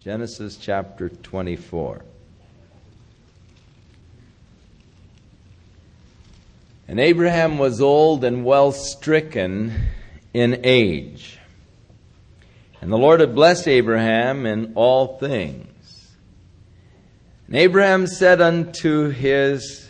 Genesis 0.00 0.56
chapter 0.56 1.08
24. 1.08 2.02
And 6.86 7.00
Abraham 7.00 7.58
was 7.58 7.80
old 7.80 8.22
and 8.22 8.44
well 8.44 8.70
stricken 8.70 9.72
in 10.32 10.60
age. 10.62 11.40
And 12.80 12.92
the 12.92 12.96
Lord 12.96 13.18
had 13.18 13.34
blessed 13.34 13.66
Abraham 13.66 14.46
in 14.46 14.74
all 14.76 15.18
things. 15.18 16.14
And 17.48 17.56
Abraham 17.56 18.06
said 18.06 18.40
unto 18.40 19.08
his 19.08 19.88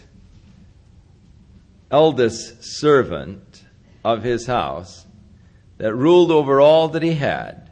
eldest 1.90 2.64
servant 2.64 3.62
of 4.02 4.22
his 4.22 4.46
house 4.46 5.04
that 5.76 5.94
ruled 5.94 6.30
over 6.30 6.62
all 6.62 6.88
that 6.88 7.02
he 7.02 7.12
had, 7.12 7.67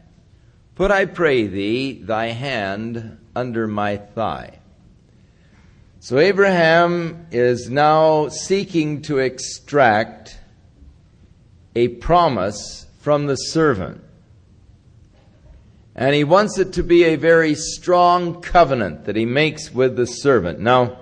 Put, 0.77 0.91
I 0.91 1.07
pray 1.07 1.47
thee, 1.47 2.03
thy 2.03 2.27
hand 2.27 3.19
under 3.35 3.67
my 3.67 3.97
thigh. 3.97 4.59
So 6.01 6.19
Abraham 6.19 7.27
is 7.31 7.71
now 7.71 8.29
seeking 8.29 9.01
to 9.03 9.19
extract 9.19 10.39
a 11.75 11.89
promise 11.89 12.87
from 13.01 13.27
the 13.27 13.37
servant. 13.37 14.05
And 15.95 16.15
he 16.15 16.25
wants 16.25 16.59
it 16.59 16.75
to 16.75 16.83
be 16.83 17.05
a 17.05 17.17
very 17.17 17.55
strong 17.55 18.43
covenant 18.43 19.07
that 19.07 19.17
he 19.17 19.25
makes 19.25 19.73
with 19.73 19.97
the 19.97 20.07
servant. 20.07 20.61
Now, 20.61 20.99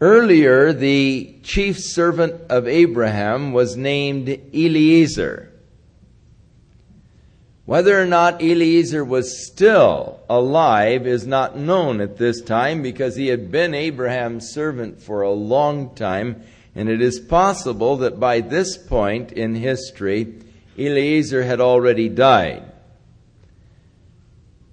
earlier, 0.00 0.72
the 0.72 1.36
chief 1.44 1.78
servant 1.78 2.50
of 2.50 2.66
Abraham 2.66 3.52
was 3.52 3.76
named 3.76 4.28
Eliezer. 4.52 5.51
Whether 7.64 8.00
or 8.00 8.06
not 8.06 8.42
Eliezer 8.42 9.04
was 9.04 9.46
still 9.46 10.20
alive 10.28 11.06
is 11.06 11.26
not 11.26 11.56
known 11.56 12.00
at 12.00 12.18
this 12.18 12.40
time 12.40 12.82
because 12.82 13.14
he 13.14 13.28
had 13.28 13.52
been 13.52 13.72
Abraham's 13.72 14.48
servant 14.48 15.00
for 15.00 15.22
a 15.22 15.30
long 15.30 15.94
time, 15.94 16.42
and 16.74 16.88
it 16.88 17.00
is 17.00 17.20
possible 17.20 17.98
that 17.98 18.18
by 18.18 18.40
this 18.40 18.76
point 18.76 19.30
in 19.30 19.54
history, 19.54 20.40
Eliezer 20.76 21.44
had 21.44 21.60
already 21.60 22.08
died. 22.08 22.64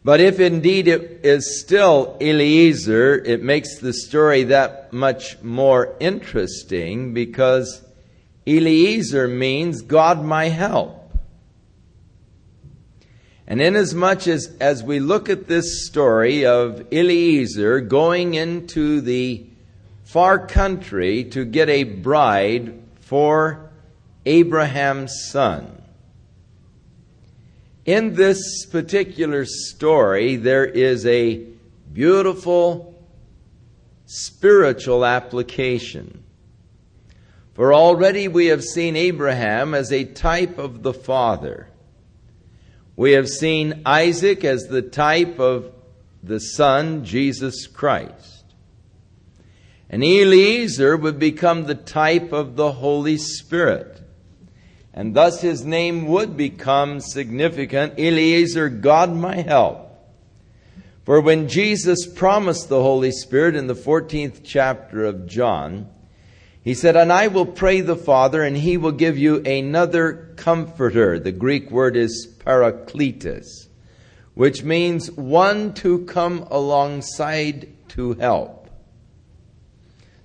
But 0.03 0.19
if 0.19 0.39
indeed 0.39 0.87
it 0.87 1.19
is 1.23 1.59
still 1.59 2.17
Eliezer, 2.19 3.15
it 3.23 3.43
makes 3.43 3.77
the 3.77 3.93
story 3.93 4.43
that 4.45 4.91
much 4.91 5.39
more 5.43 5.95
interesting 5.99 7.13
because 7.13 7.83
Eliezer 8.47 9.27
means 9.27 9.83
God 9.83 10.23
my 10.23 10.45
help. 10.45 10.98
And 13.49 13.63
inasmuch 13.63 14.27
as, 14.27 14.55
as 14.61 14.83
we 14.83 14.99
look 14.99 15.27
at 15.27 15.47
this 15.47 15.87
story 15.87 16.45
of 16.45 16.93
Eliezer 16.93 17.81
going 17.81 18.35
into 18.35 19.01
the 19.01 19.43
far 20.03 20.45
country 20.45 21.23
to 21.25 21.45
get 21.45 21.67
a 21.67 21.83
bride 21.83 22.79
for 22.99 23.71
Abraham's 24.23 25.29
son, 25.31 25.81
in 27.85 28.13
this 28.13 28.67
particular 28.67 29.45
story, 29.45 30.35
there 30.35 30.65
is 30.65 31.07
a 31.07 31.43
beautiful 31.91 33.03
spiritual 34.05 35.03
application. 35.03 36.23
For 37.55 37.73
already 37.73 38.27
we 38.27 38.45
have 38.47 38.63
seen 38.63 38.95
Abraham 38.95 39.73
as 39.73 39.91
a 39.91 40.03
type 40.03 40.59
of 40.59 40.83
the 40.83 40.93
Father. 40.93 41.67
We 42.99 43.13
have 43.13 43.29
seen 43.29 43.83
Isaac 43.85 44.43
as 44.43 44.67
the 44.67 44.81
type 44.81 45.39
of 45.39 45.71
the 46.21 46.41
Son, 46.41 47.05
Jesus 47.05 47.65
Christ. 47.65 48.43
And 49.89 50.03
Eliezer 50.03 50.97
would 50.97 51.17
become 51.17 51.63
the 51.63 51.75
type 51.75 52.33
of 52.33 52.57
the 52.57 52.73
Holy 52.73 53.15
Spirit. 53.15 54.01
And 54.93 55.15
thus 55.15 55.39
his 55.39 55.63
name 55.63 56.07
would 56.07 56.35
become 56.35 56.99
significant 56.99 57.97
Eliezer, 57.97 58.67
God 58.67 59.15
my 59.15 59.37
help. 59.37 59.97
For 61.05 61.21
when 61.21 61.47
Jesus 61.47 62.05
promised 62.05 62.67
the 62.67 62.83
Holy 62.83 63.11
Spirit 63.11 63.55
in 63.55 63.67
the 63.67 63.75
14th 63.75 64.41
chapter 64.43 65.05
of 65.05 65.25
John, 65.25 65.89
he 66.61 66.73
said, 66.73 66.97
And 66.97 67.13
I 67.13 67.27
will 67.27 67.45
pray 67.45 67.79
the 67.79 67.95
Father, 67.95 68.43
and 68.43 68.57
he 68.57 68.75
will 68.75 68.91
give 68.91 69.17
you 69.17 69.37
another 69.37 70.33
comforter. 70.35 71.17
The 71.17 71.31
Greek 71.31 71.71
word 71.71 71.95
is 71.95 72.35
parakletos, 72.39 73.67
which 74.33 74.63
means 74.63 75.11
one 75.11 75.73
to 75.75 76.05
come 76.05 76.47
alongside 76.49 77.67
to 77.89 78.13
help. 78.13 78.69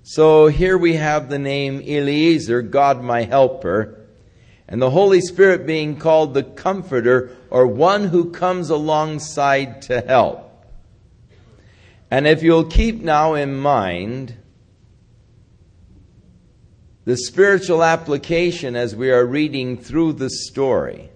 So 0.02 0.48
here 0.48 0.76
we 0.76 0.94
have 0.94 1.28
the 1.28 1.38
name 1.38 1.80
Eliezer, 1.80 2.60
God 2.62 3.02
my 3.02 3.22
helper, 3.22 4.06
and 4.68 4.80
the 4.80 4.90
Holy 4.90 5.20
Spirit 5.20 5.66
being 5.66 5.96
called 5.96 6.34
the 6.34 6.42
comforter, 6.42 7.36
or 7.50 7.66
one 7.66 8.04
who 8.08 8.30
comes 8.30 8.70
alongside 8.70 9.82
to 9.82 10.00
help. 10.00 10.66
And 12.10 12.26
if 12.26 12.42
you'll 12.42 12.64
keep 12.64 13.00
now 13.00 13.34
in 13.34 13.56
mind, 13.56 14.36
the 17.04 17.16
spiritual 17.16 17.82
application 17.82 18.76
as 18.76 18.94
we 18.94 19.10
are 19.10 19.26
reading 19.26 19.76
through 19.76 20.14
the 20.14 20.30
story. 20.30 21.10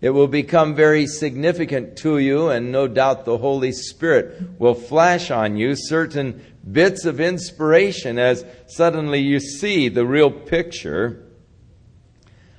It 0.00 0.10
will 0.10 0.28
become 0.28 0.74
very 0.74 1.06
significant 1.06 1.96
to 1.98 2.18
you, 2.18 2.48
and 2.48 2.72
no 2.72 2.88
doubt 2.88 3.26
the 3.26 3.36
Holy 3.36 3.72
Spirit 3.72 4.58
will 4.58 4.74
flash 4.74 5.30
on 5.30 5.56
you 5.56 5.74
certain 5.76 6.42
bits 6.70 7.04
of 7.04 7.20
inspiration 7.20 8.18
as 8.18 8.44
suddenly 8.66 9.20
you 9.20 9.40
see 9.40 9.88
the 9.88 10.06
real 10.06 10.30
picture 10.30 11.26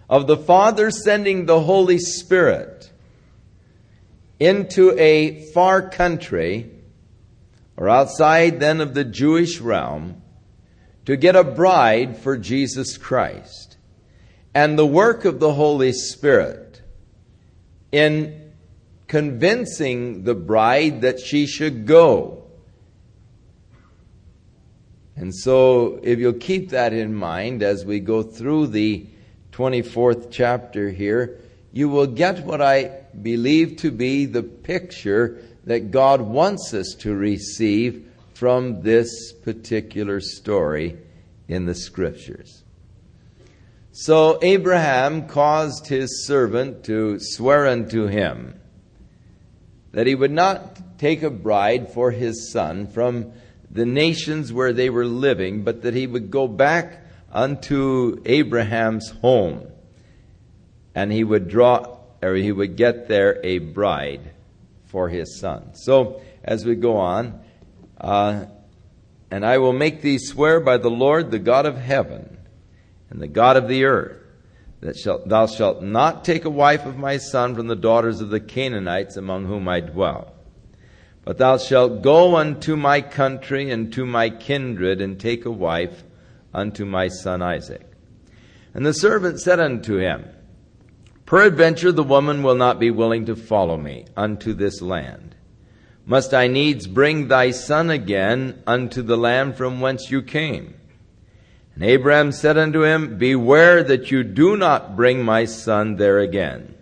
of 0.10 0.28
the 0.28 0.38
Father 0.38 0.92
sending 0.92 1.46
the 1.46 1.62
Holy 1.62 1.98
Spirit 1.98 2.92
into 4.40 4.98
a 5.00 5.42
far 5.52 5.90
country 5.90 6.70
or 7.76 7.90
outside 7.90 8.60
then 8.60 8.82
of 8.82 8.94
the 8.94 9.04
Jewish 9.04 9.60
realm 9.60 10.22
to 11.06 11.16
get 11.16 11.36
a 11.36 11.44
bride 11.44 12.18
for 12.18 12.38
Jesus 12.38 12.98
Christ. 12.98 13.78
And 14.54 14.78
the 14.78 14.86
work 14.86 15.26
of 15.26 15.40
the 15.40 15.54
Holy 15.54 15.94
Spirit 15.94 16.71
in 17.92 18.54
convincing 19.08 20.24
the 20.24 20.36
bride 20.36 21.02
that 21.02 21.20
she 21.20 21.46
should 21.46 21.86
go. 21.86 22.44
And 25.16 25.36
so, 25.36 26.00
if 26.02 26.20
you'll 26.20 26.34
keep 26.34 26.70
that 26.70 26.94
in 26.94 27.14
mind 27.14 27.62
as 27.62 27.86
we 27.86 28.00
go 28.00 28.24
through 28.24 28.68
the 28.68 29.06
24th 29.52 30.30
chapter 30.32 30.90
here, 30.90 31.40
you 31.74 31.90
will 31.90 32.08
get 32.08 32.46
what 32.46 32.62
I 32.62 33.02
believe 33.22 33.78
to 33.78 33.92
be 33.92 34.26
the 34.26 34.44
picture 34.44 35.44
that 35.66 35.92
God 35.92 36.22
wants 36.22 36.74
us 36.74 36.96
to 37.00 37.14
receive 37.14 38.10
from 38.34 38.82
this 38.82 39.32
particular 39.34 40.20
story 40.20 40.98
in 41.48 41.66
the 41.66 41.76
scriptures. 41.76 42.61
So 43.94 44.40
Abraham 44.42 45.28
caused 45.28 45.88
his 45.88 46.26
servant 46.26 46.86
to 46.86 47.18
swear 47.20 47.68
unto 47.68 48.08
him 48.08 48.60
that 49.92 50.08
he 50.08 50.16
would 50.16 50.32
not 50.32 50.98
take 50.98 51.24
a 51.24 51.30
bride 51.30 51.92
for 51.92 52.12
his 52.12 52.52
son 52.52 52.88
from 52.88 53.34
the 53.70 53.86
nations 53.86 54.54
where 54.54 54.72
they 54.72 54.90
were 54.90 55.06
living, 55.06 55.64
but 55.64 55.82
that 55.82 55.94
he 55.94 56.08
would 56.08 56.32
go 56.32 56.48
back 56.48 57.06
unto 57.32 58.22
Abraham's 58.26 59.10
home 59.22 59.68
and 60.96 61.12
he 61.12 61.24
would 61.24 61.50
draw 61.50 61.98
or 62.22 62.36
he 62.36 62.52
would 62.52 62.78
get 62.78 63.08
there 63.08 63.40
a 63.44 63.58
bride 63.58 64.32
for 64.86 65.10
his 65.10 65.40
son. 65.40 65.74
So 65.74 66.22
as 66.44 66.66
we 66.66 66.76
go 66.76 66.98
on, 66.98 67.42
uh, 68.00 68.46
and 69.30 69.46
I 69.46 69.58
will 69.58 69.74
make 69.74 70.02
thee 70.02 70.18
swear 70.18 70.60
by 70.60 70.78
the 70.78 70.90
Lord, 70.90 71.32
the 71.32 71.40
God 71.40 71.66
of 71.66 71.78
heaven, 71.78 72.31
and 73.12 73.22
the 73.22 73.28
God 73.28 73.58
of 73.58 73.68
the 73.68 73.84
earth, 73.84 74.18
that 74.80 74.98
shalt, 74.98 75.30
thou 75.30 75.46
shalt 75.46 75.84
not 75.84 76.26
take 76.26 76.46
a 76.46 76.50
wife 76.50 76.88
of 76.88 76.98
my 76.98 77.18
son 77.18 77.54
from 77.54 77.68
the 77.68 77.76
daughters 77.76 78.20
of 78.20 78.32
the 78.32 78.40
Canaanites 78.40 79.16
among 79.16 79.46
whom 79.46 79.68
I 79.68 79.82
dwell. 79.82 80.34
But 81.24 81.38
thou 81.38 81.58
shalt 81.60 82.02
go 82.02 82.36
unto 82.38 82.76
my 82.76 83.02
country 83.02 83.70
and 83.70 83.94
to 83.94 84.08
my 84.08 84.32
kindred, 84.32 85.02
and 85.02 85.20
take 85.20 85.46
a 85.46 85.52
wife 85.52 86.04
unto 86.52 86.86
my 86.86 87.10
son 87.10 87.44
Isaac. 87.44 87.86
And 88.74 88.84
the 88.84 88.94
servant 88.94 89.40
said 89.40 89.60
unto 89.60 89.98
him, 89.98 90.26
Peradventure 91.28 91.92
the 91.92 92.04
woman 92.04 92.42
will 92.42 92.56
not 92.56 92.80
be 92.80 92.90
willing 92.90 93.28
to 93.28 93.36
follow 93.36 93.78
me 93.78 94.06
unto 94.18 94.54
this 94.54 94.82
land 94.82 95.32
must 96.06 96.34
I 96.34 96.48
needs 96.48 96.88
bring 96.88 97.28
thy 97.28 97.52
son 97.52 97.90
again 97.90 98.64
unto 98.66 99.02
the 99.02 99.18
land 99.18 99.56
from 99.56 99.82
whence 99.82 100.10
you 100.10 100.22
came? 100.22 100.74
And 101.82 101.90
Abraham 101.90 102.32
said 102.32 102.60
unto 102.60 102.84
him, 102.84 103.18
Beware 103.18 103.82
that 103.82 104.12
you 104.12 104.24
do 104.24 104.56
not 104.56 104.96
bring 104.96 105.26
my 105.26 105.46
son 105.46 105.96
there 105.96 106.20
again. 106.20 106.76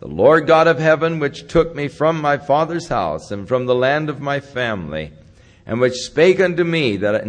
The 0.00 0.08
Lord 0.08 0.46
God 0.46 0.66
of 0.66 0.78
heaven, 0.78 1.18
which 1.18 1.46
took 1.46 1.76
me 1.76 1.88
from 1.88 2.18
my 2.18 2.38
father's 2.38 2.88
house 2.88 3.30
and 3.30 3.46
from 3.46 3.66
the 3.66 3.74
land 3.74 4.08
of 4.08 4.18
my 4.18 4.40
family, 4.40 5.12
and 5.66 5.78
which 5.78 5.92
spake 5.92 6.40
unto 6.40 6.64
me 6.64 6.96
that 6.96 7.22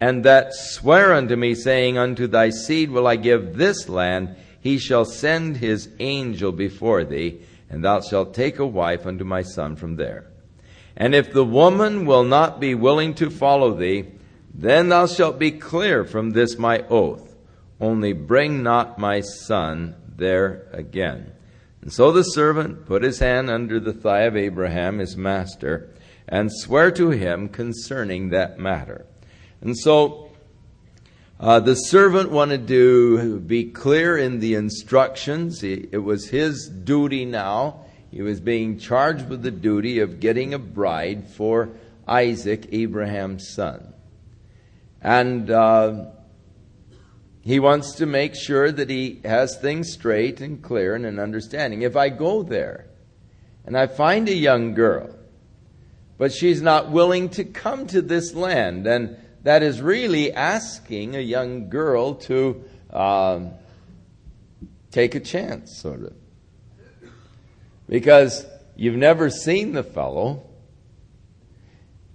and 0.00 0.24
that 0.24 0.54
swear 0.54 1.12
unto 1.12 1.36
me, 1.36 1.54
saying, 1.54 1.98
Unto 1.98 2.26
thy 2.26 2.48
seed 2.48 2.90
will 2.90 3.06
I 3.06 3.16
give 3.16 3.58
this 3.58 3.86
land, 3.86 4.36
he 4.58 4.78
shall 4.78 5.04
send 5.04 5.58
his 5.58 5.90
angel 5.98 6.50
before 6.50 7.04
thee, 7.04 7.42
and 7.68 7.84
thou 7.84 8.00
shalt 8.00 8.32
take 8.32 8.58
a 8.58 8.66
wife 8.66 9.04
unto 9.04 9.24
my 9.24 9.42
son 9.42 9.76
from 9.76 9.96
there. 9.96 10.24
And 10.96 11.14
if 11.14 11.30
the 11.30 11.44
woman 11.44 12.06
will 12.06 12.24
not 12.24 12.58
be 12.58 12.74
willing 12.74 13.12
to 13.16 13.28
follow 13.28 13.74
thee, 13.74 14.06
then 14.52 14.88
thou 14.88 15.06
shalt 15.06 15.38
be 15.38 15.52
clear 15.52 16.04
from 16.04 16.30
this 16.30 16.58
my 16.58 16.84
oath. 16.88 17.36
Only 17.80 18.12
bring 18.12 18.62
not 18.62 18.98
my 18.98 19.20
son 19.20 19.94
there 20.16 20.68
again. 20.72 21.32
And 21.82 21.92
so 21.92 22.12
the 22.12 22.22
servant 22.22 22.84
put 22.84 23.02
his 23.02 23.20
hand 23.20 23.48
under 23.48 23.80
the 23.80 23.92
thigh 23.92 24.22
of 24.22 24.36
Abraham, 24.36 24.98
his 24.98 25.16
master, 25.16 25.90
and 26.28 26.52
sware 26.52 26.90
to 26.92 27.10
him 27.10 27.48
concerning 27.48 28.30
that 28.30 28.58
matter. 28.58 29.06
And 29.62 29.76
so 29.78 30.30
uh, 31.38 31.60
the 31.60 31.74
servant 31.74 32.30
wanted 32.30 32.68
to 32.68 33.40
be 33.40 33.64
clear 33.64 34.18
in 34.18 34.40
the 34.40 34.54
instructions. 34.54 35.62
He, 35.62 35.88
it 35.90 36.02
was 36.04 36.28
his 36.28 36.68
duty 36.68 37.24
now. 37.24 37.86
He 38.10 38.20
was 38.20 38.40
being 38.40 38.78
charged 38.78 39.28
with 39.28 39.42
the 39.42 39.50
duty 39.50 40.00
of 40.00 40.20
getting 40.20 40.52
a 40.52 40.58
bride 40.58 41.28
for 41.28 41.70
Isaac, 42.06 42.68
Abraham's 42.72 43.54
son. 43.54 43.94
And 45.02 45.50
uh, 45.50 46.06
he 47.42 47.58
wants 47.58 47.94
to 47.96 48.06
make 48.06 48.34
sure 48.34 48.70
that 48.70 48.90
he 48.90 49.20
has 49.24 49.56
things 49.56 49.92
straight 49.92 50.40
and 50.40 50.62
clear 50.62 50.94
and 50.94 51.06
an 51.06 51.18
understanding. 51.18 51.82
If 51.82 51.96
I 51.96 52.10
go 52.10 52.42
there 52.42 52.86
and 53.64 53.76
I 53.76 53.86
find 53.86 54.28
a 54.28 54.34
young 54.34 54.74
girl, 54.74 55.16
but 56.18 56.32
she's 56.32 56.60
not 56.60 56.90
willing 56.90 57.30
to 57.30 57.44
come 57.44 57.86
to 57.86 58.02
this 58.02 58.34
land, 58.34 58.86
and 58.86 59.16
that 59.42 59.62
is 59.62 59.80
really 59.80 60.32
asking 60.34 61.16
a 61.16 61.20
young 61.20 61.70
girl 61.70 62.14
to 62.14 62.62
um, 62.92 63.52
take 64.90 65.14
a 65.14 65.20
chance, 65.20 65.78
sort 65.78 66.02
of. 66.02 66.12
Because 67.88 68.44
you've 68.76 68.96
never 68.96 69.30
seen 69.30 69.72
the 69.72 69.82
fellow, 69.82 70.46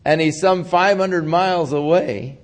and 0.05 0.21
he's 0.21 0.39
some 0.39 0.65
500 0.65 1.25
miles 1.25 1.73
away 1.73 2.37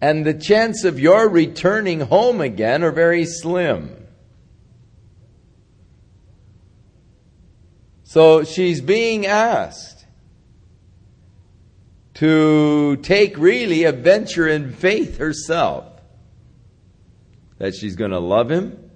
and 0.00 0.24
the 0.24 0.34
chance 0.34 0.84
of 0.84 1.00
your 1.00 1.28
returning 1.28 2.00
home 2.00 2.40
again 2.40 2.84
are 2.84 2.92
very 2.92 3.24
slim. 3.24 4.06
So 8.04 8.44
she's 8.44 8.80
being 8.80 9.26
asked 9.26 10.06
to 12.14 12.96
take 12.96 13.36
really 13.38 13.84
a 13.84 13.92
venture 13.92 14.48
in 14.48 14.72
faith 14.72 15.18
herself. 15.18 15.84
That 17.58 17.74
she's 17.74 17.96
going 17.96 18.12
to 18.12 18.18
love 18.18 18.50
him, 18.50 18.90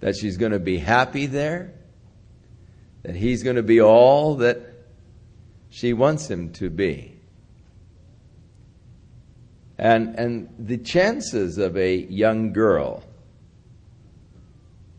that 0.00 0.16
she's 0.16 0.36
going 0.36 0.52
to 0.52 0.58
be 0.58 0.78
happy 0.78 1.26
there, 1.26 1.72
that 3.04 3.14
he's 3.16 3.42
going 3.42 3.56
to 3.56 3.62
be 3.62 3.80
all 3.80 4.36
that 4.36 4.60
she 5.70 5.92
wants 5.92 6.28
him 6.28 6.52
to 6.54 6.68
be. 6.68 7.11
And, 9.82 10.14
and 10.16 10.48
the 10.60 10.78
chances 10.78 11.58
of 11.58 11.76
a 11.76 11.96
young 11.96 12.52
girl 12.52 13.02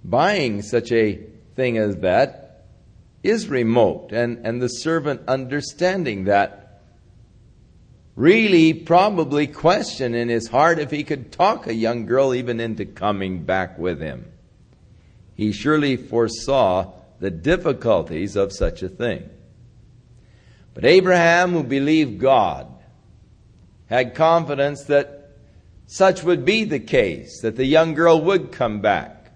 buying 0.04 0.62
such 0.62 0.92
a 0.92 1.22
thing 1.56 1.78
as 1.78 1.96
that 2.00 2.66
is 3.24 3.48
remote. 3.48 4.12
And, 4.12 4.46
and 4.46 4.62
the 4.62 4.68
servant 4.68 5.22
understanding 5.26 6.26
that 6.26 6.82
really 8.18 8.74
probably 8.74 9.48
questioned 9.48 10.18
in 10.18 10.28
his 10.28 10.50
heart 10.50 10.80
if 10.80 10.92
he 10.92 11.06
could 11.06 11.32
talk 11.32 11.66
a 11.66 11.74
young 11.74 12.06
girl 12.06 12.36
even 12.36 12.60
into 12.60 12.84
coming 12.84 13.46
back 13.46 13.80
with 13.80 14.02
him. 14.02 14.30
He 15.34 15.54
surely 15.54 15.96
foresaw 15.96 16.92
the 17.22 17.32
difficulties 17.32 18.36
of 18.36 18.52
such 18.52 18.84
a 18.84 18.90
thing. 18.90 19.30
But 20.74 20.84
Abraham, 20.84 21.54
who 21.54 21.64
believed 21.64 22.20
God, 22.20 22.68
had 23.88 24.16
confidence 24.16 24.84
that 24.86 25.32
such 25.86 26.24
would 26.24 26.46
be 26.46 26.64
the 26.64 26.80
case, 26.80 27.42
that 27.42 27.56
the 27.56 27.66
young 27.66 27.94
girl 27.94 28.22
would 28.22 28.52
come 28.52 28.82
back. 28.82 29.32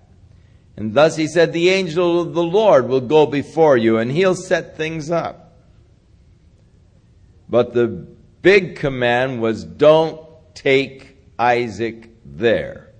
And 0.75 0.93
thus 0.93 1.15
he 1.15 1.27
said, 1.27 1.53
The 1.53 1.69
angel 1.69 2.21
of 2.21 2.33
the 2.33 2.43
Lord 2.43 2.87
will 2.87 3.01
go 3.01 3.25
before 3.25 3.77
you 3.77 3.97
and 3.97 4.11
he'll 4.11 4.35
set 4.35 4.77
things 4.77 5.09
up. 5.09 5.55
But 7.49 7.73
the 7.73 7.87
big 7.87 8.75
command 8.75 9.41
was 9.41 9.63
don't 9.63 10.21
take 10.53 11.17
Isaac 11.39 12.09
there. 12.25 12.91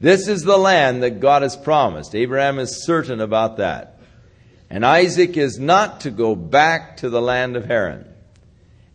This 0.00 0.26
is 0.26 0.42
the 0.42 0.58
land 0.58 1.02
that 1.02 1.20
God 1.20 1.42
has 1.42 1.56
promised. 1.56 2.14
Abraham 2.14 2.58
is 2.58 2.84
certain 2.84 3.20
about 3.20 3.58
that. 3.58 4.00
And 4.68 4.84
Isaac 4.84 5.36
is 5.36 5.58
not 5.58 6.00
to 6.00 6.10
go 6.10 6.34
back 6.34 6.96
to 6.98 7.10
the 7.10 7.22
land 7.22 7.56
of 7.56 7.66
Haran. 7.66 8.11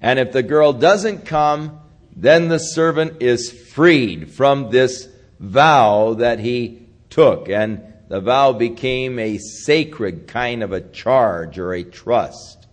And 0.01 0.19
if 0.19 0.31
the 0.31 0.44
girl 0.44 0.73
doesn't 0.73 1.25
come, 1.25 1.79
then 2.15 2.47
the 2.47 2.59
servant 2.59 3.21
is 3.21 3.51
freed 3.51 4.31
from 4.31 4.69
this 4.69 5.07
vow 5.39 6.15
that 6.15 6.39
he 6.39 6.88
took. 7.09 7.49
And 7.49 7.81
the 8.07 8.21
vow 8.21 8.53
became 8.53 9.19
a 9.19 9.38
sacred 9.38 10.27
kind 10.27 10.63
of 10.63 10.71
a 10.71 10.81
charge 10.81 11.59
or 11.59 11.73
a 11.73 11.83
trust. 11.83 12.67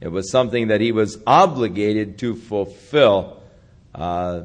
It 0.00 0.08
was 0.08 0.30
something 0.30 0.68
that 0.68 0.80
he 0.80 0.92
was 0.92 1.18
obligated 1.26 2.18
to 2.18 2.34
fulfill 2.34 3.42
uh, 3.94 4.42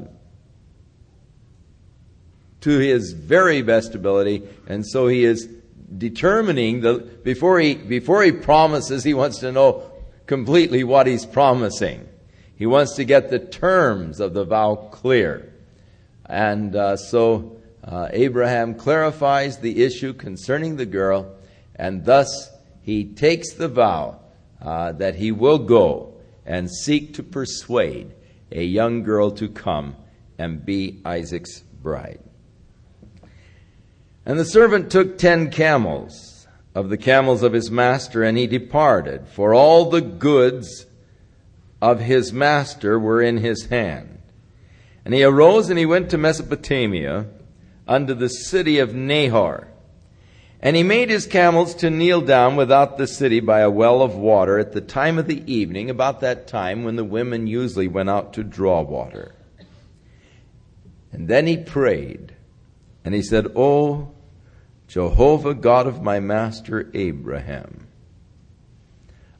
to 2.62 2.78
his 2.78 3.12
very 3.12 3.62
best 3.62 3.94
ability. 3.94 4.42
And 4.66 4.86
so 4.86 5.06
he 5.06 5.24
is 5.24 5.48
determining 5.96 6.80
the 6.80 6.98
before 6.98 7.58
he 7.58 7.74
before 7.74 8.22
he 8.22 8.30
promises 8.30 9.02
he 9.02 9.12
wants 9.12 9.38
to 9.38 9.50
know 9.50 9.89
completely 10.30 10.84
what 10.84 11.08
he's 11.08 11.26
promising. 11.26 12.08
He 12.54 12.64
wants 12.64 12.94
to 12.94 13.04
get 13.04 13.30
the 13.30 13.40
terms 13.40 14.20
of 14.20 14.32
the 14.32 14.44
vow 14.44 14.76
clear. 14.92 15.52
And 16.24 16.76
uh, 16.76 16.96
so 16.98 17.60
uh, 17.82 18.10
Abraham 18.12 18.76
clarifies 18.76 19.58
the 19.58 19.82
issue 19.82 20.12
concerning 20.12 20.76
the 20.76 20.86
girl, 20.86 21.34
and 21.74 22.04
thus 22.04 22.48
he 22.80 23.06
takes 23.06 23.54
the 23.54 23.66
vow 23.66 24.20
uh, 24.62 24.92
that 24.92 25.16
he 25.16 25.32
will 25.32 25.58
go 25.58 26.14
and 26.46 26.70
seek 26.70 27.14
to 27.14 27.24
persuade 27.24 28.14
a 28.52 28.62
young 28.62 29.02
girl 29.02 29.32
to 29.32 29.48
come 29.48 29.96
and 30.38 30.64
be 30.64 31.00
Isaac's 31.04 31.58
bride. 31.82 32.20
And 34.24 34.38
the 34.38 34.44
servant 34.44 34.92
took 34.92 35.18
ten 35.18 35.50
camels 35.50 36.29
of 36.74 36.88
the 36.88 36.96
camels 36.96 37.42
of 37.42 37.52
his 37.52 37.70
master, 37.70 38.22
and 38.22 38.38
he 38.38 38.46
departed, 38.46 39.26
for 39.28 39.54
all 39.54 39.90
the 39.90 40.00
goods 40.00 40.86
of 41.82 42.00
his 42.00 42.32
master 42.32 42.98
were 42.98 43.20
in 43.22 43.38
his 43.38 43.66
hand. 43.66 44.18
And 45.04 45.14
he 45.14 45.24
arose 45.24 45.70
and 45.70 45.78
he 45.78 45.86
went 45.86 46.10
to 46.10 46.18
Mesopotamia, 46.18 47.26
unto 47.88 48.14
the 48.14 48.28
city 48.28 48.78
of 48.78 48.94
Nahor. 48.94 49.66
And 50.60 50.76
he 50.76 50.82
made 50.82 51.10
his 51.10 51.26
camels 51.26 51.74
to 51.76 51.90
kneel 51.90 52.20
down 52.20 52.54
without 52.54 52.98
the 52.98 53.06
city 53.06 53.40
by 53.40 53.60
a 53.60 53.70
well 53.70 54.02
of 54.02 54.14
water 54.14 54.58
at 54.58 54.72
the 54.72 54.80
time 54.80 55.18
of 55.18 55.26
the 55.26 55.42
evening, 55.52 55.90
about 55.90 56.20
that 56.20 56.46
time 56.46 56.84
when 56.84 56.96
the 56.96 57.04
women 57.04 57.46
usually 57.46 57.88
went 57.88 58.10
out 58.10 58.34
to 58.34 58.44
draw 58.44 58.82
water. 58.82 59.34
And 61.12 61.26
then 61.26 61.46
he 61.46 61.56
prayed, 61.56 62.34
and 63.04 63.14
he 63.14 63.22
said, 63.22 63.48
Oh, 63.56 64.12
Jehovah 64.90 65.54
God 65.54 65.86
of 65.86 66.02
my 66.02 66.18
master 66.18 66.90
Abraham. 66.94 67.86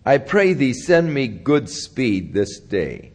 I 0.07 0.19
pray 0.19 0.53
thee, 0.53 0.73
send 0.73 1.13
me 1.13 1.27
good 1.27 1.69
speed 1.69 2.33
this 2.33 2.61
day, 2.61 3.11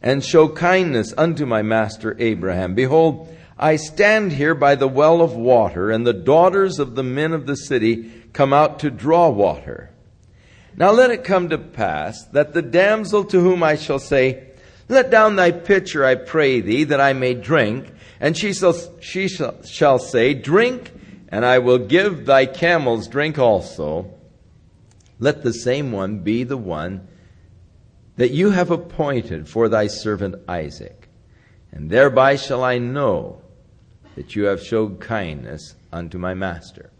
and 0.00 0.24
show 0.24 0.48
kindness 0.48 1.12
unto 1.14 1.44
my 1.44 1.60
master 1.60 2.16
Abraham. 2.18 2.74
Behold, 2.74 3.36
I 3.58 3.76
stand 3.76 4.32
here 4.32 4.54
by 4.54 4.76
the 4.76 4.88
well 4.88 5.20
of 5.20 5.34
water, 5.34 5.90
and 5.90 6.06
the 6.06 6.14
daughters 6.14 6.78
of 6.78 6.94
the 6.94 7.02
men 7.02 7.34
of 7.34 7.44
the 7.44 7.56
city 7.56 8.10
come 8.32 8.54
out 8.54 8.78
to 8.78 8.90
draw 8.90 9.28
water. 9.28 9.90
Now 10.74 10.90
let 10.90 11.10
it 11.10 11.22
come 11.22 11.50
to 11.50 11.58
pass 11.58 12.24
that 12.32 12.54
the 12.54 12.62
damsel 12.62 13.24
to 13.24 13.40
whom 13.40 13.62
I 13.62 13.76
shall 13.76 13.98
say, 13.98 14.48
Let 14.88 15.10
down 15.10 15.36
thy 15.36 15.50
pitcher, 15.50 16.02
I 16.02 16.14
pray 16.14 16.62
thee, 16.62 16.84
that 16.84 17.00
I 17.00 17.12
may 17.12 17.34
drink, 17.34 17.92
and 18.20 18.38
she 18.38 18.54
shall, 18.54 18.74
she 19.00 19.28
shall, 19.28 19.62
shall 19.64 19.98
say, 19.98 20.32
Drink, 20.32 20.92
and 21.32 21.46
I 21.46 21.58
will 21.58 21.78
give 21.78 22.26
thy 22.26 22.44
camels 22.44 23.08
drink 23.08 23.38
also. 23.38 24.12
Let 25.18 25.42
the 25.42 25.54
same 25.54 25.90
one 25.90 26.18
be 26.18 26.44
the 26.44 26.58
one 26.58 27.08
that 28.16 28.32
you 28.32 28.50
have 28.50 28.70
appointed 28.70 29.48
for 29.48 29.68
thy 29.68 29.86
servant 29.86 30.34
Isaac. 30.46 31.08
And 31.72 31.88
thereby 31.88 32.36
shall 32.36 32.62
I 32.62 32.76
know 32.76 33.40
that 34.14 34.36
you 34.36 34.44
have 34.44 34.62
showed 34.62 35.00
kindness 35.00 35.74
unto 35.90 36.18
my 36.18 36.34
master. 36.34 36.90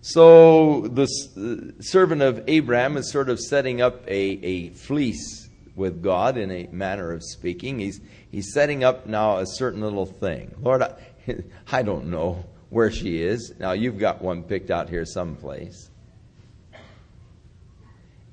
So 0.00 0.88
the 0.88 1.06
uh, 1.36 1.80
servant 1.80 2.22
of 2.22 2.42
Abraham 2.48 2.96
is 2.96 3.12
sort 3.12 3.28
of 3.28 3.38
setting 3.38 3.80
up 3.80 4.04
a, 4.08 4.20
a 4.20 4.70
fleece 4.70 5.48
with 5.76 6.02
God 6.02 6.36
in 6.36 6.50
a 6.50 6.66
manner 6.72 7.12
of 7.12 7.22
speaking. 7.22 7.78
He's, 7.78 8.00
he's 8.28 8.52
setting 8.52 8.82
up 8.82 9.06
now 9.06 9.36
a 9.36 9.46
certain 9.46 9.82
little 9.82 10.06
thing. 10.06 10.56
Lord, 10.60 10.82
I, 10.82 10.94
I 11.70 11.82
don't 11.82 12.06
know 12.06 12.44
where 12.70 12.90
she 12.90 13.22
is. 13.22 13.54
Now 13.58 13.72
you've 13.72 13.98
got 13.98 14.22
one 14.22 14.42
picked 14.42 14.70
out 14.70 14.88
here 14.88 15.04
someplace. 15.04 15.90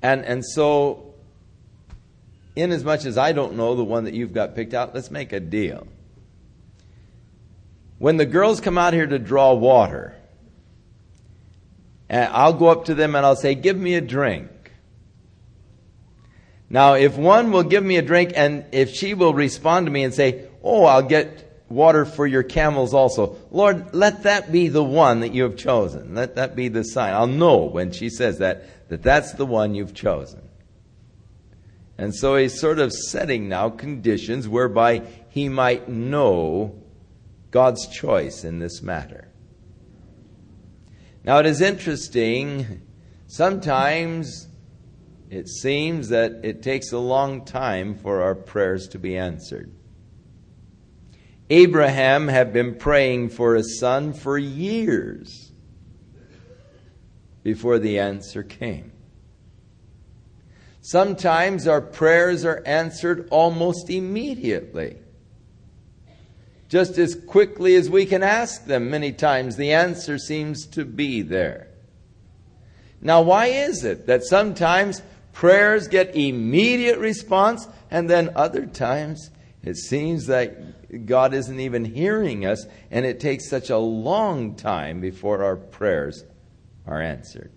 And, 0.02 0.24
and 0.24 0.44
so, 0.44 1.14
inasmuch 2.54 3.04
as 3.06 3.18
I 3.18 3.32
don't 3.32 3.54
know 3.54 3.74
the 3.74 3.84
one 3.84 4.04
that 4.04 4.14
you've 4.14 4.32
got 4.32 4.54
picked 4.54 4.74
out, 4.74 4.94
let's 4.94 5.10
make 5.10 5.32
a 5.32 5.40
deal. 5.40 5.86
When 7.98 8.16
the 8.18 8.26
girls 8.26 8.60
come 8.60 8.76
out 8.76 8.92
here 8.92 9.06
to 9.06 9.18
draw 9.18 9.54
water, 9.54 10.14
and 12.08 12.32
I'll 12.32 12.52
go 12.52 12.68
up 12.68 12.84
to 12.86 12.94
them 12.94 13.14
and 13.14 13.24
I'll 13.24 13.36
say, 13.36 13.54
Give 13.54 13.76
me 13.76 13.94
a 13.94 14.00
drink. 14.00 14.50
Now, 16.68 16.94
if 16.94 17.16
one 17.16 17.52
will 17.52 17.62
give 17.62 17.84
me 17.84 17.96
a 17.96 18.02
drink 18.02 18.32
and 18.34 18.64
if 18.72 18.90
she 18.90 19.14
will 19.14 19.34
respond 19.34 19.86
to 19.86 19.92
me 19.92 20.04
and 20.04 20.12
say, 20.12 20.46
Oh, 20.62 20.84
I'll 20.84 21.02
get 21.02 21.45
water 21.68 22.04
for 22.04 22.26
your 22.26 22.42
camels 22.42 22.94
also. 22.94 23.36
Lord, 23.50 23.94
let 23.94 24.22
that 24.22 24.52
be 24.52 24.68
the 24.68 24.84
one 24.84 25.20
that 25.20 25.34
you 25.34 25.42
have 25.42 25.56
chosen. 25.56 26.14
Let 26.14 26.36
that 26.36 26.54
be 26.54 26.68
the 26.68 26.84
sign. 26.84 27.12
I'll 27.12 27.26
know 27.26 27.64
when 27.64 27.90
she 27.90 28.08
says 28.08 28.38
that, 28.38 28.88
that 28.88 29.02
that's 29.02 29.32
the 29.32 29.46
one 29.46 29.74
you've 29.74 29.94
chosen. 29.94 30.42
And 31.98 32.14
so 32.14 32.36
he's 32.36 32.58
sort 32.60 32.78
of 32.78 32.92
setting 32.92 33.48
now 33.48 33.70
conditions 33.70 34.48
whereby 34.48 35.02
he 35.30 35.48
might 35.48 35.88
know 35.88 36.82
God's 37.50 37.86
choice 37.88 38.44
in 38.44 38.58
this 38.58 38.82
matter. 38.82 39.28
Now 41.24 41.38
it 41.38 41.46
is 41.46 41.60
interesting, 41.60 42.82
sometimes 43.26 44.46
it 45.30 45.48
seems 45.48 46.10
that 46.10 46.44
it 46.44 46.62
takes 46.62 46.92
a 46.92 46.98
long 46.98 47.44
time 47.44 47.96
for 47.96 48.22
our 48.22 48.34
prayers 48.34 48.86
to 48.88 48.98
be 48.98 49.16
answered. 49.16 49.72
Abraham 51.48 52.28
had 52.28 52.52
been 52.52 52.74
praying 52.74 53.28
for 53.28 53.54
a 53.54 53.62
son 53.62 54.12
for 54.12 54.36
years 54.36 55.52
before 57.42 57.78
the 57.78 57.98
answer 58.00 58.42
came. 58.42 58.90
Sometimes 60.80 61.66
our 61.66 61.80
prayers 61.80 62.44
are 62.44 62.62
answered 62.66 63.28
almost 63.30 63.90
immediately. 63.90 64.96
Just 66.68 66.98
as 66.98 67.14
quickly 67.14 67.76
as 67.76 67.88
we 67.88 68.06
can 68.06 68.24
ask 68.24 68.66
them, 68.66 68.90
many 68.90 69.12
times 69.12 69.56
the 69.56 69.72
answer 69.72 70.18
seems 70.18 70.66
to 70.66 70.84
be 70.84 71.22
there. 71.22 71.68
Now, 73.00 73.22
why 73.22 73.46
is 73.46 73.84
it 73.84 74.06
that 74.06 74.24
sometimes 74.24 75.02
prayers 75.32 75.86
get 75.86 76.16
immediate 76.16 76.98
response 76.98 77.68
and 77.90 78.10
then 78.10 78.30
other 78.34 78.66
times 78.66 79.30
it 79.62 79.76
seems 79.76 80.26
that 80.26 80.56
God 81.04 81.34
isn't 81.34 81.60
even 81.60 81.84
hearing 81.84 82.46
us, 82.46 82.66
and 82.90 83.04
it 83.04 83.20
takes 83.20 83.48
such 83.48 83.70
a 83.70 83.78
long 83.78 84.54
time 84.54 85.00
before 85.00 85.42
our 85.42 85.56
prayers 85.56 86.24
are 86.86 87.00
answered. 87.00 87.50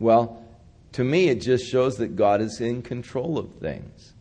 Well, 0.00 0.42
to 0.92 1.04
me, 1.04 1.28
it 1.28 1.40
just 1.40 1.66
shows 1.66 1.96
that 1.98 2.16
God 2.16 2.40
is 2.40 2.60
in 2.60 2.82
control 2.82 3.38
of 3.38 3.54
things. 3.54 4.14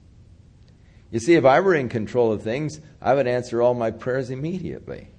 You 1.12 1.20
see, 1.20 1.36
if 1.36 1.46
I 1.46 1.60
were 1.60 1.76
in 1.76 1.90
control 1.90 2.32
of 2.32 2.42
things, 2.44 2.82
I 3.02 3.14
would 3.14 3.28
answer 3.28 3.62
all 3.62 3.74
my 3.74 3.92
prayers 3.92 4.30
immediately. 4.30 5.10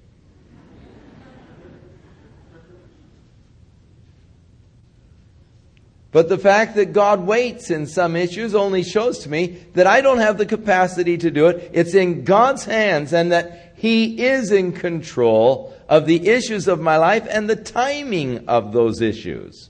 But 6.11 6.27
the 6.27 6.39
fact 6.39 6.75
that 6.75 6.91
God 6.91 7.21
waits 7.21 7.69
in 7.69 7.85
some 7.85 8.15
issues 8.15 8.55
only 8.55 8.83
shows 8.83 9.19
to 9.19 9.29
me 9.29 9.63
that 9.73 9.85
I 9.85 10.01
don't 10.01 10.17
have 10.17 10.39
the 10.39 10.45
capacity 10.45 11.17
to 11.19 11.29
do 11.29 11.47
it. 11.47 11.69
It's 11.71 11.93
in 11.93 12.23
God's 12.23 12.65
hands 12.65 13.13
and 13.13 13.31
that 13.31 13.73
He 13.75 14.23
is 14.25 14.51
in 14.51 14.71
control 14.71 15.75
of 15.87 16.07
the 16.07 16.27
issues 16.27 16.67
of 16.67 16.79
my 16.79 16.97
life 16.97 17.27
and 17.29 17.47
the 17.47 17.55
timing 17.55 18.47
of 18.47 18.73
those 18.73 19.01
issues. 19.01 19.69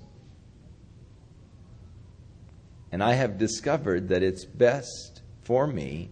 And 2.92 3.04
I 3.04 3.14
have 3.14 3.38
discovered 3.38 4.08
that 4.08 4.24
it's 4.24 4.46
best 4.46 5.22
for 5.42 5.68
me 5.68 6.10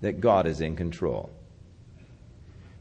that 0.00 0.20
God 0.20 0.46
is 0.46 0.60
in 0.60 0.74
control. 0.74 1.30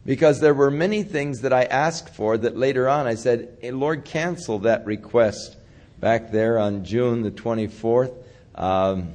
Because 0.06 0.42
there 0.42 0.53
were 0.53 0.72
many 0.72 1.03
things 1.03 1.42
that 1.42 1.53
I 1.53 1.63
asked 1.63 2.10
for 2.10 2.38
that 2.38 2.58
later 2.58 2.89
on 2.89 3.06
I 3.06 3.15
said, 3.15 3.58
hey, 3.62 3.72
Lord, 3.72 4.03
cancel 4.03 4.60
that 4.60 4.86
request 4.86 5.56
back 6.03 6.31
there 6.31 6.60
on 6.60 6.83
June 6.83 7.22
the 7.22 7.31
24th. 7.31 8.13
Um, 8.55 9.13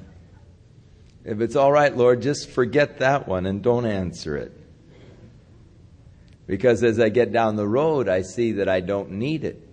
if 1.22 1.42
it's 1.42 1.54
all 1.54 1.70
right, 1.70 1.94
Lord, 1.94 2.22
just 2.22 2.48
forget 2.48 3.00
that 3.00 3.28
one 3.28 3.44
and 3.44 3.60
don't 3.62 3.84
answer 3.84 4.38
it. 4.38 4.58
Because 6.46 6.82
as 6.82 6.98
I 6.98 7.10
get 7.10 7.30
down 7.30 7.56
the 7.56 7.68
road, 7.68 8.08
I 8.08 8.22
see 8.22 8.52
that 8.52 8.70
I 8.70 8.80
don't 8.80 9.10
need 9.10 9.44
it. 9.44 9.68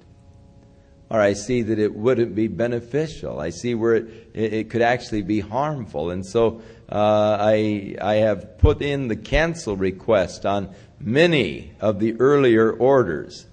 Or 1.10 1.22
I 1.22 1.32
see 1.32 1.62
that 1.62 1.80
it 1.80 1.96
wouldn't 1.96 2.36
be 2.36 2.50
beneficial. 2.50 3.40
I 3.40 3.52
see 3.52 3.76
where 3.76 3.96
it, 3.96 4.32
it 4.34 4.70
could 4.70 4.82
actually 4.82 5.22
be 5.22 5.40
harmful. 5.40 6.12
And 6.12 6.26
so 6.26 6.64
uh, 6.92 7.38
I, 7.40 7.96
I 8.02 8.16
have 8.16 8.58
put 8.58 8.82
in 8.82 9.08
the 9.08 9.16
cancel 9.16 9.78
request 9.78 10.46
on 10.46 10.76
many 11.00 11.72
of 11.80 12.02
the 12.02 12.20
earlier 12.20 12.74
orders. 12.74 13.46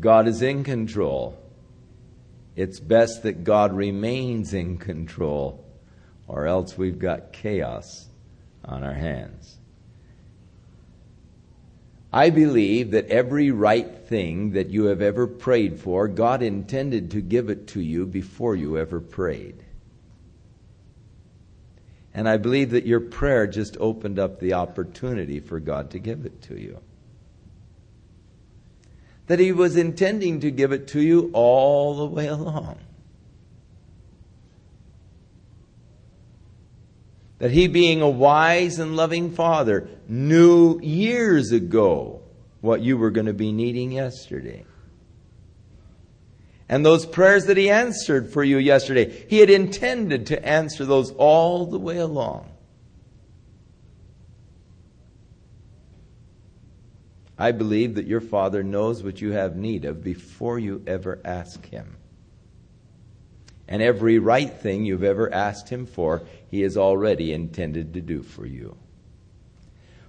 God 0.00 0.28
is 0.28 0.42
in 0.42 0.64
control. 0.64 1.38
It's 2.54 2.80
best 2.80 3.22
that 3.22 3.44
God 3.44 3.72
remains 3.72 4.52
in 4.52 4.78
control, 4.78 5.64
or 6.26 6.46
else 6.46 6.76
we've 6.76 6.98
got 6.98 7.32
chaos 7.32 8.08
on 8.64 8.84
our 8.84 8.94
hands. 8.94 9.58
I 12.12 12.30
believe 12.30 12.92
that 12.92 13.06
every 13.08 13.50
right 13.50 13.96
thing 14.06 14.52
that 14.52 14.70
you 14.70 14.86
have 14.86 15.02
ever 15.02 15.26
prayed 15.26 15.78
for, 15.78 16.08
God 16.08 16.42
intended 16.42 17.10
to 17.12 17.20
give 17.20 17.50
it 17.50 17.66
to 17.68 17.80
you 17.80 18.06
before 18.06 18.56
you 18.56 18.78
ever 18.78 19.00
prayed. 19.00 19.62
And 22.14 22.28
I 22.28 22.38
believe 22.38 22.70
that 22.70 22.86
your 22.86 23.00
prayer 23.00 23.46
just 23.46 23.76
opened 23.78 24.18
up 24.18 24.40
the 24.40 24.54
opportunity 24.54 25.38
for 25.38 25.60
God 25.60 25.90
to 25.90 25.98
give 25.98 26.24
it 26.24 26.42
to 26.42 26.58
you 26.58 26.80
that 29.28 29.38
he 29.38 29.52
was 29.52 29.76
intending 29.76 30.40
to 30.40 30.50
give 30.50 30.72
it 30.72 30.88
to 30.88 31.00
you 31.00 31.30
all 31.32 31.96
the 31.96 32.06
way 32.06 32.26
along. 32.26 32.78
That 37.38 37.52
he, 37.52 37.68
being 37.68 38.02
a 38.02 38.08
wise 38.08 38.80
and 38.80 38.96
loving 38.96 39.30
father, 39.30 39.88
knew 40.08 40.80
years 40.80 41.52
ago 41.52 42.20
what 42.60 42.80
you 42.80 42.96
were 42.96 43.10
going 43.10 43.26
to 43.26 43.32
be 43.32 43.52
needing 43.52 43.92
yesterday. 43.92 44.64
And 46.68 46.84
those 46.84 47.06
prayers 47.06 47.46
that 47.46 47.56
he 47.56 47.70
answered 47.70 48.32
for 48.32 48.42
you 48.42 48.58
yesterday, 48.58 49.26
he 49.28 49.38
had 49.38 49.50
intended 49.50 50.26
to 50.26 50.44
answer 50.44 50.84
those 50.84 51.12
all 51.12 51.66
the 51.66 51.78
way 51.78 51.98
along. 51.98 52.50
I 57.38 57.52
believe 57.52 57.94
that 57.94 58.06
your 58.06 58.20
Father 58.20 58.62
knows 58.64 59.02
what 59.02 59.20
you 59.20 59.30
have 59.30 59.56
need 59.56 59.84
of 59.84 60.02
before 60.02 60.58
you 60.58 60.82
ever 60.86 61.20
ask 61.24 61.64
Him. 61.66 61.96
And 63.68 63.80
every 63.80 64.18
right 64.18 64.52
thing 64.52 64.84
you've 64.84 65.04
ever 65.04 65.32
asked 65.32 65.68
Him 65.68 65.86
for, 65.86 66.22
He 66.50 66.62
has 66.62 66.76
already 66.76 67.32
intended 67.32 67.94
to 67.94 68.00
do 68.00 68.22
for 68.22 68.44
you. 68.44 68.76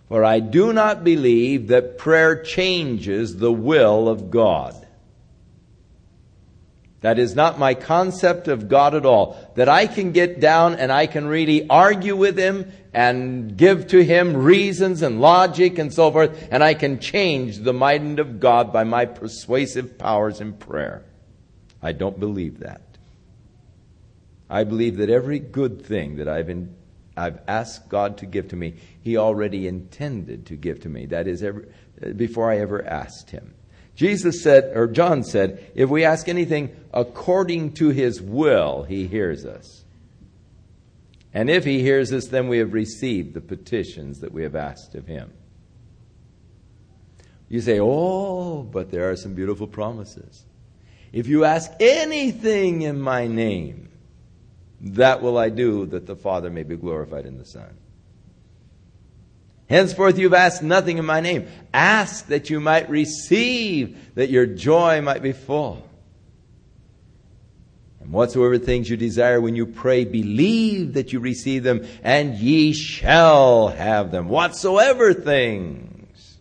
For 0.08 0.24
I 0.24 0.40
do 0.40 0.74
not 0.74 1.04
believe 1.04 1.68
that 1.68 2.00
prayer 2.00 2.42
changes 2.42 3.38
the 3.38 3.52
will 3.52 4.10
of 4.10 4.32
God. 4.32 4.88
That 7.02 7.18
is 7.18 7.34
not 7.34 7.58
my 7.58 7.76
concept 7.76 8.50
of 8.50 8.68
God 8.68 8.94
at 8.94 9.06
all. 9.06 9.38
That 9.56 9.70
I 9.70 9.88
can 9.88 10.12
get 10.12 10.40
down 10.40 10.76
and 10.76 10.92
I 10.92 11.08
can 11.08 11.28
really 11.28 11.68
argue 11.70 12.16
with 12.16 12.38
Him 12.38 12.72
and 12.94 13.56
give 13.56 13.88
to 13.88 14.04
Him 14.04 14.36
reasons 14.36 15.02
and 15.02 15.22
logic 15.22 15.78
and 15.78 15.94
so 15.94 16.12
forth, 16.12 16.48
and 16.52 16.64
I 16.64 16.74
can 16.74 17.00
change 17.00 17.60
the 17.60 17.74
mind 17.74 18.20
of 18.20 18.40
God 18.40 18.74
by 18.74 18.84
my 18.84 19.06
persuasive 19.06 19.98
powers 19.98 20.42
in 20.42 20.54
prayer. 20.54 21.06
I 21.82 21.94
don't 21.94 22.20
believe 22.20 22.60
that. 22.60 22.82
I 24.50 24.64
believe 24.64 24.98
that 24.98 25.10
every 25.10 25.40
good 25.40 25.86
thing 25.86 26.18
that 26.18 26.28
I've, 26.28 26.50
in, 26.50 26.76
I've 27.16 27.40
asked 27.48 27.88
God 27.88 28.18
to 28.18 28.26
give 28.26 28.50
to 28.50 28.56
me, 28.56 28.74
He 29.02 29.16
already 29.16 29.68
intended 29.68 30.48
to 30.48 30.56
give 30.56 30.82
to 30.82 30.90
me. 30.90 31.06
That 31.06 31.28
is, 31.28 31.44
every, 31.44 31.68
before 32.16 32.52
I 32.52 32.58
ever 32.58 32.86
asked 32.86 33.30
Him. 33.30 33.54
Jesus 34.00 34.42
said, 34.42 34.78
or 34.78 34.88
John 34.88 35.26
said, 35.26 35.72
if 35.76 35.90
we 35.90 36.06
ask 36.06 36.30
anything 36.30 36.74
according 36.94 37.74
to 37.74 37.90
his 37.90 38.22
will, 38.22 38.84
he 38.84 39.08
hears 39.08 39.44
us. 39.44 39.84
And 41.34 41.50
if 41.50 41.66
he 41.66 41.82
hears 41.82 42.14
us, 42.14 42.28
then 42.28 42.48
we 42.48 42.60
have 42.60 42.72
received 42.72 43.34
the 43.34 43.42
petitions 43.42 44.22
that 44.22 44.32
we 44.32 44.44
have 44.44 44.56
asked 44.56 44.96
of 44.96 45.06
him. 45.06 45.34
You 47.50 47.60
say, 47.60 47.82
Oh, 47.82 48.64
but 48.64 48.90
there 48.90 49.12
are 49.12 49.18
some 49.18 49.34
beautiful 49.34 49.68
promises. 49.68 50.46
If 51.12 51.28
you 51.28 51.44
ask 51.44 51.70
anything 51.82 52.84
in 52.84 53.02
my 53.02 53.28
name, 53.28 53.90
that 54.80 55.22
will 55.22 55.38
I 55.38 55.50
do, 55.50 55.88
that 55.88 56.06
the 56.06 56.16
Father 56.16 56.50
may 56.50 56.64
be 56.64 56.78
glorified 56.78 57.26
in 57.26 57.38
the 57.38 57.44
Son. 57.44 57.76
Henceforth 59.70 60.18
you've 60.18 60.34
asked 60.34 60.64
nothing 60.64 60.98
in 60.98 61.06
my 61.06 61.22
name. 61.22 61.48
Ask 61.74 62.28
that 62.28 62.50
you 62.50 62.60
might 62.60 62.90
receive, 62.90 64.16
that 64.16 64.32
your 64.32 64.48
joy 64.48 65.02
might 65.02 65.22
be 65.22 65.32
full. 65.32 65.88
And 68.00 68.12
whatsoever 68.12 68.58
things 68.58 68.90
you 68.90 68.98
desire 68.98 69.40
when 69.40 69.56
you 69.56 69.68
pray, 69.68 70.06
believe 70.06 70.94
that 70.94 71.14
you 71.14 71.20
receive 71.20 71.62
them, 71.62 71.86
and 72.02 72.34
ye 72.36 72.74
shall 72.74 73.68
have 73.68 74.10
them. 74.10 74.28
Whatsoever 74.28 75.14
things. 75.14 76.40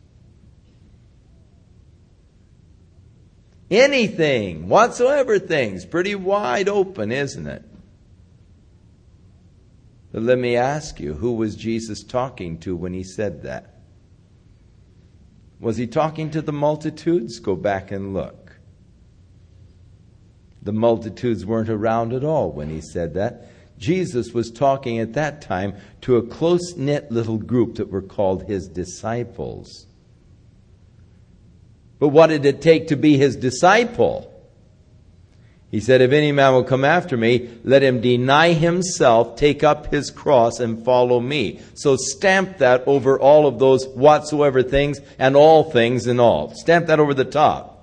Anything, 3.71 4.71
whatsoever 4.71 5.39
things. 5.39 5.85
Pretty 5.85 6.15
wide 6.15 6.71
open, 6.71 7.13
isn't 7.13 7.47
it? 7.47 7.63
But 10.13 10.23
let 10.23 10.39
me 10.39 10.57
ask 10.57 11.01
you, 11.01 11.15
who 11.15 11.33
was 11.33 11.55
Jesus 11.55 12.03
talking 12.03 12.59
to 12.61 12.75
when 12.75 12.95
he 12.95 13.05
said 13.05 13.43
that? 13.43 13.75
Was 15.61 15.77
he 15.77 15.87
talking 15.87 16.31
to 16.31 16.41
the 16.41 16.53
multitudes? 16.53 17.41
Go 17.41 17.57
back 17.57 17.91
and 17.91 18.15
look. 18.15 18.59
The 20.63 20.73
multitudes 20.73 21.45
weren't 21.45 21.69
around 21.69 22.13
at 22.13 22.25
all 22.25 22.51
when 22.51 22.71
he 22.71 22.81
said 22.81 23.15
that. 23.15 23.49
Jesus 23.79 24.33
was 24.33 24.51
talking 24.51 24.99
at 24.99 25.13
that 25.13 25.41
time 25.41 25.75
to 26.03 26.17
a 26.17 26.27
close 26.27 26.77
knit 26.77 27.11
little 27.13 27.39
group 27.39 27.77
that 27.77 27.91
were 27.91 28.03
called 28.03 28.45
his 28.45 28.69
disciples. 28.69 29.87
But 31.99 32.09
what 32.09 32.29
did 32.29 32.45
it 32.45 32.61
take 32.61 32.89
to 32.89 32.97
be 32.97 33.17
his 33.17 33.37
disciple? 33.37 34.33
He 35.71 35.81
said, 35.81 36.01
If 36.01 36.13
any 36.13 36.33
man 36.33 36.55
will 36.55 36.65
come 36.65 36.85
after 36.85 37.17
me, 37.17 37.51
let 37.63 37.83
him 37.83 38.01
deny 38.01 38.53
himself, 38.53 39.37
take 39.37 39.63
up 39.63 39.93
his 39.93 40.11
cross, 40.11 40.61
and 40.61 40.83
follow 40.83 41.21
me. 41.21 41.61
So 41.75 41.97
stamp 41.97 42.59
that 42.59 42.85
over 42.87 43.21
all 43.21 43.47
of 43.47 43.59
those 43.59 43.87
whatsoever 43.89 44.63
things 44.63 45.01
and 45.19 45.37
all 45.37 45.65
things 45.71 46.07
in 46.07 46.21
all. 46.21 46.55
Stamp 46.55 46.87
that 46.87 47.01
over 47.01 47.13
the 47.13 47.25
top. 47.25 47.75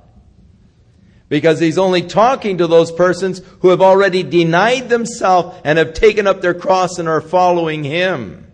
Because 1.29 1.59
he's 1.59 1.77
only 1.77 2.01
talking 2.01 2.57
to 2.57 2.67
those 2.67 2.91
persons 2.91 3.41
who 3.59 3.69
have 3.69 3.81
already 3.81 4.23
denied 4.23 4.89
themselves 4.89 5.59
and 5.63 5.77
have 5.77 5.93
taken 5.93 6.27
up 6.27 6.41
their 6.41 6.53
cross 6.53 6.97
and 6.97 7.07
are 7.07 7.21
following 7.21 7.83
him. 7.83 8.44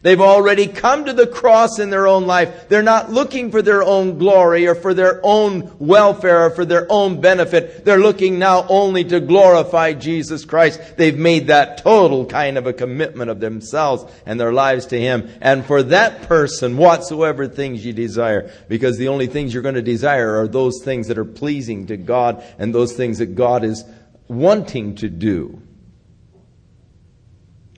They've 0.00 0.20
already 0.20 0.68
come 0.68 1.06
to 1.06 1.12
the 1.12 1.26
cross 1.26 1.80
in 1.80 1.90
their 1.90 2.06
own 2.06 2.24
life. 2.26 2.68
They're 2.68 2.82
not 2.84 3.10
looking 3.10 3.50
for 3.50 3.62
their 3.62 3.82
own 3.82 4.16
glory 4.16 4.68
or 4.68 4.76
for 4.76 4.94
their 4.94 5.20
own 5.24 5.72
welfare 5.80 6.46
or 6.46 6.50
for 6.50 6.64
their 6.64 6.86
own 6.88 7.20
benefit. 7.20 7.84
They're 7.84 7.98
looking 7.98 8.38
now 8.38 8.64
only 8.68 9.02
to 9.04 9.18
glorify 9.18 9.94
Jesus 9.94 10.44
Christ. 10.44 10.96
They've 10.96 11.18
made 11.18 11.48
that 11.48 11.78
total 11.78 12.26
kind 12.26 12.56
of 12.56 12.68
a 12.68 12.72
commitment 12.72 13.28
of 13.28 13.40
themselves 13.40 14.04
and 14.24 14.38
their 14.38 14.52
lives 14.52 14.86
to 14.86 15.00
Him. 15.00 15.28
And 15.40 15.66
for 15.66 15.82
that 15.82 16.22
person, 16.22 16.76
whatsoever 16.76 17.48
things 17.48 17.84
you 17.84 17.92
desire, 17.92 18.52
because 18.68 18.98
the 18.98 19.08
only 19.08 19.26
things 19.26 19.52
you're 19.52 19.64
going 19.64 19.74
to 19.74 19.82
desire 19.82 20.36
are 20.36 20.46
those 20.46 20.80
things 20.84 21.08
that 21.08 21.18
are 21.18 21.24
pleasing 21.24 21.88
to 21.88 21.96
God 21.96 22.44
and 22.56 22.72
those 22.72 22.92
things 22.92 23.18
that 23.18 23.34
God 23.34 23.64
is 23.64 23.82
wanting 24.28 24.94
to 24.96 25.08
do. 25.08 25.60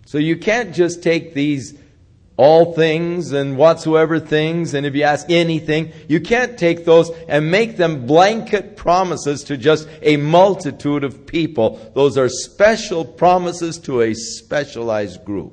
So 0.05 0.19
you 0.19 0.37
can't 0.37 0.75
just 0.75 1.03
take 1.03 1.33
these 1.33 1.79
all 2.41 2.73
things 2.73 3.33
and 3.33 3.59
whatsoever 3.59 4.19
things, 4.19 4.73
and 4.73 4.87
if 4.87 4.95
you 4.95 5.03
ask 5.03 5.29
anything, 5.29 5.93
you 6.09 6.19
can't 6.19 6.59
take 6.59 6.87
those 6.87 7.11
and 7.29 7.51
make 7.51 7.77
them 7.77 8.07
blanket 8.07 8.79
promises 8.79 9.45
to 9.45 9.59
just 9.59 9.87
a 10.01 10.17
multitude 10.17 11.05
of 11.05 11.27
people. 11.27 11.79
Those 11.95 12.17
are 12.17 12.31
special 12.31 13.05
promises 13.05 13.77
to 13.81 14.01
a 14.01 14.15
specialized 14.15 15.23
group. 15.23 15.53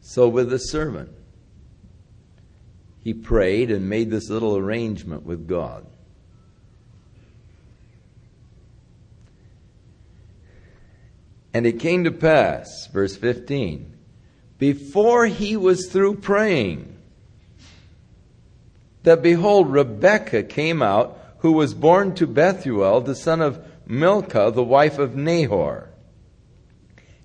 So 0.00 0.26
with 0.26 0.50
the 0.50 0.58
servant, 0.58 1.12
he 3.04 3.14
prayed 3.14 3.70
and 3.70 3.88
made 3.88 4.10
this 4.10 4.28
little 4.28 4.56
arrangement 4.56 5.22
with 5.22 5.46
God. 5.46 5.86
And 11.52 11.64
it 11.64 11.78
came 11.78 12.02
to 12.02 12.10
pass, 12.10 12.88
verse 12.88 13.14
15 13.14 13.93
before 14.58 15.26
he 15.26 15.56
was 15.56 15.88
through 15.88 16.16
praying 16.16 16.94
that 19.04 19.22
behold, 19.22 19.70
Rebekah 19.70 20.44
came 20.44 20.82
out, 20.82 21.18
who 21.38 21.52
was 21.52 21.74
born 21.74 22.14
to 22.16 22.26
Bethuel, 22.26 23.02
the 23.02 23.14
son 23.14 23.40
of 23.40 23.64
Milcah, 23.86 24.50
the 24.50 24.64
wife 24.64 24.98
of 24.98 25.14
Nahor, 25.14 25.90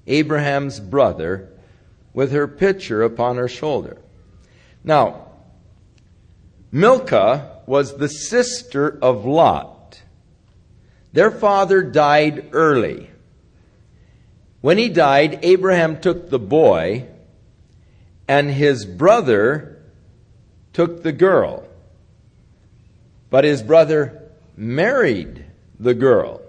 Abraham's 0.06 0.80
brother, 0.80 1.50
with 2.14 2.32
her 2.34 2.48
pitcher 2.48 3.02
upon 3.02 3.38
her 3.38 3.48
shoulder. 3.48 3.98
Now, 4.84 5.28
Milcah 6.72 7.62
was 7.66 7.96
the 7.96 8.10
sister 8.10 9.00
of 9.02 9.26
Lot. 9.26 10.02
Their 11.14 11.32
father 11.32 11.82
died 11.82 12.50
early. 12.52 13.10
When 14.60 14.78
he 14.78 14.90
died, 14.90 15.40
Abraham 15.44 16.02
took 16.02 16.30
the 16.30 16.40
boy 16.40 17.08
and 18.30 18.52
his 18.52 18.86
brother 18.86 19.82
took 20.72 21.02
the 21.02 21.12
girl. 21.12 21.68
But 23.32 23.44
his 23.44 23.64
brother 23.64 24.32
married 24.56 25.46
the 25.80 25.96
girl. 25.96 26.40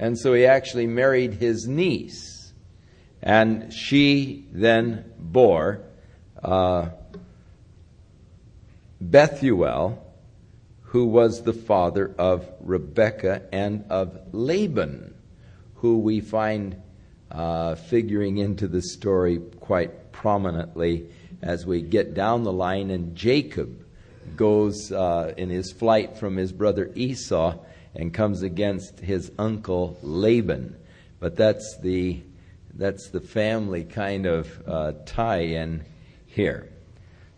And 0.00 0.18
so 0.18 0.34
he 0.34 0.44
actually 0.44 0.88
married 0.88 1.34
his 1.34 1.68
niece. 1.68 2.52
And 3.22 3.72
she 3.72 4.48
then 4.50 5.12
bore 5.16 5.82
uh, 6.42 6.90
Bethuel, 9.00 10.04
who 10.82 11.06
was 11.06 11.44
the 11.44 11.52
father 11.52 12.12
of 12.18 12.44
Rebekah 12.60 13.42
and 13.52 13.84
of 13.88 14.18
Laban, 14.32 15.14
who 15.76 15.98
we 15.98 16.20
find 16.20 16.82
uh, 17.30 17.76
figuring 17.76 18.38
into 18.38 18.66
the 18.66 18.82
story 18.82 19.38
quite 19.60 20.05
prominently 20.16 21.06
as 21.42 21.66
we 21.66 21.82
get 21.82 22.14
down 22.14 22.42
the 22.42 22.52
line, 22.52 22.90
and 22.90 23.14
Jacob 23.14 23.84
goes 24.36 24.90
uh, 24.90 25.32
in 25.36 25.50
his 25.50 25.72
flight 25.72 26.16
from 26.16 26.36
his 26.36 26.52
brother 26.52 26.90
Esau 26.94 27.56
and 27.94 28.12
comes 28.12 28.42
against 28.42 29.00
his 29.00 29.30
uncle 29.38 29.98
Laban. 30.02 30.76
But 31.20 31.36
that's 31.36 31.78
the 31.78 32.20
that's 32.74 33.08
the 33.08 33.20
family 33.20 33.84
kind 33.84 34.26
of 34.26 34.62
uh, 34.66 34.92
tie-in 35.06 35.84
here. 36.26 36.70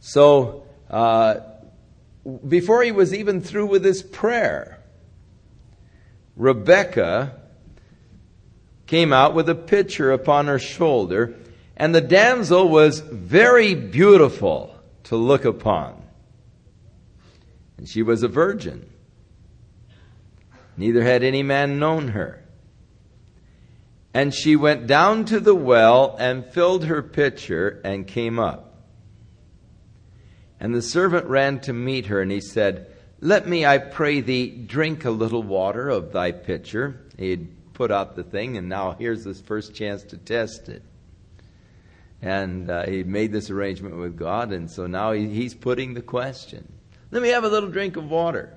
So 0.01 0.67
uh, 0.91 1.37
before 2.47 2.83
he 2.83 2.91
was 2.91 3.14
even 3.14 3.41
through 3.41 3.67
with 3.67 3.85
his 3.85 4.03
prayer, 4.03 4.81
Rebecca 6.37 7.41
came 8.87 9.12
out 9.12 9.35
with 9.35 9.49
a 9.49 9.55
pitcher 9.55 10.11
upon 10.11 10.47
her 10.47 10.59
shoulder 10.59 11.37
and 11.79 11.95
the 11.95 12.01
damsel 12.01 12.69
was 12.69 12.99
very 12.99 13.75
beautiful 13.77 14.75
to 15.05 15.17
look 15.17 15.45
upon. 15.45 16.03
And 17.77 17.88
she 17.88 18.03
was 18.03 18.25
a 18.25 18.29
virgin. 18.29 18.91
Neither 20.77 21.03
had 21.03 21.23
any 21.23 21.45
man 21.45 21.79
known 21.79 22.09
her. 22.09 22.45
And 24.12 24.35
she 24.35 24.57
went 24.57 24.88
down 24.88 25.25
to 25.27 25.38
the 25.38 25.55
well 25.55 26.17
and 26.19 26.45
filled 26.45 26.87
her 26.87 27.01
pitcher 27.01 27.81
and 27.85 28.09
came 28.09 28.41
up. 28.41 28.64
And 30.59 30.75
the 30.75 30.83
servant 30.83 31.27
ran 31.27 31.61
to 31.61 31.73
meet 31.73 32.07
her, 32.07 32.21
and 32.21 32.33
he 32.33 32.41
said, 32.41 32.93
Let 33.21 33.47
me, 33.47 33.64
I 33.64 33.79
pray 33.79 34.21
thee, 34.21 34.49
drink 34.51 35.05
a 35.05 35.11
little 35.11 35.45
water 35.45 35.88
of 35.88 36.12
thy 36.12 36.33
pitcher. 36.33 37.01
He 37.17 37.31
had 37.31 37.75
put 37.75 37.93
out 37.93 38.17
the 38.17 38.25
thing, 38.25 38.57
and 38.57 38.69
now 38.69 38.97
here's 38.99 39.23
his 39.23 39.41
first 39.41 39.73
chance 39.73 40.03
to 40.05 40.17
test 40.17 40.69
it. 40.69 40.83
And 42.21 42.69
uh, 42.69 42.87
he 42.87 43.05
made 43.05 43.33
this 43.33 43.49
arrangement 43.49 43.97
with 43.97 44.17
God, 44.17 44.53
and 44.53 44.69
so 44.71 44.87
now 44.87 45.13
he, 45.13 45.29
he's 45.29 45.55
putting 45.55 45.95
the 45.95 46.03
question 46.03 46.73
Let 47.11 47.23
me 47.23 47.29
have 47.29 47.45
a 47.45 47.49
little 47.49 47.69
drink 47.69 47.97
of 47.97 48.11
water. 48.11 48.55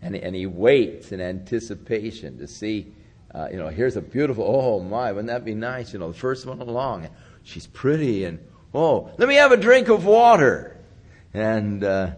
And, 0.00 0.16
and 0.16 0.34
he 0.34 0.46
waits 0.46 1.12
in 1.12 1.20
anticipation 1.20 2.38
to 2.38 2.48
see, 2.48 2.92
uh, 3.32 3.48
you 3.52 3.56
know, 3.56 3.68
here's 3.68 3.96
a 3.96 4.00
beautiful, 4.00 4.44
oh 4.44 4.80
my, 4.80 5.12
wouldn't 5.12 5.28
that 5.28 5.44
be 5.44 5.54
nice? 5.54 5.92
You 5.92 6.00
know, 6.00 6.10
the 6.10 6.18
first 6.18 6.44
one 6.44 6.60
along. 6.60 7.08
She's 7.44 7.68
pretty, 7.68 8.24
and 8.24 8.40
oh, 8.74 9.12
let 9.16 9.28
me 9.28 9.36
have 9.36 9.52
a 9.52 9.56
drink 9.56 9.88
of 9.88 10.04
water. 10.04 10.76
And 11.32 11.84
uh, 11.84 12.10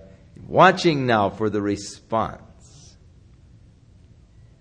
watching 0.49 1.07
now 1.07 1.29
for 1.29 1.51
the 1.51 1.61
response. 1.61 2.97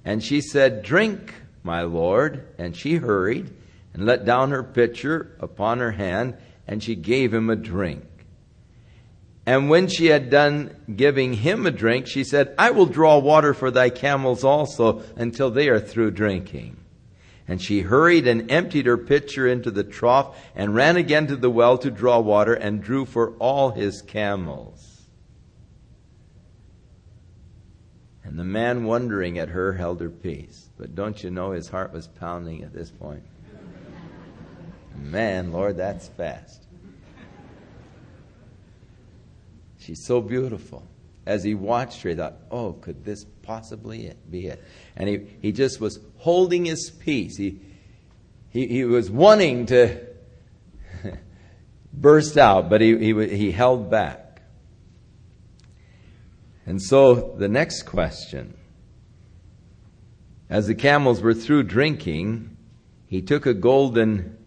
And 0.05 0.21
she 0.21 0.41
said, 0.41 0.83
Drink 0.83 1.33
my 1.63 1.83
Lord. 1.83 2.47
And 2.57 2.75
she 2.75 2.95
hurried 2.95 3.53
and 3.93 4.05
let 4.05 4.25
down 4.25 4.51
her 4.51 4.63
pitcher 4.63 5.35
upon 5.39 5.79
her 5.79 5.91
hand, 5.91 6.35
and 6.67 6.81
she 6.81 6.95
gave 6.95 7.33
him 7.33 7.49
a 7.49 7.55
drink. 7.55 8.05
And 9.45 9.69
when 9.69 9.87
she 9.87 10.07
had 10.07 10.29
done 10.29 10.75
giving 10.95 11.33
him 11.33 11.65
a 11.65 11.71
drink, 11.71 12.07
she 12.07 12.23
said, 12.23 12.55
I 12.57 12.71
will 12.71 12.85
draw 12.85 13.17
water 13.19 13.53
for 13.53 13.71
thy 13.71 13.89
camels 13.89 14.43
also 14.43 15.03
until 15.17 15.51
they 15.51 15.67
are 15.67 15.81
through 15.81 16.11
drinking. 16.11 16.77
And 17.45 17.61
she 17.61 17.81
hurried 17.81 18.25
and 18.25 18.49
emptied 18.49 18.85
her 18.85 18.97
pitcher 18.97 19.45
into 19.45 19.69
the 19.69 19.83
trough 19.83 20.37
and 20.55 20.73
ran 20.73 20.95
again 20.95 21.27
to 21.27 21.35
the 21.35 21.49
well 21.49 21.77
to 21.79 21.91
draw 21.91 22.19
water 22.19 22.53
and 22.53 22.81
drew 22.81 23.05
for 23.05 23.31
all 23.37 23.71
his 23.71 24.01
camels. 24.01 25.01
And 28.23 28.39
the 28.39 28.45
man, 28.45 28.85
wondering 28.85 29.37
at 29.37 29.49
her, 29.49 29.73
held 29.73 29.99
her 29.99 30.09
peace. 30.09 30.69
But 30.77 30.95
don't 30.95 31.21
you 31.21 31.29
know 31.29 31.51
his 31.51 31.67
heart 31.67 31.91
was 31.91 32.07
pounding 32.07 32.63
at 32.63 32.73
this 32.73 32.89
point? 32.89 33.23
Man, 35.13 35.51
Lord, 35.51 35.77
that's 35.77 36.07
fast. 36.07 36.63
She's 39.77 40.03
so 40.03 40.21
beautiful. 40.21 40.87
As 41.27 41.43
he 41.43 41.53
watched 41.53 42.01
her, 42.01 42.09
he 42.09 42.15
thought, 42.15 42.33
oh, 42.49 42.73
could 42.73 43.05
this 43.05 43.23
possibly 43.43 44.11
be 44.27 44.47
it? 44.47 44.63
And 44.95 45.07
he, 45.07 45.27
he 45.39 45.51
just 45.51 45.79
was 45.79 45.99
holding 46.17 46.65
his 46.65 46.89
peace. 46.89 47.37
He, 47.37 47.61
he, 48.49 48.65
he 48.65 48.85
was 48.85 49.11
wanting 49.11 49.67
to 49.67 50.03
burst 51.93 52.35
out, 52.35 52.71
but 52.71 52.81
he, 52.81 52.97
he, 52.97 53.37
he 53.37 53.51
held 53.51 53.91
back. 53.91 54.41
And 56.65 56.81
so 56.81 57.35
the 57.37 57.47
next 57.47 57.83
question 57.83 58.57
as 60.49 60.65
the 60.65 60.75
camels 60.75 61.21
were 61.21 61.35
through 61.35 61.63
drinking, 61.63 62.57
he 63.05 63.21
took 63.21 63.45
a 63.45 63.53
golden, 63.53 64.39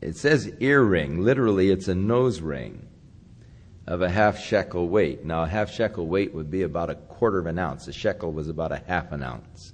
it 0.00 0.16
says 0.16 0.52
earring, 0.60 1.22
literally 1.22 1.70
it's 1.70 1.88
a 1.88 1.94
nose 1.94 2.40
ring 2.40 2.88
of 3.86 4.02
a 4.02 4.08
half 4.08 4.38
shekel 4.38 4.88
weight. 4.88 5.24
Now, 5.24 5.42
a 5.42 5.48
half 5.48 5.70
shekel 5.70 6.06
weight 6.06 6.32
would 6.32 6.50
be 6.50 6.62
about 6.62 6.90
a 6.90 6.94
quarter 6.94 7.38
of 7.38 7.46
an 7.46 7.58
ounce. 7.58 7.88
A 7.88 7.92
shekel 7.92 8.32
was 8.32 8.48
about 8.48 8.72
a 8.72 8.82
half 8.86 9.12
an 9.12 9.22
ounce. 9.22 9.72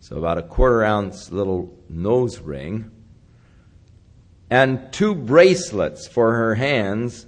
So, 0.00 0.16
about 0.16 0.38
a 0.38 0.42
quarter 0.42 0.84
ounce 0.84 1.32
little 1.32 1.76
nose 1.88 2.38
ring. 2.38 2.90
And 4.50 4.92
two 4.92 5.14
bracelets 5.14 6.06
for 6.06 6.32
her 6.32 6.54
hands 6.54 7.26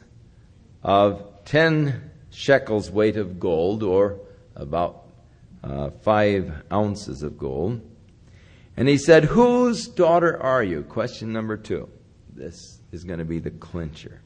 of 0.83 1.45
10 1.45 2.11
shekels 2.31 2.91
weight 2.91 3.17
of 3.17 3.41
gold, 3.41 3.83
or 3.83 4.21
about 4.55 5.07
uh, 5.63 5.91
five 6.03 6.63
ounces 6.73 7.23
of 7.23 7.37
gold. 7.37 7.83
And 8.81 8.89
he 8.89 8.97
said, 8.97 9.25
Whose 9.25 9.89
daughter 9.89 10.43
are 10.43 10.65
you? 10.65 10.85
Question 10.85 11.35
number 11.35 11.59
two. 11.59 11.91
This 12.33 12.81
is 12.93 13.05
going 13.05 13.19
to 13.19 13.27
be 13.27 13.39
the 13.39 13.51
clincher. 13.51 14.23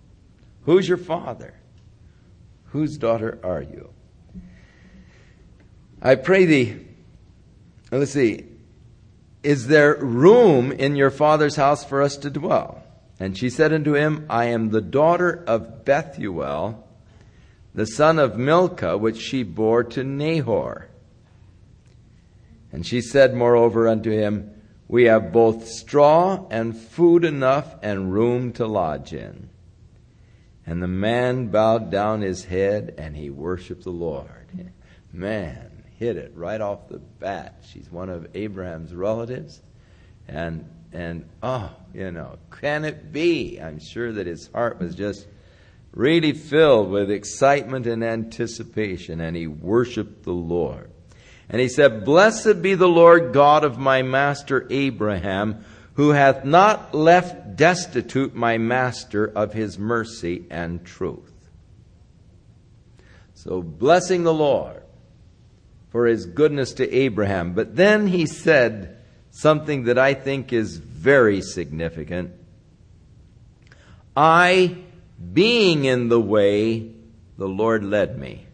Who's 0.63 0.89
your 0.89 0.97
father? 0.97 1.55
Whose 2.67 2.97
daughter 2.97 3.41
are 3.43 3.63
you? 3.63 3.91
I 6.01 6.15
pray 6.15 6.45
thee, 6.45 6.87
let's 7.91 8.13
see, 8.13 8.45
is 9.43 9.67
there 9.67 9.97
room 9.97 10.71
in 10.71 10.95
your 10.95 11.11
father's 11.11 11.57
house 11.57 11.85
for 11.85 12.01
us 12.01 12.17
to 12.19 12.31
dwell? 12.31 12.81
And 13.19 13.37
she 13.37 13.51
said 13.51 13.73
unto 13.73 13.95
him, 13.95 14.25
I 14.31 14.45
am 14.45 14.71
the 14.71 14.81
daughter 14.81 15.43
of 15.49 15.85
Bethuel, 15.85 16.87
the 17.75 17.87
son 17.87 18.21
of 18.21 18.39
Milcah, 18.39 18.99
which 18.99 19.21
she 19.21 19.43
bore 19.43 19.83
to 19.83 20.05
Nahor. 20.05 20.91
And 22.75 22.85
she 22.85 23.03
said, 23.03 23.35
moreover, 23.35 23.87
unto 23.87 24.11
him, 24.11 24.51
We 24.89 25.05
have 25.05 25.33
both 25.33 25.69
straw 25.69 26.45
and 26.51 26.77
food 26.77 27.25
enough 27.25 27.73
and 27.85 28.13
room 28.13 28.53
to 28.55 28.67
lodge 28.67 29.13
in. 29.13 29.49
And 30.67 30.83
the 30.83 30.89
man 30.89 31.47
bowed 31.47 31.93
down 31.93 32.21
his 32.21 32.47
head 32.47 32.97
and 32.99 33.17
he 33.17 33.31
worshiped 33.31 33.85
the 33.85 33.91
Lord. 33.91 34.73
Man, 35.13 35.85
hit 36.01 36.17
it 36.17 36.33
right 36.35 36.61
off 36.61 36.89
the 36.89 36.99
bat. 36.99 37.63
She's 37.71 37.89
one 37.93 38.09
of 38.09 38.27
Abraham's 38.35 38.93
relatives. 38.93 39.63
And, 40.27 40.69
and, 40.93 41.29
oh, 41.45 41.71
you 41.95 42.11
know, 42.11 42.39
can 42.51 42.85
it 42.85 43.13
be? 43.13 43.61
I'm 43.61 43.79
sure 43.79 44.11
that 44.11 44.27
his 44.27 44.49
heart 44.49 44.81
was 44.81 44.97
just 44.97 45.29
really 45.93 46.33
filled 46.33 46.91
with 46.91 47.09
excitement 47.09 47.87
and 47.87 48.03
anticipation, 48.03 49.21
and 49.21 49.37
he 49.37 49.47
worshiped 49.47 50.25
the 50.25 50.33
Lord. 50.33 50.91
And 51.49 51.61
he 51.61 51.69
said, 51.69 52.05
Blessed 52.05 52.63
be 52.63 52.75
the 52.75 52.89
Lord 52.89 53.33
God 53.33 53.65
of 53.65 53.79
my 53.79 54.03
master 54.03 54.67
Abraham, 54.71 55.65
who 55.95 56.11
hath 56.11 56.45
not 56.45 56.95
left 56.95 57.57
destitute 57.57 58.35
my 58.35 58.59
master 58.59 59.27
of 59.27 59.53
his 59.53 59.79
mercy 59.79 60.45
and 60.51 60.85
truth. 60.85 61.33
So, 63.35 63.63
blessing 63.63 64.25
the 64.25 64.33
Lord 64.33 64.83
for 65.91 66.07
his 66.07 66.27
goodness 66.27 66.73
to 66.75 66.93
Abraham. 66.93 67.53
But 67.53 67.77
then 67.77 68.09
he 68.09 68.27
said 68.27 68.97
something 69.31 69.85
that 69.85 69.99
I 69.99 70.15
think 70.15 70.53
is 70.53 70.79
very 70.79 71.41
significant. 71.41 72.33
I, 74.17 74.77
being 75.33 75.85
in 75.85 76.09
the 76.09 76.21
way, 76.21 76.93
the 77.37 77.49
Lord 77.49 77.85
led 77.85 78.19
me. 78.19 78.47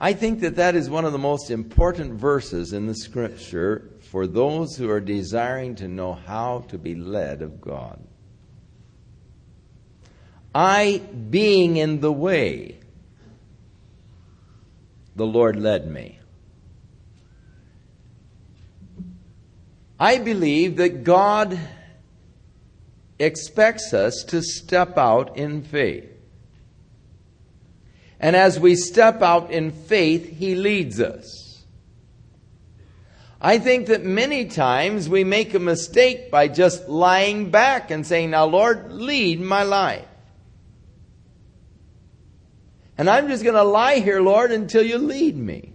I 0.00 0.14
think 0.14 0.40
that 0.40 0.56
that 0.56 0.74
is 0.74 0.88
one 0.88 1.04
of 1.04 1.12
the 1.12 1.18
most 1.18 1.50
important 1.50 2.14
verses 2.14 2.72
in 2.72 2.86
the 2.86 2.94
scripture 2.94 3.90
for 4.10 4.26
those 4.26 4.76
who 4.76 4.88
are 4.88 5.00
desiring 5.00 5.74
to 5.76 5.88
know 5.88 6.14
how 6.14 6.64
to 6.68 6.78
be 6.78 6.94
led 6.94 7.42
of 7.42 7.60
God. 7.60 8.02
I, 10.54 11.02
being 11.28 11.76
in 11.76 12.00
the 12.00 12.10
way, 12.10 12.80
the 15.16 15.26
Lord 15.26 15.56
led 15.56 15.88
me. 15.90 16.18
I 19.98 20.16
believe 20.16 20.76
that 20.76 21.04
God 21.04 21.60
expects 23.18 23.92
us 23.92 24.24
to 24.28 24.40
step 24.42 24.96
out 24.96 25.36
in 25.36 25.62
faith. 25.62 26.10
And 28.20 28.36
as 28.36 28.60
we 28.60 28.76
step 28.76 29.22
out 29.22 29.50
in 29.50 29.72
faith, 29.72 30.36
He 30.38 30.54
leads 30.54 31.00
us. 31.00 31.64
I 33.40 33.58
think 33.58 33.86
that 33.86 34.04
many 34.04 34.44
times 34.44 35.08
we 35.08 35.24
make 35.24 35.54
a 35.54 35.58
mistake 35.58 36.30
by 36.30 36.48
just 36.48 36.88
lying 36.88 37.50
back 37.50 37.90
and 37.90 38.06
saying, 38.06 38.30
Now, 38.30 38.44
Lord, 38.44 38.92
lead 38.92 39.40
my 39.40 39.62
life. 39.62 40.04
And 42.98 43.08
I'm 43.08 43.28
just 43.28 43.42
going 43.42 43.54
to 43.54 43.62
lie 43.62 44.00
here, 44.00 44.20
Lord, 44.20 44.52
until 44.52 44.82
you 44.82 44.98
lead 44.98 45.34
me. 45.34 45.72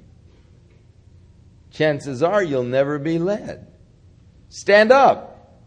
Chances 1.72 2.22
are 2.22 2.44
you'll 2.44 2.64
never 2.64 3.00
be 3.00 3.18
led. 3.18 3.66
Stand 4.50 4.92
up. 4.92 5.60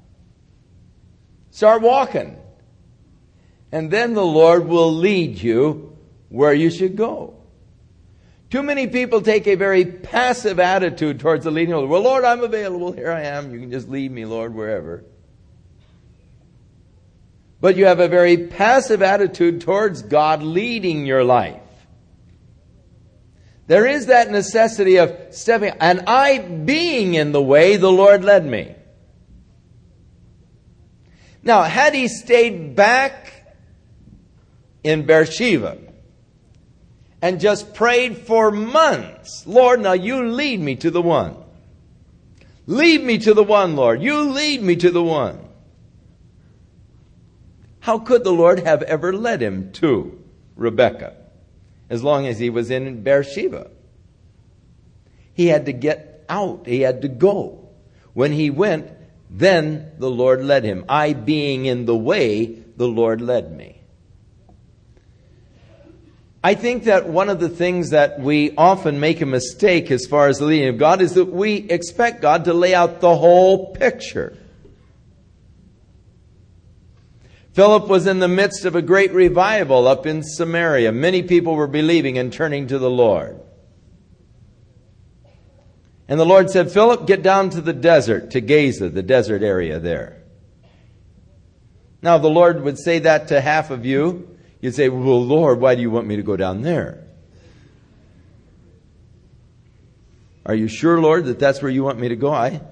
Start 1.50 1.82
walking. 1.82 2.38
And 3.72 3.90
then 3.90 4.14
the 4.14 4.24
Lord 4.24 4.68
will 4.68 4.92
lead 4.92 5.42
you 5.42 5.87
where 6.28 6.52
you 6.52 6.70
should 6.70 6.96
go. 6.96 7.34
Too 8.50 8.62
many 8.62 8.86
people 8.86 9.20
take 9.20 9.46
a 9.46 9.56
very 9.56 9.84
passive 9.84 10.58
attitude 10.58 11.20
towards 11.20 11.44
the 11.44 11.50
leading. 11.50 11.74
Well, 11.88 12.00
Lord, 12.00 12.24
I'm 12.24 12.42
available. 12.42 12.92
Here 12.92 13.12
I 13.12 13.22
am. 13.22 13.52
You 13.52 13.60
can 13.60 13.70
just 13.70 13.88
lead 13.88 14.10
me, 14.10 14.24
Lord, 14.24 14.54
wherever. 14.54 15.04
But 17.60 17.76
you 17.76 17.86
have 17.86 18.00
a 18.00 18.08
very 18.08 18.46
passive 18.46 19.02
attitude 19.02 19.60
towards 19.60 20.02
God 20.02 20.42
leading 20.42 21.04
your 21.04 21.24
life. 21.24 21.60
There 23.66 23.86
is 23.86 24.06
that 24.06 24.30
necessity 24.30 24.96
of 24.96 25.14
stepping, 25.30 25.74
and 25.78 26.04
I 26.06 26.38
being 26.38 27.12
in 27.12 27.32
the 27.32 27.42
way, 27.42 27.76
the 27.76 27.92
Lord 27.92 28.24
led 28.24 28.46
me. 28.46 28.74
Now, 31.42 31.62
had 31.62 31.94
he 31.94 32.08
stayed 32.08 32.74
back 32.74 33.32
in 34.82 35.04
Beersheba, 35.04 35.76
and 37.20 37.40
just 37.40 37.74
prayed 37.74 38.18
for 38.18 38.50
months. 38.50 39.46
Lord, 39.46 39.80
now 39.80 39.92
you 39.92 40.28
lead 40.28 40.60
me 40.60 40.76
to 40.76 40.90
the 40.90 41.02
one. 41.02 41.36
Lead 42.66 43.02
me 43.02 43.18
to 43.18 43.34
the 43.34 43.42
one, 43.42 43.76
Lord. 43.76 44.02
You 44.02 44.30
lead 44.30 44.62
me 44.62 44.76
to 44.76 44.90
the 44.90 45.02
one. 45.02 45.40
How 47.80 47.98
could 47.98 48.22
the 48.22 48.32
Lord 48.32 48.60
have 48.60 48.82
ever 48.82 49.12
led 49.12 49.40
him 49.40 49.72
to 49.72 50.22
Rebekah 50.56 51.16
as 51.88 52.04
long 52.04 52.26
as 52.26 52.38
he 52.38 52.50
was 52.50 52.70
in 52.70 53.02
Beersheba? 53.02 53.70
He 55.32 55.46
had 55.46 55.66
to 55.66 55.72
get 55.72 56.24
out. 56.28 56.66
He 56.66 56.80
had 56.82 57.02
to 57.02 57.08
go. 57.08 57.68
When 58.12 58.32
he 58.32 58.50
went, 58.50 58.90
then 59.30 59.92
the 59.98 60.10
Lord 60.10 60.44
led 60.44 60.64
him. 60.64 60.84
I 60.88 61.12
being 61.12 61.64
in 61.64 61.86
the 61.86 61.96
way, 61.96 62.46
the 62.76 62.88
Lord 62.88 63.20
led 63.20 63.56
me. 63.56 63.77
I 66.42 66.54
think 66.54 66.84
that 66.84 67.08
one 67.08 67.28
of 67.28 67.40
the 67.40 67.48
things 67.48 67.90
that 67.90 68.20
we 68.20 68.54
often 68.56 69.00
make 69.00 69.20
a 69.20 69.26
mistake 69.26 69.90
as 69.90 70.06
far 70.06 70.28
as 70.28 70.38
the 70.38 70.44
leading 70.44 70.68
of 70.68 70.78
God 70.78 71.00
is 71.00 71.14
that 71.14 71.26
we 71.26 71.56
expect 71.56 72.22
God 72.22 72.44
to 72.44 72.54
lay 72.54 72.74
out 72.74 73.00
the 73.00 73.16
whole 73.16 73.74
picture. 73.74 74.36
Philip 77.54 77.88
was 77.88 78.06
in 78.06 78.20
the 78.20 78.28
midst 78.28 78.64
of 78.64 78.76
a 78.76 78.82
great 78.82 79.12
revival 79.12 79.88
up 79.88 80.06
in 80.06 80.22
Samaria. 80.22 80.92
Many 80.92 81.24
people 81.24 81.56
were 81.56 81.66
believing 81.66 82.16
and 82.16 82.32
turning 82.32 82.68
to 82.68 82.78
the 82.78 82.90
Lord. 82.90 83.40
And 86.06 86.20
the 86.20 86.24
Lord 86.24 86.50
said, 86.50 86.70
Philip, 86.70 87.04
get 87.06 87.22
down 87.22 87.50
to 87.50 87.60
the 87.60 87.72
desert, 87.72 88.30
to 88.30 88.40
Gaza, 88.40 88.88
the 88.90 89.02
desert 89.02 89.42
area 89.42 89.80
there. 89.80 90.22
Now, 92.00 92.18
the 92.18 92.30
Lord 92.30 92.62
would 92.62 92.78
say 92.78 93.00
that 93.00 93.28
to 93.28 93.40
half 93.40 93.72
of 93.72 93.84
you. 93.84 94.37
You'd 94.60 94.74
say, 94.74 94.88
Well, 94.88 95.24
Lord, 95.24 95.60
why 95.60 95.74
do 95.74 95.80
you 95.80 95.90
want 95.90 96.06
me 96.06 96.16
to 96.16 96.22
go 96.22 96.36
down 96.36 96.62
there? 96.62 97.04
Are 100.44 100.54
you 100.54 100.66
sure, 100.66 100.98
Lord, 101.00 101.26
that 101.26 101.38
that's 101.38 101.60
where 101.60 101.70
you 101.70 101.84
want 101.84 101.98
me 101.98 102.08
to 102.08 102.16
go? 102.16 102.32
I, 102.32 102.62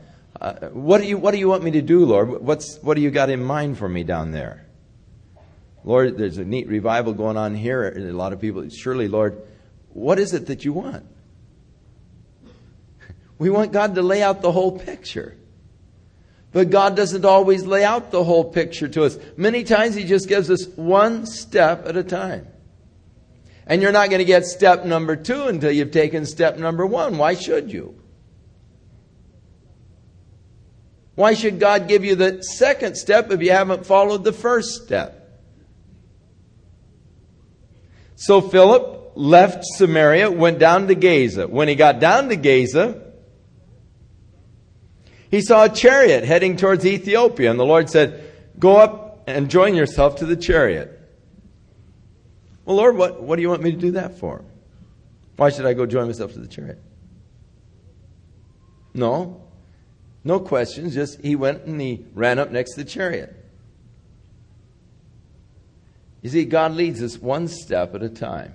uh, 0.40 0.68
what, 0.68 1.02
do 1.02 1.06
you, 1.06 1.18
what 1.18 1.32
do 1.32 1.38
you 1.38 1.48
want 1.48 1.62
me 1.62 1.72
to 1.72 1.82
do, 1.82 2.06
Lord? 2.06 2.40
What's, 2.42 2.78
what 2.78 2.94
do 2.94 3.02
you 3.02 3.10
got 3.10 3.28
in 3.28 3.44
mind 3.44 3.76
for 3.76 3.88
me 3.88 4.02
down 4.02 4.32
there? 4.32 4.66
Lord, 5.84 6.16
there's 6.16 6.38
a 6.38 6.44
neat 6.44 6.68
revival 6.68 7.12
going 7.12 7.36
on 7.36 7.54
here. 7.54 7.92
A 7.96 8.12
lot 8.12 8.32
of 8.32 8.40
people, 8.40 8.68
surely, 8.70 9.08
Lord, 9.08 9.40
what 9.90 10.18
is 10.18 10.32
it 10.32 10.46
that 10.46 10.64
you 10.64 10.72
want? 10.72 11.06
We 13.38 13.50
want 13.50 13.70
God 13.70 13.94
to 13.96 14.02
lay 14.02 14.22
out 14.22 14.40
the 14.40 14.50
whole 14.50 14.78
picture. 14.78 15.36
But 16.56 16.70
God 16.70 16.96
doesn't 16.96 17.26
always 17.26 17.66
lay 17.66 17.84
out 17.84 18.10
the 18.10 18.24
whole 18.24 18.42
picture 18.42 18.88
to 18.88 19.04
us. 19.04 19.18
Many 19.36 19.62
times 19.62 19.94
He 19.94 20.04
just 20.04 20.26
gives 20.26 20.50
us 20.50 20.66
one 20.68 21.26
step 21.26 21.86
at 21.86 21.98
a 21.98 22.02
time. 22.02 22.46
And 23.66 23.82
you're 23.82 23.92
not 23.92 24.08
going 24.08 24.20
to 24.20 24.24
get 24.24 24.46
step 24.46 24.86
number 24.86 25.16
two 25.16 25.48
until 25.48 25.70
you've 25.70 25.90
taken 25.90 26.24
step 26.24 26.56
number 26.56 26.86
one. 26.86 27.18
Why 27.18 27.34
should 27.34 27.70
you? 27.70 28.00
Why 31.14 31.34
should 31.34 31.60
God 31.60 31.88
give 31.88 32.06
you 32.06 32.14
the 32.14 32.42
second 32.42 32.96
step 32.96 33.30
if 33.30 33.42
you 33.42 33.50
haven't 33.50 33.84
followed 33.84 34.24
the 34.24 34.32
first 34.32 34.82
step? 34.82 35.38
So 38.14 38.40
Philip 38.40 39.12
left 39.14 39.62
Samaria, 39.62 40.30
went 40.30 40.58
down 40.58 40.88
to 40.88 40.94
Gaza. 40.94 41.48
When 41.48 41.68
he 41.68 41.74
got 41.74 42.00
down 42.00 42.30
to 42.30 42.36
Gaza, 42.36 43.05
he 45.30 45.40
saw 45.40 45.64
a 45.64 45.68
chariot 45.68 46.24
heading 46.24 46.56
towards 46.56 46.86
Ethiopia, 46.86 47.50
and 47.50 47.58
the 47.58 47.64
Lord 47.64 47.90
said, 47.90 48.32
Go 48.58 48.76
up 48.76 49.24
and 49.26 49.50
join 49.50 49.74
yourself 49.74 50.16
to 50.16 50.26
the 50.26 50.36
chariot. 50.36 50.92
Well, 52.64 52.76
Lord, 52.76 52.96
what, 52.96 53.22
what 53.22 53.36
do 53.36 53.42
you 53.42 53.48
want 53.48 53.62
me 53.62 53.72
to 53.72 53.78
do 53.78 53.92
that 53.92 54.18
for? 54.18 54.44
Why 55.36 55.50
should 55.50 55.66
I 55.66 55.74
go 55.74 55.86
join 55.86 56.06
myself 56.06 56.32
to 56.32 56.38
the 56.38 56.48
chariot? 56.48 56.80
No. 58.94 59.42
No 60.24 60.40
questions, 60.40 60.94
just 60.94 61.20
he 61.20 61.36
went 61.36 61.64
and 61.64 61.80
he 61.80 62.04
ran 62.14 62.38
up 62.38 62.50
next 62.50 62.72
to 62.72 62.82
the 62.82 62.90
chariot. 62.90 63.32
You 66.22 66.30
see, 66.30 66.44
God 66.44 66.72
leads 66.72 67.00
us 67.02 67.18
one 67.18 67.46
step 67.46 67.94
at 67.94 68.02
a 68.02 68.08
time. 68.08 68.54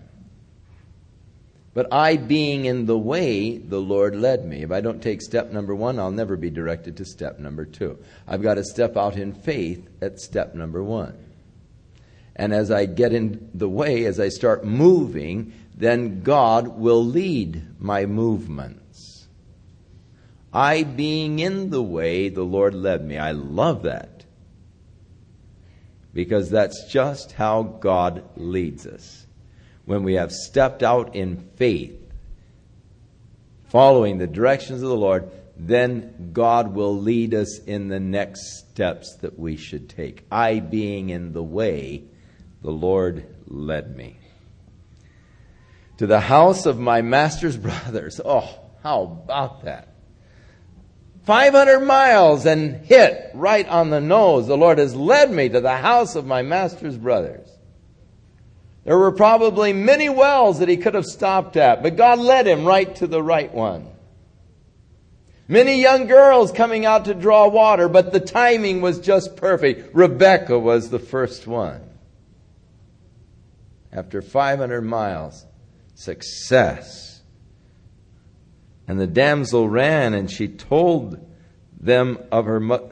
But 1.73 1.93
I, 1.93 2.17
being 2.17 2.65
in 2.65 2.85
the 2.85 2.97
way, 2.97 3.57
the 3.57 3.79
Lord 3.79 4.15
led 4.15 4.45
me. 4.45 4.61
If 4.63 4.71
I 4.71 4.81
don't 4.81 5.01
take 5.01 5.21
step 5.21 5.51
number 5.51 5.73
one, 5.73 5.99
I'll 5.99 6.11
never 6.11 6.35
be 6.35 6.49
directed 6.49 6.97
to 6.97 7.05
step 7.05 7.39
number 7.39 7.63
two. 7.65 7.97
I've 8.27 8.41
got 8.41 8.55
to 8.55 8.63
step 8.63 8.97
out 8.97 9.15
in 9.15 9.33
faith 9.33 9.87
at 10.01 10.19
step 10.19 10.53
number 10.53 10.83
one. 10.83 11.17
And 12.35 12.53
as 12.53 12.71
I 12.71 12.85
get 12.87 13.13
in 13.13 13.49
the 13.53 13.69
way, 13.69 14.05
as 14.05 14.19
I 14.19 14.29
start 14.29 14.65
moving, 14.65 15.53
then 15.75 16.23
God 16.23 16.67
will 16.67 17.05
lead 17.05 17.79
my 17.79 18.05
movements. 18.05 19.27
I, 20.53 20.83
being 20.83 21.39
in 21.39 21.69
the 21.69 21.83
way, 21.83 22.27
the 22.27 22.43
Lord 22.43 22.73
led 22.73 23.05
me. 23.05 23.17
I 23.17 23.31
love 23.31 23.83
that 23.83 24.25
because 26.13 26.49
that's 26.49 26.91
just 26.91 27.31
how 27.31 27.63
God 27.63 28.23
leads 28.35 28.85
us. 28.85 29.25
When 29.91 30.03
we 30.03 30.13
have 30.13 30.31
stepped 30.31 30.83
out 30.83 31.17
in 31.17 31.35
faith, 31.57 31.99
following 33.65 34.19
the 34.19 34.25
directions 34.25 34.81
of 34.81 34.87
the 34.87 34.95
Lord, 34.95 35.29
then 35.57 36.29
God 36.31 36.73
will 36.73 36.97
lead 36.97 37.33
us 37.33 37.59
in 37.59 37.89
the 37.89 37.99
next 37.99 38.57
steps 38.59 39.17
that 39.17 39.37
we 39.37 39.57
should 39.57 39.89
take. 39.89 40.25
I 40.31 40.61
being 40.61 41.09
in 41.09 41.33
the 41.33 41.43
way, 41.43 42.05
the 42.61 42.71
Lord 42.71 43.35
led 43.47 43.97
me. 43.97 44.17
To 45.97 46.07
the 46.07 46.21
house 46.21 46.65
of 46.65 46.79
my 46.79 47.01
master's 47.01 47.57
brothers. 47.67 48.21
Oh, 48.23 48.49
how 48.83 49.01
about 49.01 49.65
that? 49.65 49.89
500 51.25 51.81
miles 51.81 52.45
and 52.45 52.77
hit 52.85 53.31
right 53.33 53.67
on 53.67 53.89
the 53.89 53.99
nose. 53.99 54.47
The 54.47 54.55
Lord 54.55 54.77
has 54.77 54.95
led 54.95 55.31
me 55.31 55.49
to 55.49 55.59
the 55.59 55.75
house 55.75 56.15
of 56.15 56.25
my 56.25 56.43
master's 56.43 56.95
brothers. 56.97 57.50
There 58.83 58.97
were 58.97 59.11
probably 59.11 59.73
many 59.73 60.09
wells 60.09 60.59
that 60.59 60.69
he 60.69 60.77
could 60.77 60.95
have 60.95 61.05
stopped 61.05 61.55
at, 61.55 61.83
but 61.83 61.95
God 61.95 62.19
led 62.19 62.47
him 62.47 62.65
right 62.65 62.93
to 62.95 63.07
the 63.07 63.21
right 63.21 63.53
one. 63.53 63.87
Many 65.47 65.81
young 65.81 66.07
girls 66.07 66.51
coming 66.51 66.85
out 66.85 67.05
to 67.05 67.13
draw 67.13 67.47
water, 67.47 67.89
but 67.89 68.13
the 68.13 68.19
timing 68.19 68.81
was 68.81 68.99
just 68.99 69.35
perfect. 69.35 69.93
Rebecca 69.93 70.57
was 70.57 70.89
the 70.89 70.99
first 70.99 71.45
one. 71.45 71.81
After 73.91 74.21
500 74.21 74.81
miles, 74.81 75.45
success. 75.93 77.21
And 78.87 78.99
the 78.99 79.07
damsel 79.07 79.67
ran 79.67 80.13
and 80.13 80.31
she 80.31 80.47
told 80.47 81.19
them 81.79 82.17
of 82.31 82.45
her, 82.45 82.90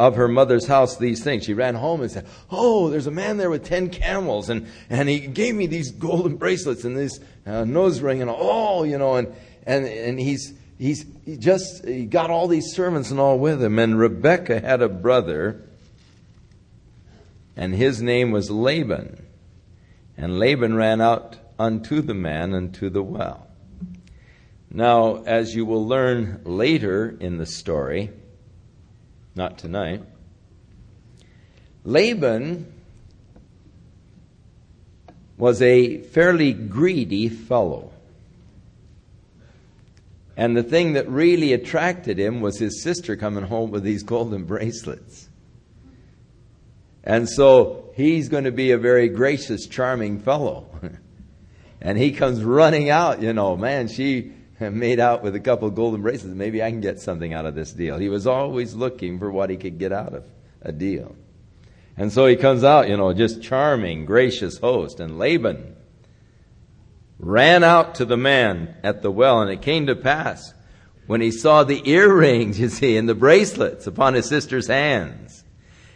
of 0.00 0.16
her 0.16 0.28
mother's 0.28 0.66
house 0.66 0.96
these 0.96 1.22
things. 1.22 1.44
She 1.44 1.52
ran 1.52 1.74
home 1.74 2.00
and 2.00 2.10
said, 2.10 2.26
Oh, 2.50 2.88
there's 2.88 3.06
a 3.06 3.10
man 3.10 3.36
there 3.36 3.50
with 3.50 3.66
10 3.66 3.90
camels, 3.90 4.48
and, 4.48 4.66
and 4.88 5.10
he 5.10 5.20
gave 5.20 5.54
me 5.54 5.66
these 5.66 5.90
golden 5.90 6.36
bracelets 6.36 6.84
and 6.84 6.96
this 6.96 7.20
uh, 7.44 7.64
nose 7.64 8.00
ring, 8.00 8.22
and 8.22 8.30
oh, 8.34 8.84
you 8.84 8.96
know, 8.96 9.16
and, 9.16 9.28
and, 9.66 9.84
and 9.84 10.18
he's, 10.18 10.54
he's 10.78 11.04
he 11.26 11.36
just 11.36 11.84
he 11.84 12.06
got 12.06 12.30
all 12.30 12.48
these 12.48 12.72
servants 12.72 13.10
and 13.10 13.20
all 13.20 13.38
with 13.38 13.62
him. 13.62 13.78
And 13.78 13.98
Rebekah 13.98 14.60
had 14.60 14.80
a 14.80 14.88
brother, 14.88 15.68
and 17.54 17.74
his 17.74 18.00
name 18.00 18.30
was 18.30 18.50
Laban. 18.50 19.26
And 20.16 20.38
Laban 20.38 20.76
ran 20.76 21.02
out 21.02 21.36
unto 21.58 22.00
the 22.00 22.14
man 22.14 22.54
unto 22.54 22.88
the 22.88 23.02
well. 23.02 23.48
Now, 24.70 25.22
as 25.24 25.54
you 25.54 25.66
will 25.66 25.86
learn 25.86 26.40
later 26.44 27.14
in 27.20 27.36
the 27.36 27.44
story, 27.44 28.12
not 29.34 29.58
tonight, 29.58 30.02
Laban 31.84 32.72
was 35.36 35.62
a 35.62 35.98
fairly 36.02 36.52
greedy 36.52 37.28
fellow. 37.28 37.90
And 40.36 40.56
the 40.56 40.62
thing 40.62 40.94
that 40.94 41.08
really 41.08 41.52
attracted 41.52 42.18
him 42.18 42.40
was 42.40 42.58
his 42.58 42.82
sister 42.82 43.16
coming 43.16 43.44
home 43.44 43.70
with 43.70 43.82
these 43.82 44.02
golden 44.02 44.44
bracelets. 44.44 45.28
And 47.04 47.28
so 47.28 47.90
he's 47.94 48.28
going 48.28 48.44
to 48.44 48.52
be 48.52 48.70
a 48.70 48.78
very 48.78 49.08
gracious, 49.08 49.66
charming 49.66 50.20
fellow. 50.20 50.66
and 51.80 51.98
he 51.98 52.12
comes 52.12 52.42
running 52.42 52.90
out, 52.90 53.22
you 53.22 53.32
know, 53.32 53.56
man, 53.56 53.88
she 53.88 54.32
made 54.72 55.00
out 55.00 55.22
with 55.22 55.34
a 55.34 55.40
couple 55.40 55.66
of 55.68 55.74
golden 55.74 56.02
bracelets. 56.02 56.34
Maybe 56.34 56.62
I 56.62 56.70
can 56.70 56.80
get 56.80 57.00
something 57.00 57.32
out 57.32 57.46
of 57.46 57.54
this 57.54 57.72
deal. 57.72 57.98
He 57.98 58.08
was 58.08 58.26
always 58.26 58.74
looking 58.74 59.18
for 59.18 59.30
what 59.30 59.50
he 59.50 59.56
could 59.56 59.78
get 59.78 59.92
out 59.92 60.14
of 60.14 60.24
a 60.62 60.72
deal. 60.72 61.16
And 61.96 62.12
so 62.12 62.26
he 62.26 62.36
comes 62.36 62.62
out, 62.64 62.88
you 62.88 62.96
know, 62.96 63.12
just 63.12 63.42
charming, 63.42 64.04
gracious 64.04 64.58
host. 64.58 65.00
And 65.00 65.18
Laban 65.18 65.76
ran 67.18 67.64
out 67.64 67.94
to 67.96 68.04
the 68.04 68.16
man 68.16 68.74
at 68.82 69.02
the 69.02 69.10
well, 69.10 69.40
and 69.40 69.50
it 69.50 69.62
came 69.62 69.86
to 69.86 69.96
pass 69.96 70.54
when 71.06 71.20
he 71.20 71.30
saw 71.30 71.64
the 71.64 71.82
earrings, 71.90 72.60
you 72.60 72.68
see, 72.68 72.96
and 72.96 73.08
the 73.08 73.14
bracelets 73.14 73.86
upon 73.86 74.14
his 74.14 74.26
sister's 74.26 74.68
hands. 74.68 75.44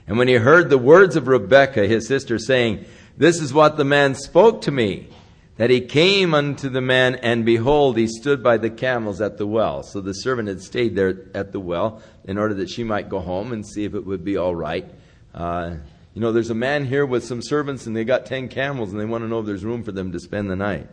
And 0.06 0.18
when 0.18 0.28
he 0.28 0.34
heard 0.34 0.68
the 0.68 0.78
words 0.78 1.16
of 1.16 1.28
Rebekah, 1.28 1.86
his 1.86 2.06
sister, 2.06 2.38
saying, 2.38 2.84
This 3.16 3.40
is 3.40 3.54
what 3.54 3.76
the 3.76 3.84
man 3.84 4.14
spoke 4.14 4.62
to 4.62 4.70
me 4.70 5.08
that 5.56 5.70
he 5.70 5.80
came 5.80 6.34
unto 6.34 6.68
the 6.68 6.80
man, 6.80 7.14
and 7.16 7.44
behold, 7.44 7.96
he 7.96 8.08
stood 8.08 8.42
by 8.42 8.56
the 8.56 8.70
camels 8.70 9.20
at 9.20 9.38
the 9.38 9.46
well. 9.46 9.82
So 9.84 10.00
the 10.00 10.12
servant 10.12 10.48
had 10.48 10.60
stayed 10.60 10.96
there 10.96 11.26
at 11.32 11.52
the 11.52 11.60
well 11.60 12.02
in 12.24 12.38
order 12.38 12.54
that 12.54 12.70
she 12.70 12.82
might 12.82 13.08
go 13.08 13.20
home 13.20 13.52
and 13.52 13.64
see 13.64 13.84
if 13.84 13.94
it 13.94 14.04
would 14.04 14.24
be 14.24 14.36
all 14.36 14.54
right. 14.54 14.88
Uh, 15.32 15.76
you 16.12 16.20
know, 16.20 16.32
there's 16.32 16.50
a 16.50 16.54
man 16.54 16.84
here 16.84 17.06
with 17.06 17.24
some 17.24 17.40
servants, 17.40 17.86
and 17.86 17.96
they 17.96 18.04
got 18.04 18.26
ten 18.26 18.48
camels, 18.48 18.90
and 18.90 19.00
they 19.00 19.04
want 19.04 19.22
to 19.22 19.28
know 19.28 19.40
if 19.40 19.46
there's 19.46 19.64
room 19.64 19.84
for 19.84 19.92
them 19.92 20.12
to 20.12 20.18
spend 20.18 20.50
the 20.50 20.56
night. 20.56 20.88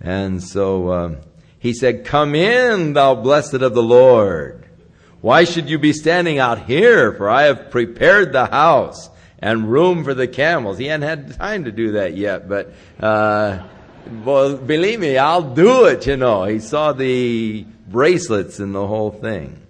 And 0.00 0.42
so 0.42 0.92
um, 0.92 1.16
he 1.60 1.72
said, 1.72 2.04
Come 2.04 2.34
in, 2.34 2.94
thou 2.94 3.14
blessed 3.14 3.54
of 3.54 3.74
the 3.74 3.82
Lord. 3.82 4.66
Why 5.20 5.44
should 5.44 5.70
you 5.70 5.78
be 5.78 5.92
standing 5.92 6.38
out 6.38 6.66
here? 6.66 7.12
For 7.12 7.30
I 7.30 7.44
have 7.44 7.70
prepared 7.70 8.32
the 8.32 8.46
house 8.46 9.08
and 9.38 9.70
room 9.70 10.04
for 10.04 10.14
the 10.14 10.28
camels. 10.28 10.78
He 10.78 10.86
hadn't 10.86 11.08
had 11.08 11.38
time 11.38 11.64
to 11.64 11.70
do 11.70 11.92
that 11.92 12.16
yet, 12.16 12.48
but. 12.48 12.74
Uh, 12.98 13.68
well, 14.24 14.56
believe 14.56 15.00
me, 15.00 15.16
I'll 15.16 15.54
do 15.54 15.86
it, 15.86 16.06
you 16.06 16.16
know. 16.16 16.44
He 16.44 16.58
saw 16.58 16.92
the 16.92 17.66
bracelets 17.88 18.58
and 18.58 18.74
the 18.74 18.86
whole 18.86 19.10
thing. 19.10 19.60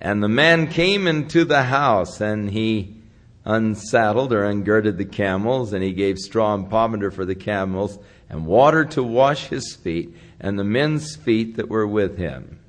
And 0.00 0.22
the 0.22 0.28
man 0.28 0.68
came 0.68 1.06
into 1.06 1.44
the 1.44 1.64
house 1.64 2.20
and 2.20 2.50
he 2.50 2.96
unsaddled 3.44 4.32
or 4.32 4.44
ungirded 4.44 4.96
the 4.96 5.04
camels 5.04 5.72
and 5.72 5.82
he 5.82 5.92
gave 5.92 6.18
straw 6.18 6.54
and 6.54 6.68
provender 6.68 7.10
for 7.10 7.24
the 7.24 7.34
camels 7.34 7.98
and 8.28 8.46
water 8.46 8.84
to 8.84 9.02
wash 9.02 9.48
his 9.48 9.74
feet 9.74 10.14
and 10.38 10.58
the 10.58 10.64
men's 10.64 11.16
feet 11.16 11.56
that 11.56 11.68
were 11.68 11.86
with 11.86 12.16
him. 12.16 12.60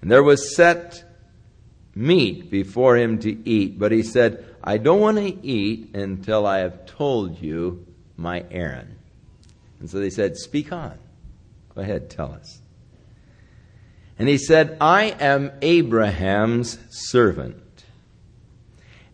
And 0.00 0.10
there 0.10 0.22
was 0.22 0.54
set 0.54 1.04
meat 1.94 2.50
before 2.50 2.96
him 2.96 3.18
to 3.20 3.48
eat, 3.48 3.78
but 3.78 3.90
he 3.90 4.02
said, 4.02 4.44
I 4.62 4.78
don't 4.78 5.00
want 5.00 5.16
to 5.18 5.46
eat 5.46 5.94
until 5.94 6.46
I 6.46 6.58
have 6.58 6.86
told 6.86 7.40
you 7.40 7.86
my 8.16 8.44
errand. 8.50 8.97
And 9.80 9.88
so 9.88 10.00
they 10.00 10.10
said, 10.10 10.36
Speak 10.36 10.72
on. 10.72 10.98
Go 11.74 11.80
ahead, 11.82 12.10
tell 12.10 12.32
us. 12.32 12.60
And 14.18 14.28
he 14.28 14.38
said, 14.38 14.76
I 14.80 15.14
am 15.20 15.52
Abraham's 15.62 16.78
servant. 16.90 17.84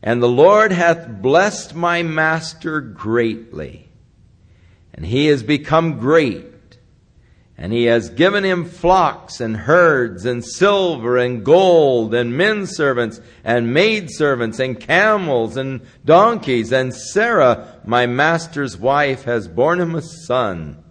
And 0.03 0.23
the 0.23 0.29
Lord 0.29 0.73
hath 0.73 1.21
blessed 1.23 1.75
my 1.75 2.03
master 2.03 2.81
greatly. 2.81 3.89
And 4.95 5.05
he 5.05 5.27
has 5.27 5.43
become 5.43 5.99
great 5.99 6.54
and 7.57 7.73
he 7.73 7.85
has 7.85 8.11
given 8.11 8.45
him 8.45 8.65
flocks 8.65 9.41
and 9.41 9.57
herds 9.57 10.25
and 10.25 10.45
silver 10.45 11.17
and 11.17 11.45
gold 11.45 12.13
and 12.13 12.37
men 12.37 12.67
servants 12.67 13.21
and 13.45 13.73
maid 13.73 14.11
servants 14.11 14.59
and 14.59 14.81
camels 14.81 15.57
and 15.57 15.81
donkeys. 16.05 16.73
And 16.73 16.93
Sarah, 16.93 17.81
my 17.85 18.07
master's 18.07 18.77
wife, 18.77 19.25
has 19.25 19.47
borne 19.47 19.81
him 19.81 19.95
a 19.95 20.03
son 20.03 20.83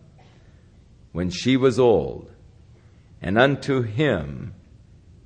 when 1.12 1.30
she 1.30 1.58
was 1.58 1.80
old. 1.80 2.32
And 3.22 3.38
unto 3.38 3.82
him 3.82 4.54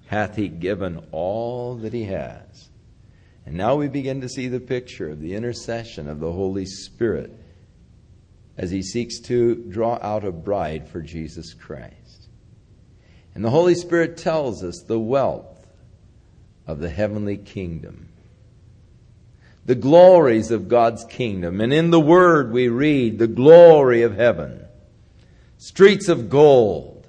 hath 0.08 0.38
he 0.38 0.48
given 0.48 1.06
all 1.12 1.76
that 1.78 1.94
he 1.94 2.06
has. 2.06 2.70
And 3.46 3.56
now 3.56 3.76
we 3.76 3.88
begin 3.88 4.22
to 4.22 4.30
see 4.30 4.48
the 4.48 4.60
picture 4.60 5.10
of 5.10 5.20
the 5.20 5.36
intercession 5.36 6.10
of 6.10 6.20
the 6.20 6.32
Holy 6.32 6.66
Spirit 6.66 7.37
as 8.58 8.72
he 8.72 8.82
seeks 8.82 9.20
to 9.20 9.56
draw 9.56 10.00
out 10.02 10.26
a 10.26 10.32
bride 10.32 10.90
for 10.90 11.02
Jesus 11.02 11.54
Christ. 11.54 12.28
And 13.36 13.46
the 13.46 13.52
Holy 13.52 13.76
Spirit 13.76 14.18
tells 14.18 14.64
us 14.64 14.82
the 14.82 15.00
wealth 15.00 15.68
of 16.66 16.80
the 16.80 16.90
heavenly 16.90 17.38
kingdom, 17.38 18.10
the 19.66 19.76
glories 19.76 20.50
of 20.50 20.68
God's 20.68 21.06
kingdom. 21.06 21.62
And 21.62 21.72
in 21.72 21.92
the 21.92 22.00
Word 22.00 22.52
we 22.52 22.68
read 22.68 23.20
the 23.20 23.28
glory 23.28 24.02
of 24.02 24.16
heaven, 24.16 24.66
streets 25.60 26.10
of 26.10 26.30
gold, 26.30 27.06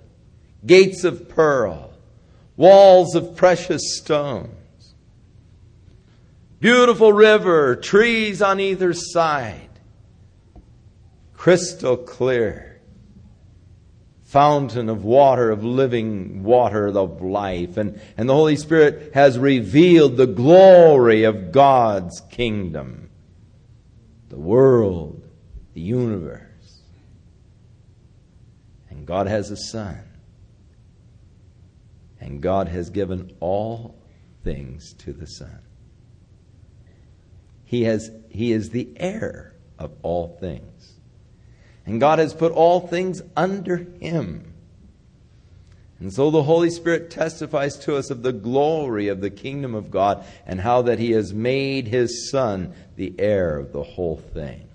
gates 0.67 1.03
of 1.03 1.31
pearl, 1.31 1.93
walls 2.57 3.15
of 3.15 3.37
precious 3.37 3.97
stones. 3.97 4.53
Beautiful 6.61 7.13
river, 7.13 7.77
trees 7.77 8.43
on 8.43 8.61
either 8.61 8.93
side 8.93 9.68
crystal 11.49 11.97
clear 11.97 12.79
fountain 14.25 14.91
of 14.91 15.03
water, 15.03 15.51
of 15.51 15.65
living 15.65 16.43
water 16.43 16.89
of 16.89 17.23
life. 17.23 17.79
And, 17.79 17.99
and 18.19 18.29
the 18.29 18.35
Holy 18.35 18.57
Spirit 18.57 19.15
has 19.15 19.39
revealed 19.39 20.19
the 20.19 20.27
glory 20.27 21.25
of 21.25 21.51
God's 21.51 22.21
kingdom, 22.31 23.09
the 24.29 24.37
world, 24.37 25.27
the 25.73 25.81
universe. 25.81 26.83
And 28.91 29.07
God 29.07 29.27
has 29.27 29.51
a 29.51 29.57
Son. 29.57 30.03
And 32.21 32.43
God 32.43 32.69
has 32.69 32.91
given 32.91 33.35
all 33.41 33.97
things 34.45 34.93
to 34.99 35.15
the 35.15 35.27
Son. 35.27 35.61
He, 37.65 37.85
has, 37.85 38.11
he 38.29 38.53
is 38.53 38.69
the 38.69 38.91
heir 38.99 39.55
of 39.79 39.93
all 40.03 40.37
things. 40.39 40.78
And 41.89 41.99
God 41.99 42.19
has 42.19 42.35
put 42.35 42.53
all 42.53 42.87
things 42.87 43.23
under 43.35 43.79
him. 43.79 44.53
And 45.99 46.13
so 46.13 46.31
the 46.31 46.43
Holy 46.43 46.69
Spirit 46.69 47.11
testifies 47.11 47.79
to 47.79 47.97
us 47.97 48.11
of 48.11 48.23
the 48.23 48.33
glory 48.33 49.09
of 49.09 49.23
the 49.23 49.31
kingdom 49.31 49.75
of 49.75 49.91
God 49.91 50.27
and 50.47 50.61
how 50.61 50.83
that 50.83 50.99
he 50.99 51.13
has 51.13 51.33
made 51.33 51.89
his 51.89 52.31
son 52.31 52.75
the 52.97 53.15
heir 53.19 53.59
of 53.59 53.73
the 53.73 53.83
whole 53.83 54.19
thing. 54.19 54.69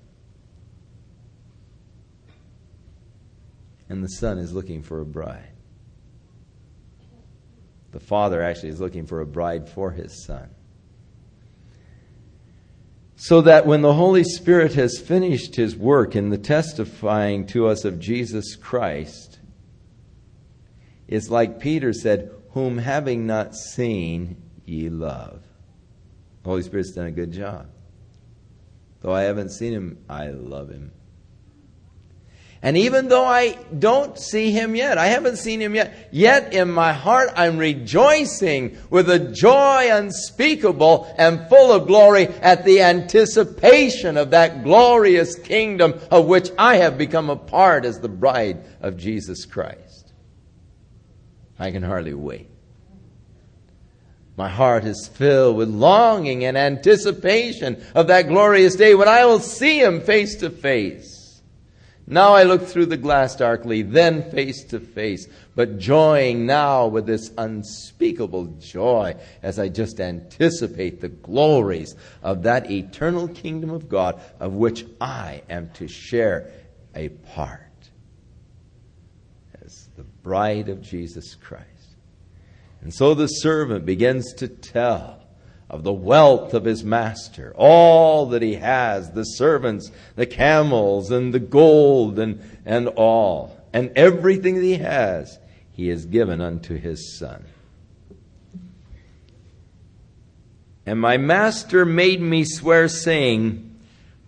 And 3.90 4.04
the 4.04 4.10
son 4.10 4.40
is 4.40 4.52
looking 4.52 4.82
for 4.82 5.00
a 5.00 5.06
bride. 5.06 5.52
The 7.92 8.00
father 8.00 8.42
actually 8.42 8.70
is 8.70 8.82
looking 8.82 9.06
for 9.06 9.22
a 9.22 9.26
bride 9.28 9.70
for 9.70 9.92
his 9.92 10.26
son 10.26 10.50
so 13.24 13.40
that 13.40 13.66
when 13.66 13.82
the 13.82 13.94
Holy 13.94 14.26
Spirit 14.26 14.74
has 14.74 15.00
finished 15.00 15.56
his 15.56 15.78
work 15.78 16.14
in 16.14 16.28
the 16.28 16.38
testifying 16.38 17.46
to 17.46 17.68
us 17.68 17.86
of 17.86 17.98
Jesus 17.98 18.58
Christ, 18.58 19.40
it's 21.08 21.30
like 21.30 21.58
Peter 21.58 21.94
said, 21.94 22.32
Whom 22.50 22.80
having 22.80 23.26
not 23.26 23.56
seen, 23.56 24.42
ye 24.66 24.90
love. 24.90 25.42
The 26.42 26.50
Holy 26.50 26.64
Spirit's 26.64 26.92
done 26.92 27.06
a 27.06 27.12
good 27.12 27.32
job. 27.32 27.70
Though 29.00 29.14
I 29.14 29.22
haven't 29.22 29.52
seen 29.52 29.72
him, 29.72 30.04
I 30.10 30.28
love 30.28 30.70
him. 30.70 30.92
And 32.66 32.78
even 32.78 33.10
though 33.10 33.26
I 33.26 33.58
don't 33.78 34.18
see 34.18 34.52
him 34.52 34.74
yet, 34.74 34.98
I 34.98 35.08
haven't 35.08 35.36
seen 35.36 35.60
him 35.60 35.76
yet, 35.76 36.08
yet 36.12 36.54
in 36.54 36.72
my 36.72 36.94
heart 36.94 37.30
I'm 37.36 37.58
rejoicing 37.58 38.78
with 38.90 39.10
a 39.10 39.20
joy 39.20 39.90
unspeakable 39.92 41.14
and 41.18 41.50
full 41.50 41.74
of 41.74 41.88
glory 41.88 42.28
at 42.28 42.64
the 42.64 42.82
anticipation 42.82 44.16
of 44.16 44.32
that 44.32 44.64
glorious 44.64 45.36
kingdom 45.36 46.00
of 46.10 46.28
which 46.28 46.52
I 46.58 46.78
have 46.78 46.98
become 46.98 47.30
a 47.30 47.36
part 47.36 47.84
as 47.84 48.00
the 48.00 48.08
bride 48.08 48.64
of 48.80 48.96
Jesus 48.96 49.44
Christ. 49.44 50.14
I 51.60 51.70
can 51.70 51.84
hardly 51.84 52.14
wait. 52.14 52.50
My 54.38 54.48
heart 54.48 54.86
is 54.86 55.06
filled 55.06 55.58
with 55.58 55.68
longing 55.68 56.46
and 56.46 56.58
anticipation 56.58 57.84
of 57.94 58.08
that 58.08 58.30
glorious 58.30 58.78
day 58.78 58.96
when 58.96 59.10
I 59.10 59.26
will 59.26 59.42
see 59.42 59.82
him 59.82 60.00
face 60.00 60.38
to 60.38 60.50
face. 60.50 61.13
Now 62.14 62.36
I 62.36 62.44
look 62.44 62.62
through 62.68 62.86
the 62.86 62.98
glass 62.98 63.36
darkly, 63.36 63.82
then 63.82 64.30
face 64.30 64.64
to 64.66 64.80
face, 64.80 65.28
but 65.56 65.80
joying 65.80 66.46
now 66.46 66.86
with 66.86 67.08
this 67.08 67.32
unspeakable 67.40 68.46
joy 68.60 69.16
as 69.42 69.58
I 69.58 69.70
just 69.70 70.00
anticipate 70.00 71.02
the 71.02 71.10
glories 71.10 71.96
of 72.22 72.44
that 72.44 72.70
eternal 72.70 73.28
kingdom 73.28 73.72
of 73.72 73.90
God 73.90 74.22
of 74.40 74.54
which 74.54 74.86
I 75.02 75.42
am 75.50 75.72
to 75.72 75.88
share 75.88 76.52
a 76.94 77.10
part 77.10 77.90
as 79.66 79.90
the 79.98 80.04
bride 80.04 80.70
of 80.70 80.84
Jesus 80.84 81.34
Christ. 81.34 81.96
And 82.82 82.94
so 82.94 83.16
the 83.16 83.26
servant 83.26 83.88
begins 83.88 84.34
to 84.36 84.48
tell 84.48 85.23
of 85.70 85.84
the 85.84 85.94
wealth 85.94 86.54
of 86.54 86.66
his 86.66 86.84
master, 86.84 87.54
all 87.56 88.28
that 88.28 88.42
he 88.42 88.56
has, 88.56 89.12
the 89.12 89.24
servants, 89.24 89.92
the 90.16 90.26
camels, 90.26 91.10
and 91.10 91.34
the 91.34 91.40
gold, 91.40 92.20
and, 92.20 92.42
and 92.66 92.88
all. 92.90 93.60
And 93.74 93.92
everything 93.96 94.56
that 94.56 94.64
he 94.64 94.76
has, 94.76 95.40
he 95.72 95.88
has 95.88 96.06
given 96.06 96.42
unto 96.42 96.78
his 96.78 97.18
son. 97.18 97.46
And 100.86 101.00
my 101.00 101.18
master 101.18 101.86
made 101.86 102.22
me 102.22 102.44
swear, 102.44 102.88
saying, 102.88 103.74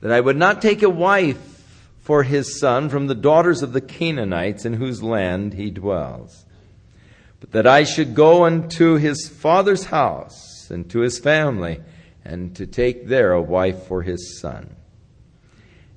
that 0.02 0.12
I 0.12 0.22
would 0.22 0.38
not 0.38 0.62
take 0.62 0.84
a 0.84 0.90
wife 0.90 1.64
for 2.00 2.22
his 2.24 2.60
son 2.60 2.90
from 2.90 3.08
the 3.08 3.16
daughters 3.16 3.64
of 3.64 3.74
the 3.74 3.82
Canaanites 3.82 4.64
in 4.64 4.74
whose 4.74 5.02
land 5.02 5.56
he 5.56 5.72
dwells, 5.72 6.46
but 7.40 7.52
that 7.54 7.66
I 7.66 7.84
should 7.84 8.14
go 8.14 8.46
unto 8.46 8.96
his 8.96 9.28
father's 9.28 9.86
house 9.86 10.55
and 10.72 10.90
to 10.90 11.00
his 11.00 11.20
family, 11.20 11.82
and 12.24 12.56
to 12.56 12.66
take 12.66 13.08
there 13.08 13.32
a 13.32 13.42
wife 13.42 13.84
for 13.84 14.02
his 14.02 14.40
son. 14.40 14.76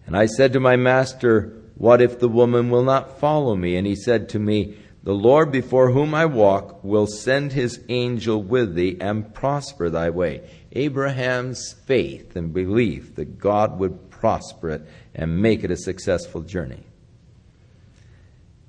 And 0.06 0.16
I 0.16 0.26
said 0.26 0.52
to 0.54 0.60
my 0.60 0.76
master, 0.76 1.52
What 1.76 2.00
if 2.00 2.18
the 2.18 2.28
woman 2.28 2.70
will 2.70 2.82
not 2.82 3.18
follow 3.20 3.54
me? 3.56 3.76
And 3.76 3.86
he 3.86 3.94
said 3.94 4.28
to 4.30 4.38
me, 4.38 4.76
The 5.02 5.14
Lord 5.14 5.52
before 5.52 5.90
whom 5.90 6.14
I 6.14 6.26
walk 6.26 6.82
will 6.82 7.06
send 7.06 7.52
his 7.52 7.80
angel 7.88 8.42
with 8.42 8.74
thee 8.74 8.96
and 9.00 9.34
prosper 9.34 9.90
thy 9.90 10.10
way. 10.10 10.48
Abraham's 10.72 11.72
faith 11.72 12.36
and 12.36 12.52
belief 12.52 13.14
that 13.16 13.38
God 13.38 13.78
would 13.78 14.10
prosper 14.10 14.70
it 14.70 14.86
and 15.14 15.42
make 15.42 15.64
it 15.64 15.70
a 15.70 15.76
successful 15.76 16.42
journey. 16.42 16.84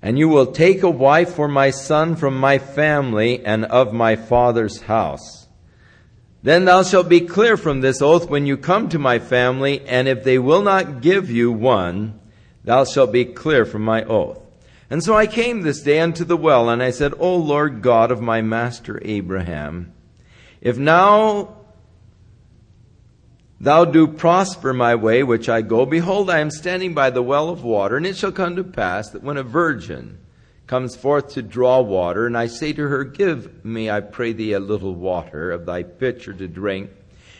And 0.01 0.17
you 0.17 0.29
will 0.29 0.51
take 0.51 0.83
a 0.83 0.89
wife 0.89 1.33
for 1.33 1.47
my 1.47 1.71
son 1.71 2.15
from 2.15 2.39
my 2.39 2.57
family 2.57 3.45
and 3.45 3.65
of 3.65 3.93
my 3.93 4.15
father's 4.15 4.81
house. 4.81 5.47
Then 6.41 6.65
thou 6.65 6.83
shalt 6.83 7.09
be 7.09 7.21
clear 7.21 7.57
from 7.57 7.81
this 7.81 8.01
oath 8.01 8.29
when 8.29 8.45
you 8.45 8.55
come 8.55 8.87
to 8.89 8.99
my 8.99 9.19
family, 9.19 9.81
and 9.85 10.07
if 10.07 10.23
they 10.23 10.39
will 10.39 10.61
not 10.61 11.01
give 11.01 11.29
you 11.29 11.51
one, 11.51 12.19
thou 12.63 12.85
shalt 12.85 13.11
be 13.11 13.25
clear 13.25 13.65
from 13.65 13.81
my 13.81 14.03
oath. 14.03 14.39
And 14.89 15.03
so 15.03 15.15
I 15.15 15.27
came 15.27 15.61
this 15.61 15.81
day 15.81 15.99
unto 15.99 16.23
the 16.23 16.37
well, 16.37 16.69
and 16.69 16.81
I 16.81 16.91
said, 16.91 17.13
O 17.19 17.35
Lord 17.35 17.81
God 17.81 18.09
of 18.09 18.21
my 18.21 18.41
master 18.41 18.99
Abraham, 19.03 19.93
if 20.61 20.77
now 20.77 21.57
thou 23.59 23.83
do 23.85 24.07
prosper 24.07 24.73
my 24.73 24.95
way 24.95 25.23
which 25.23 25.49
I 25.49 25.61
go, 25.61 25.85
behold, 25.85 26.29
I 26.29 26.39
am 26.39 26.49
standing 26.49 26.93
by 26.93 27.09
the 27.09 27.21
well 27.21 27.49
of 27.49 27.63
water, 27.63 27.97
and 27.97 28.05
it 28.05 28.15
shall 28.15 28.31
come 28.31 28.55
to 28.55 28.63
pass 28.63 29.09
that 29.09 29.23
when 29.23 29.37
a 29.37 29.43
virgin 29.43 30.17
comes 30.69 30.95
forth 30.95 31.29
to 31.29 31.41
draw 31.41 31.81
water, 31.81 32.27
and 32.27 32.37
I 32.37 32.45
say 32.45 32.73
to 32.73 32.87
her, 32.87 33.03
Give 33.03 33.65
me, 33.65 33.89
I 33.89 34.01
pray 34.01 34.33
thee, 34.33 34.53
a 34.53 34.59
little 34.59 34.93
water 34.93 35.49
of 35.49 35.65
thy 35.65 35.81
pitcher 35.81 36.31
to 36.31 36.47
drink. 36.47 36.91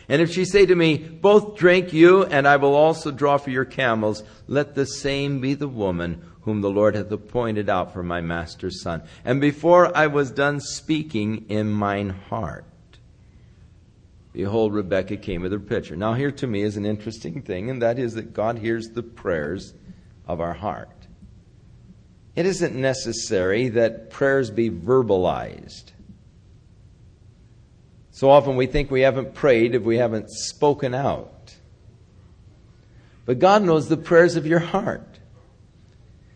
And 0.08 0.20
if 0.20 0.32
she 0.32 0.44
say 0.44 0.66
to 0.66 0.74
me, 0.74 0.96
Both 0.98 1.56
drink 1.56 1.92
you, 1.92 2.24
and 2.24 2.48
I 2.48 2.56
will 2.56 2.74
also 2.74 3.12
draw 3.12 3.38
for 3.38 3.50
your 3.50 3.64
camels, 3.64 4.24
let 4.48 4.74
the 4.74 4.84
same 4.84 5.40
be 5.40 5.54
the 5.54 5.68
woman 5.68 6.28
whom 6.40 6.60
the 6.60 6.70
Lord 6.70 6.96
hath 6.96 7.12
appointed 7.12 7.68
out 7.70 7.92
for 7.92 8.02
my 8.02 8.20
master's 8.20 8.82
son. 8.82 9.02
And 9.24 9.40
before 9.40 9.96
I 9.96 10.08
was 10.08 10.32
done 10.32 10.58
speaking 10.58 11.46
in 11.48 11.70
mine 11.70 12.10
heart, 12.10 12.64
behold, 14.32 14.74
Rebekah 14.74 15.18
came 15.18 15.42
with 15.42 15.52
her 15.52 15.60
pitcher. 15.60 15.94
Now, 15.94 16.14
here 16.14 16.32
to 16.32 16.48
me 16.48 16.62
is 16.62 16.76
an 16.76 16.84
interesting 16.84 17.42
thing, 17.42 17.70
and 17.70 17.80
that 17.80 17.96
is 17.96 18.14
that 18.14 18.34
God 18.34 18.58
hears 18.58 18.88
the 18.88 19.04
prayers 19.04 19.72
of 20.26 20.40
our 20.40 20.54
heart. 20.54 20.99
It 22.36 22.46
isn't 22.46 22.74
necessary 22.74 23.70
that 23.70 24.10
prayers 24.10 24.50
be 24.50 24.70
verbalized. 24.70 25.92
So 28.12 28.30
often 28.30 28.56
we 28.56 28.66
think 28.66 28.90
we 28.90 29.00
haven't 29.00 29.34
prayed 29.34 29.74
if 29.74 29.82
we 29.82 29.96
haven't 29.96 30.30
spoken 30.30 30.94
out. 30.94 31.54
But 33.24 33.38
God 33.38 33.62
knows 33.62 33.88
the 33.88 33.96
prayers 33.96 34.36
of 34.36 34.46
your 34.46 34.58
heart. 34.58 35.18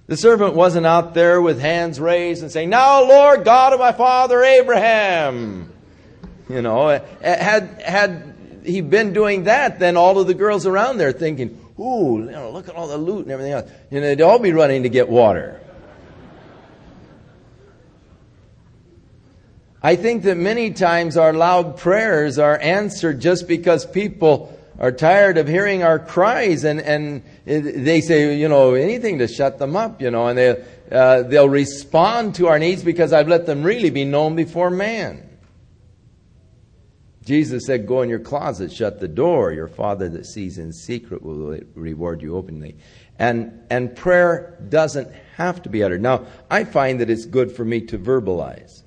The 0.07 0.16
servant 0.16 0.55
wasn't 0.55 0.86
out 0.86 1.14
there 1.14 1.40
with 1.40 1.61
hands 1.61 1.99
raised 1.99 2.42
and 2.42 2.53
saying, 2.53 2.68
Now, 2.70 3.03
Lord 3.03 3.45
God 3.45 3.72
of 3.72 3.80
my 3.80 3.92
father 3.92 4.42
Abraham. 4.42 5.72
You 6.49 6.61
know, 6.61 6.88
had, 7.22 7.82
had 7.82 8.62
he 8.64 8.82
been 8.82 9.14
doing 9.14 9.45
that, 9.45 9.78
then 9.78 9.97
all 9.97 10.18
of 10.18 10.26
the 10.26 10.34
girls 10.34 10.66
around 10.66 10.99
there 10.99 11.12
thinking, 11.12 11.59
Ooh, 11.78 12.18
you 12.18 12.30
know, 12.30 12.51
look 12.51 12.68
at 12.68 12.74
all 12.76 12.86
the 12.86 12.99
loot 12.99 13.22
and 13.22 13.30
everything 13.30 13.53
else. 13.53 13.70
You 13.90 14.01
know, 14.01 14.07
they'd 14.07 14.20
all 14.20 14.38
be 14.38 14.53
running 14.53 14.82
to 14.82 14.88
get 14.88 15.09
water. 15.09 15.61
I 19.85 19.97
think 19.97 20.22
that 20.22 20.39
many 20.39 20.70
times 20.70 21.18
our 21.18 21.35
loud 21.35 21.76
prayers 21.76 22.39
are 22.39 22.59
answered 22.59 23.20
just 23.20 23.47
because 23.47 23.85
people 23.85 24.59
are 24.78 24.91
tired 24.91 25.37
of 25.37 25.47
hearing 25.47 25.82
our 25.82 25.99
cries 25.99 26.64
and, 26.64 26.80
and 26.80 27.22
they 27.45 28.01
say, 28.01 28.35
you 28.35 28.49
know, 28.49 28.72
anything 28.72 29.18
to 29.18 29.28
shut 29.28 29.59
them 29.59 29.76
up, 29.76 30.01
you 30.01 30.11
know, 30.11 30.28
and 30.28 30.39
they, 30.39 30.64
uh, 30.91 31.24
they'll 31.24 31.51
respond 31.51 32.35
to 32.37 32.47
our 32.49 32.59
needs 32.59 32.82
because 32.82 33.12
I've 33.12 33.28
let 33.28 33.45
them 33.45 33.62
really 33.62 33.91
be 33.91 34.07
known 34.07 34.37
before 34.37 34.70
man. 34.70 35.28
Jesus 37.26 37.66
said, 37.66 37.87
Go 37.87 38.01
in 38.01 38.09
your 38.09 38.20
closet, 38.20 38.72
shut 38.72 39.01
the 39.01 39.09
door. 39.09 39.53
Your 39.53 39.68
Father 39.68 40.09
that 40.09 40.24
sees 40.24 40.57
in 40.57 40.72
secret 40.72 41.22
will 41.22 41.61
reward 41.74 42.22
you 42.22 42.39
openly. 42.39 42.78
And, 43.18 43.61
and 43.68 43.95
prayer 43.95 44.59
doesn't 44.66 45.12
have 45.37 45.61
to 45.64 45.68
be 45.68 45.82
uttered. 45.82 46.01
Now, 46.01 46.24
I 46.51 46.64
find 46.64 47.01
that 47.01 47.11
it's 47.11 47.26
good 47.26 47.53
for 47.53 47.66
me 47.66 47.82
to 47.82 47.99
verbalize. 47.99 48.84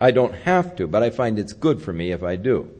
I 0.00 0.10
don't 0.10 0.34
have 0.34 0.76
to, 0.76 0.86
but 0.86 1.02
I 1.02 1.10
find 1.10 1.38
it's 1.38 1.52
good 1.52 1.82
for 1.82 1.92
me 1.92 2.12
if 2.12 2.22
I 2.22 2.36
do. 2.36 2.70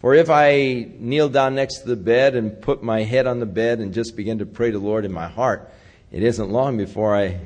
For 0.00 0.14
if 0.14 0.30
I 0.30 0.88
kneel 0.98 1.28
down 1.28 1.54
next 1.54 1.80
to 1.80 1.88
the 1.88 1.96
bed 1.96 2.34
and 2.34 2.60
put 2.60 2.82
my 2.82 3.02
head 3.02 3.26
on 3.26 3.38
the 3.38 3.46
bed 3.46 3.78
and 3.78 3.94
just 3.94 4.16
begin 4.16 4.38
to 4.38 4.46
pray 4.46 4.70
to 4.70 4.78
the 4.78 4.84
Lord 4.84 5.04
in 5.04 5.12
my 5.12 5.28
heart, 5.28 5.72
it 6.10 6.22
isn't 6.22 6.50
long 6.50 6.76
before 6.76 7.16
I 7.16 7.40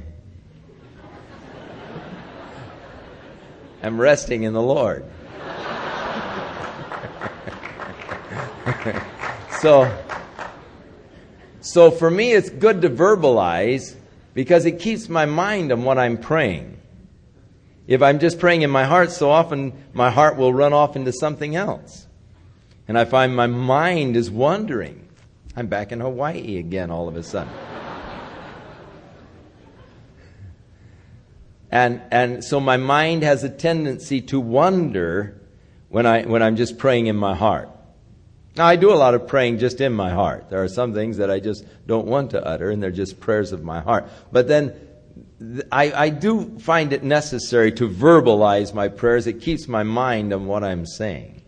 am 3.82 4.00
resting 4.00 4.44
in 4.44 4.54
the 4.54 4.62
Lord. 4.62 5.04
so, 9.60 9.94
so 11.60 11.90
for 11.90 12.10
me, 12.10 12.32
it's 12.32 12.48
good 12.48 12.82
to 12.82 12.90
verbalize 12.90 13.94
because 14.34 14.66
it 14.66 14.78
keeps 14.78 15.08
my 15.08 15.26
mind 15.26 15.72
on 15.72 15.84
what 15.84 15.98
I'm 15.98 16.16
praying. 16.16 16.76
If 17.86 18.02
I'm 18.02 18.18
just 18.18 18.38
praying 18.40 18.62
in 18.62 18.70
my 18.70 18.84
heart, 18.84 19.12
so 19.12 19.30
often 19.30 19.72
my 19.92 20.10
heart 20.10 20.36
will 20.36 20.52
run 20.52 20.72
off 20.72 20.96
into 20.96 21.12
something 21.12 21.54
else. 21.54 22.06
And 22.88 22.98
I 22.98 23.04
find 23.04 23.34
my 23.34 23.46
mind 23.46 24.16
is 24.16 24.30
wandering. 24.30 25.08
I'm 25.54 25.68
back 25.68 25.92
in 25.92 26.00
Hawaii 26.00 26.58
again 26.58 26.90
all 26.90 27.08
of 27.08 27.16
a 27.16 27.22
sudden. 27.22 27.52
and, 31.70 32.02
and 32.10 32.44
so 32.44 32.60
my 32.60 32.76
mind 32.76 33.22
has 33.22 33.44
a 33.44 33.48
tendency 33.48 34.20
to 34.22 34.40
wander 34.40 35.40
when, 35.88 36.06
I, 36.06 36.22
when 36.22 36.42
I'm 36.42 36.56
just 36.56 36.78
praying 36.78 37.06
in 37.06 37.16
my 37.16 37.34
heart. 37.34 37.70
Now, 38.56 38.66
I 38.66 38.76
do 38.76 38.90
a 38.90 38.96
lot 38.96 39.14
of 39.14 39.28
praying 39.28 39.58
just 39.58 39.82
in 39.82 39.92
my 39.92 40.10
heart. 40.10 40.48
There 40.48 40.62
are 40.62 40.68
some 40.68 40.94
things 40.94 41.18
that 41.18 41.30
I 41.30 41.40
just 41.40 41.64
don't 41.86 42.06
want 42.06 42.30
to 42.30 42.42
utter, 42.44 42.70
and 42.70 42.82
they're 42.82 42.90
just 42.90 43.20
prayers 43.20 43.52
of 43.52 43.62
my 43.62 43.80
heart. 43.80 44.08
But 44.32 44.48
then 44.48 44.74
I, 45.70 45.92
I 45.92 46.08
do 46.08 46.58
find 46.58 46.92
it 46.92 47.02
necessary 47.02 47.72
to 47.72 47.88
verbalize 47.88 48.72
my 48.72 48.88
prayers. 48.88 49.26
It 49.26 49.40
keeps 49.40 49.68
my 49.68 49.82
mind 49.82 50.32
on 50.32 50.46
what 50.46 50.64
I'm 50.64 50.86
saying 50.86 51.42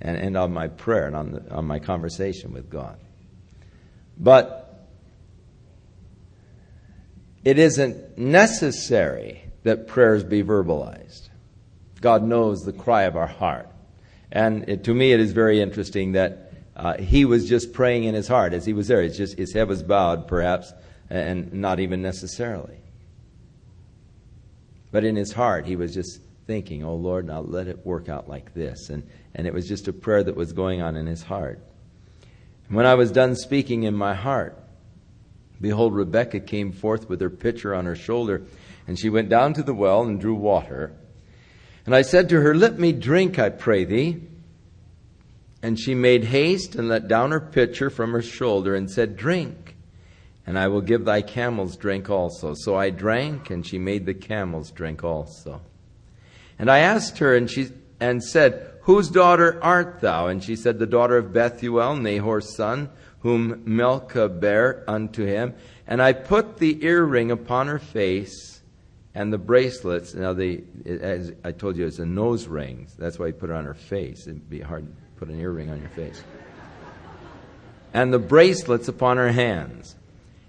and, 0.00 0.16
and 0.16 0.36
on 0.36 0.52
my 0.52 0.68
prayer 0.68 1.06
and 1.06 1.14
on, 1.14 1.32
the, 1.32 1.50
on 1.50 1.66
my 1.66 1.78
conversation 1.78 2.52
with 2.52 2.70
God. 2.70 2.98
But 4.16 4.88
it 7.44 7.58
isn't 7.58 8.18
necessary 8.18 9.44
that 9.62 9.86
prayers 9.86 10.24
be 10.24 10.42
verbalized. 10.42 11.28
God 12.00 12.22
knows 12.22 12.64
the 12.64 12.72
cry 12.72 13.02
of 13.02 13.16
our 13.16 13.26
heart. 13.26 13.68
And 14.32 14.68
it, 14.68 14.84
to 14.84 14.94
me, 14.94 15.12
it 15.12 15.20
is 15.20 15.32
very 15.32 15.60
interesting 15.60 16.12
that 16.12 16.52
uh, 16.76 16.96
he 16.96 17.26
was 17.26 17.48
just 17.48 17.72
praying 17.72 18.04
in 18.04 18.14
his 18.14 18.28
heart 18.28 18.54
as 18.54 18.64
he 18.64 18.72
was 18.72 18.88
there. 18.88 19.02
It's 19.02 19.18
just 19.18 19.36
his 19.36 19.52
head 19.52 19.68
was 19.68 19.82
bowed, 19.82 20.28
perhaps, 20.28 20.72
and 21.10 21.52
not 21.52 21.80
even 21.80 22.00
necessarily. 22.00 22.78
But 24.92 25.04
in 25.04 25.16
his 25.16 25.32
heart, 25.32 25.66
he 25.66 25.76
was 25.76 25.92
just 25.92 26.20
thinking, 26.46 26.84
Oh 26.84 26.94
Lord, 26.94 27.26
now 27.26 27.40
let 27.40 27.68
it 27.68 27.84
work 27.84 28.08
out 28.08 28.28
like 28.28 28.54
this. 28.54 28.90
And, 28.90 29.08
and 29.34 29.46
it 29.46 29.52
was 29.52 29.68
just 29.68 29.88
a 29.88 29.92
prayer 29.92 30.22
that 30.22 30.36
was 30.36 30.52
going 30.52 30.80
on 30.80 30.96
in 30.96 31.06
his 31.06 31.22
heart. 31.22 31.60
And 32.68 32.76
when 32.76 32.86
I 32.86 32.94
was 32.94 33.10
done 33.10 33.36
speaking 33.36 33.82
in 33.82 33.94
my 33.94 34.14
heart, 34.14 34.56
behold, 35.60 35.94
Rebekah 35.94 36.40
came 36.40 36.72
forth 36.72 37.08
with 37.08 37.20
her 37.20 37.30
pitcher 37.30 37.74
on 37.74 37.86
her 37.86 37.96
shoulder, 37.96 38.42
and 38.86 38.98
she 38.98 39.10
went 39.10 39.28
down 39.28 39.54
to 39.54 39.62
the 39.62 39.74
well 39.74 40.02
and 40.02 40.20
drew 40.20 40.34
water. 40.34 40.92
And 41.86 41.94
I 41.94 42.02
said 42.02 42.28
to 42.28 42.40
her, 42.40 42.54
Let 42.54 42.78
me 42.78 42.92
drink, 42.92 43.38
I 43.38 43.48
pray 43.48 43.84
thee. 43.84 44.22
And 45.62 45.78
she 45.78 45.94
made 45.94 46.24
haste 46.24 46.74
and 46.74 46.88
let 46.88 47.06
down 47.06 47.32
her 47.32 47.40
pitcher 47.40 47.90
from 47.90 48.12
her 48.12 48.22
shoulder 48.22 48.74
and 48.74 48.90
said, 48.90 49.16
Drink 49.16 49.69
and 50.50 50.58
I 50.58 50.66
will 50.66 50.80
give 50.80 51.04
thy 51.04 51.22
camels 51.22 51.76
drink 51.76 52.10
also. 52.10 52.54
So 52.56 52.74
I 52.74 52.90
drank, 52.90 53.50
and 53.50 53.64
she 53.64 53.78
made 53.78 54.04
the 54.04 54.14
camels 54.14 54.72
drink 54.72 55.04
also. 55.04 55.60
And 56.58 56.68
I 56.68 56.80
asked 56.80 57.18
her, 57.18 57.36
and 57.36 57.48
she 57.48 57.68
and 58.00 58.20
said, 58.20 58.72
Whose 58.80 59.10
daughter 59.10 59.62
art 59.62 60.00
thou? 60.00 60.26
And 60.26 60.42
she 60.42 60.56
said, 60.56 60.80
The 60.80 60.88
daughter 60.88 61.16
of 61.16 61.32
Bethuel, 61.32 61.94
Nahor's 61.94 62.56
son, 62.56 62.90
whom 63.20 63.62
Milcah 63.64 64.28
bare 64.28 64.82
unto 64.88 65.24
him. 65.24 65.54
And 65.86 66.02
I 66.02 66.14
put 66.14 66.58
the 66.58 66.84
earring 66.84 67.30
upon 67.30 67.68
her 67.68 67.78
face 67.78 68.60
and 69.14 69.32
the 69.32 69.38
bracelets. 69.38 70.14
Now, 70.14 70.32
the 70.32 70.64
as 70.84 71.32
I 71.44 71.52
told 71.52 71.76
you, 71.76 71.86
it's 71.86 72.00
a 72.00 72.06
nose 72.06 72.48
ring. 72.48 72.88
That's 72.98 73.20
why 73.20 73.28
you 73.28 73.34
put 73.34 73.50
it 73.50 73.52
on 73.52 73.66
her 73.66 73.74
face. 73.74 74.26
It'd 74.26 74.50
be 74.50 74.60
hard 74.60 74.84
to 74.84 74.92
put 75.16 75.28
an 75.28 75.38
earring 75.38 75.70
on 75.70 75.78
your 75.78 75.90
face. 75.90 76.24
And 77.94 78.12
the 78.12 78.18
bracelets 78.18 78.88
upon 78.88 79.16
her 79.16 79.30
hands. 79.30 79.94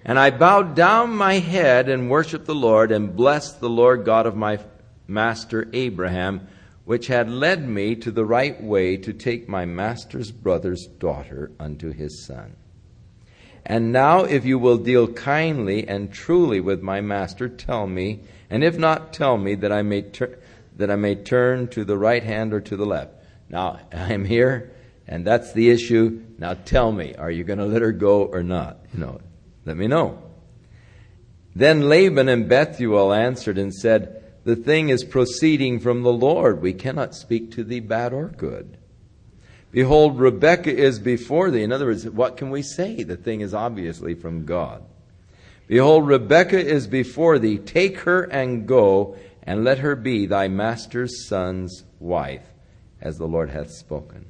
And 0.03 0.17
I 0.17 0.31
bowed 0.31 0.75
down 0.75 1.15
my 1.15 1.35
head 1.35 1.87
and 1.87 2.09
worshiped 2.09 2.45
the 2.45 2.55
Lord 2.55 2.91
and 2.91 3.15
blessed 3.15 3.59
the 3.59 3.69
Lord 3.69 4.03
God 4.03 4.25
of 4.25 4.35
my 4.35 4.59
master 5.07 5.69
Abraham, 5.73 6.47
which 6.85 7.07
had 7.07 7.29
led 7.29 7.67
me 7.67 7.95
to 7.97 8.11
the 8.11 8.25
right 8.25 8.61
way 8.61 8.97
to 8.97 9.13
take 9.13 9.47
my 9.47 9.65
master's 9.65 10.31
brother's 10.31 10.87
daughter 10.87 11.51
unto 11.59 11.91
his 11.91 12.25
son. 12.25 12.55
And 13.63 13.91
now, 13.91 14.23
if 14.23 14.43
you 14.43 14.57
will 14.57 14.77
deal 14.77 15.07
kindly 15.07 15.87
and 15.87 16.11
truly 16.11 16.59
with 16.59 16.81
my 16.81 16.99
master, 17.01 17.47
tell 17.47 17.85
me, 17.85 18.21
and 18.49 18.63
if 18.63 18.77
not, 18.77 19.13
tell 19.13 19.37
me 19.37 19.53
that 19.55 19.71
I 19.71 19.83
may 19.83 20.01
tur- 20.01 20.39
that 20.77 20.89
I 20.89 20.95
may 20.95 21.13
turn 21.15 21.67
to 21.69 21.85
the 21.85 21.97
right 21.97 22.23
hand 22.23 22.53
or 22.53 22.61
to 22.61 22.75
the 22.75 22.87
left. 22.87 23.13
Now, 23.49 23.79
I'm 23.93 24.25
here, 24.25 24.71
and 25.07 25.25
that's 25.25 25.53
the 25.53 25.69
issue. 25.69 26.23
Now, 26.39 26.55
tell 26.55 26.91
me, 26.91 27.13
are 27.15 27.29
you 27.29 27.43
going 27.43 27.59
to 27.59 27.65
let 27.65 27.83
her 27.83 27.91
go 27.91 28.25
or 28.25 28.41
not? 28.41 28.79
You 28.93 29.01
know, 29.01 29.21
let 29.65 29.77
me 29.77 29.87
know. 29.87 30.21
Then 31.55 31.89
Laban 31.89 32.29
and 32.29 32.47
Bethuel 32.47 33.13
answered 33.13 33.57
and 33.57 33.73
said, 33.73 34.23
The 34.43 34.55
thing 34.55 34.89
is 34.89 35.03
proceeding 35.03 35.79
from 35.79 36.03
the 36.03 36.13
Lord. 36.13 36.61
We 36.61 36.73
cannot 36.73 37.15
speak 37.15 37.51
to 37.51 37.63
thee 37.63 37.79
bad 37.79 38.13
or 38.13 38.27
good. 38.27 38.77
Behold, 39.71 40.19
Rebekah 40.19 40.75
is 40.75 40.99
before 40.99 41.49
thee. 41.49 41.63
In 41.63 41.71
other 41.71 41.85
words, 41.85 42.09
what 42.09 42.37
can 42.37 42.49
we 42.49 42.61
say? 42.61 43.03
The 43.03 43.15
thing 43.15 43.41
is 43.41 43.53
obviously 43.53 44.13
from 44.13 44.45
God. 44.45 44.83
Behold, 45.67 46.07
Rebekah 46.07 46.59
is 46.65 46.87
before 46.87 47.39
thee. 47.39 47.57
Take 47.57 47.99
her 47.99 48.23
and 48.23 48.67
go, 48.67 49.15
and 49.43 49.63
let 49.63 49.79
her 49.79 49.95
be 49.95 50.25
thy 50.25 50.47
master's 50.47 51.27
son's 51.27 51.83
wife, 51.99 52.45
as 52.99 53.17
the 53.17 53.27
Lord 53.27 53.49
hath 53.49 53.71
spoken. 53.71 54.25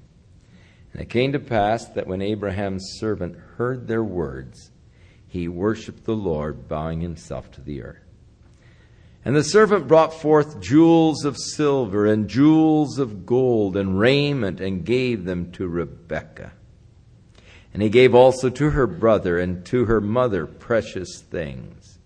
And 0.94 1.02
it 1.02 1.10
came 1.10 1.32
to 1.32 1.40
pass 1.40 1.86
that 1.88 2.08
when 2.08 2.22
Abraham's 2.22 2.96
servant 3.00 3.38
heard 3.58 3.88
their 3.88 4.04
words, 4.04 4.71
he 5.32 5.48
worshipped 5.48 6.04
the 6.04 6.14
Lord, 6.14 6.68
bowing 6.68 7.00
himself 7.00 7.50
to 7.52 7.62
the 7.62 7.82
earth. 7.84 8.04
And 9.24 9.34
the 9.34 9.46
servant 9.46 9.88
brought 9.88 10.14
forth 10.14 10.60
jewels 10.60 11.24
of 11.24 11.38
silver 11.38 12.06
and 12.06 12.28
jewels 12.28 13.00
of 13.00 13.26
gold 13.26 13.78
and 13.78 13.98
raiment 13.98 14.60
and 14.60 14.84
gave 14.84 15.24
them 15.24 15.54
to 15.54 15.70
Rebekah. 15.70 16.52
And 17.74 17.82
he 17.82 17.88
gave 17.88 18.14
also 18.14 18.50
to 18.50 18.72
her 18.72 18.86
brother 18.86 19.40
and 19.40 19.66
to 19.68 19.86
her 19.86 20.02
mother 20.02 20.46
precious 20.46 21.22
things. 21.22 22.00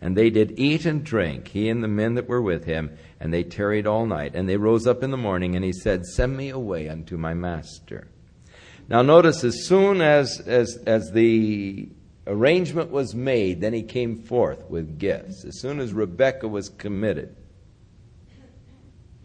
And 0.00 0.16
they 0.16 0.28
did 0.28 0.58
eat 0.58 0.86
and 0.86 1.04
drink, 1.04 1.46
he 1.46 1.68
and 1.68 1.84
the 1.84 1.88
men 1.88 2.14
that 2.14 2.28
were 2.28 2.42
with 2.42 2.64
him, 2.64 2.98
and 3.20 3.32
they 3.32 3.44
tarried 3.44 3.86
all 3.86 4.06
night. 4.06 4.34
And 4.34 4.48
they 4.48 4.56
rose 4.56 4.88
up 4.88 5.04
in 5.04 5.12
the 5.12 5.16
morning, 5.16 5.54
and 5.54 5.64
he 5.64 5.72
said, 5.72 6.04
Send 6.04 6.36
me 6.36 6.48
away 6.48 6.88
unto 6.88 7.16
my 7.16 7.32
master. 7.32 8.08
Now 8.88 9.02
notice, 9.02 9.44
as 9.44 9.66
soon 9.66 10.00
as, 10.00 10.40
as, 10.40 10.78
as 10.84 11.12
the 11.12 11.90
arrangement 12.26 12.90
was 12.90 13.14
made, 13.14 13.60
then 13.60 13.72
he 13.72 13.82
came 13.82 14.16
forth 14.16 14.68
with 14.68 14.98
gifts. 14.98 15.44
As 15.44 15.60
soon 15.60 15.80
as 15.80 15.92
Rebekah 15.92 16.48
was 16.48 16.68
committed, 16.68 17.36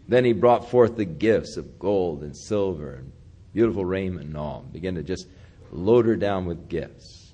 then 0.08 0.24
he 0.24 0.32
brought 0.32 0.70
forth 0.70 0.96
the 0.96 1.04
gifts 1.04 1.56
of 1.56 1.78
gold 1.78 2.22
and 2.22 2.36
silver 2.36 2.94
and 2.94 3.12
beautiful 3.52 3.84
raiment 3.84 4.26
and 4.26 4.36
all. 4.36 4.64
Began 4.72 4.94
to 4.94 5.02
just 5.02 5.26
load 5.70 6.06
her 6.06 6.16
down 6.16 6.46
with 6.46 6.68
gifts. 6.68 7.32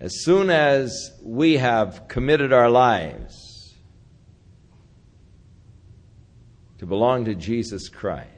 As 0.00 0.22
soon 0.24 0.50
as 0.50 1.12
we 1.22 1.56
have 1.56 2.06
committed 2.06 2.52
our 2.52 2.70
lives 2.70 3.74
to 6.78 6.86
belong 6.86 7.24
to 7.24 7.34
Jesus 7.34 7.88
Christ, 7.88 8.37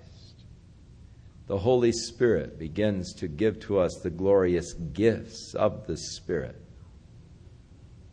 the 1.51 1.59
Holy 1.59 1.90
Spirit 1.90 2.61
begins 2.61 3.12
to 3.14 3.26
give 3.26 3.59
to 3.59 3.80
us 3.80 3.98
the 4.05 4.09
glorious 4.09 4.72
gifts 4.72 5.53
of 5.57 5.84
the 5.84 5.96
Spirit. 5.96 6.55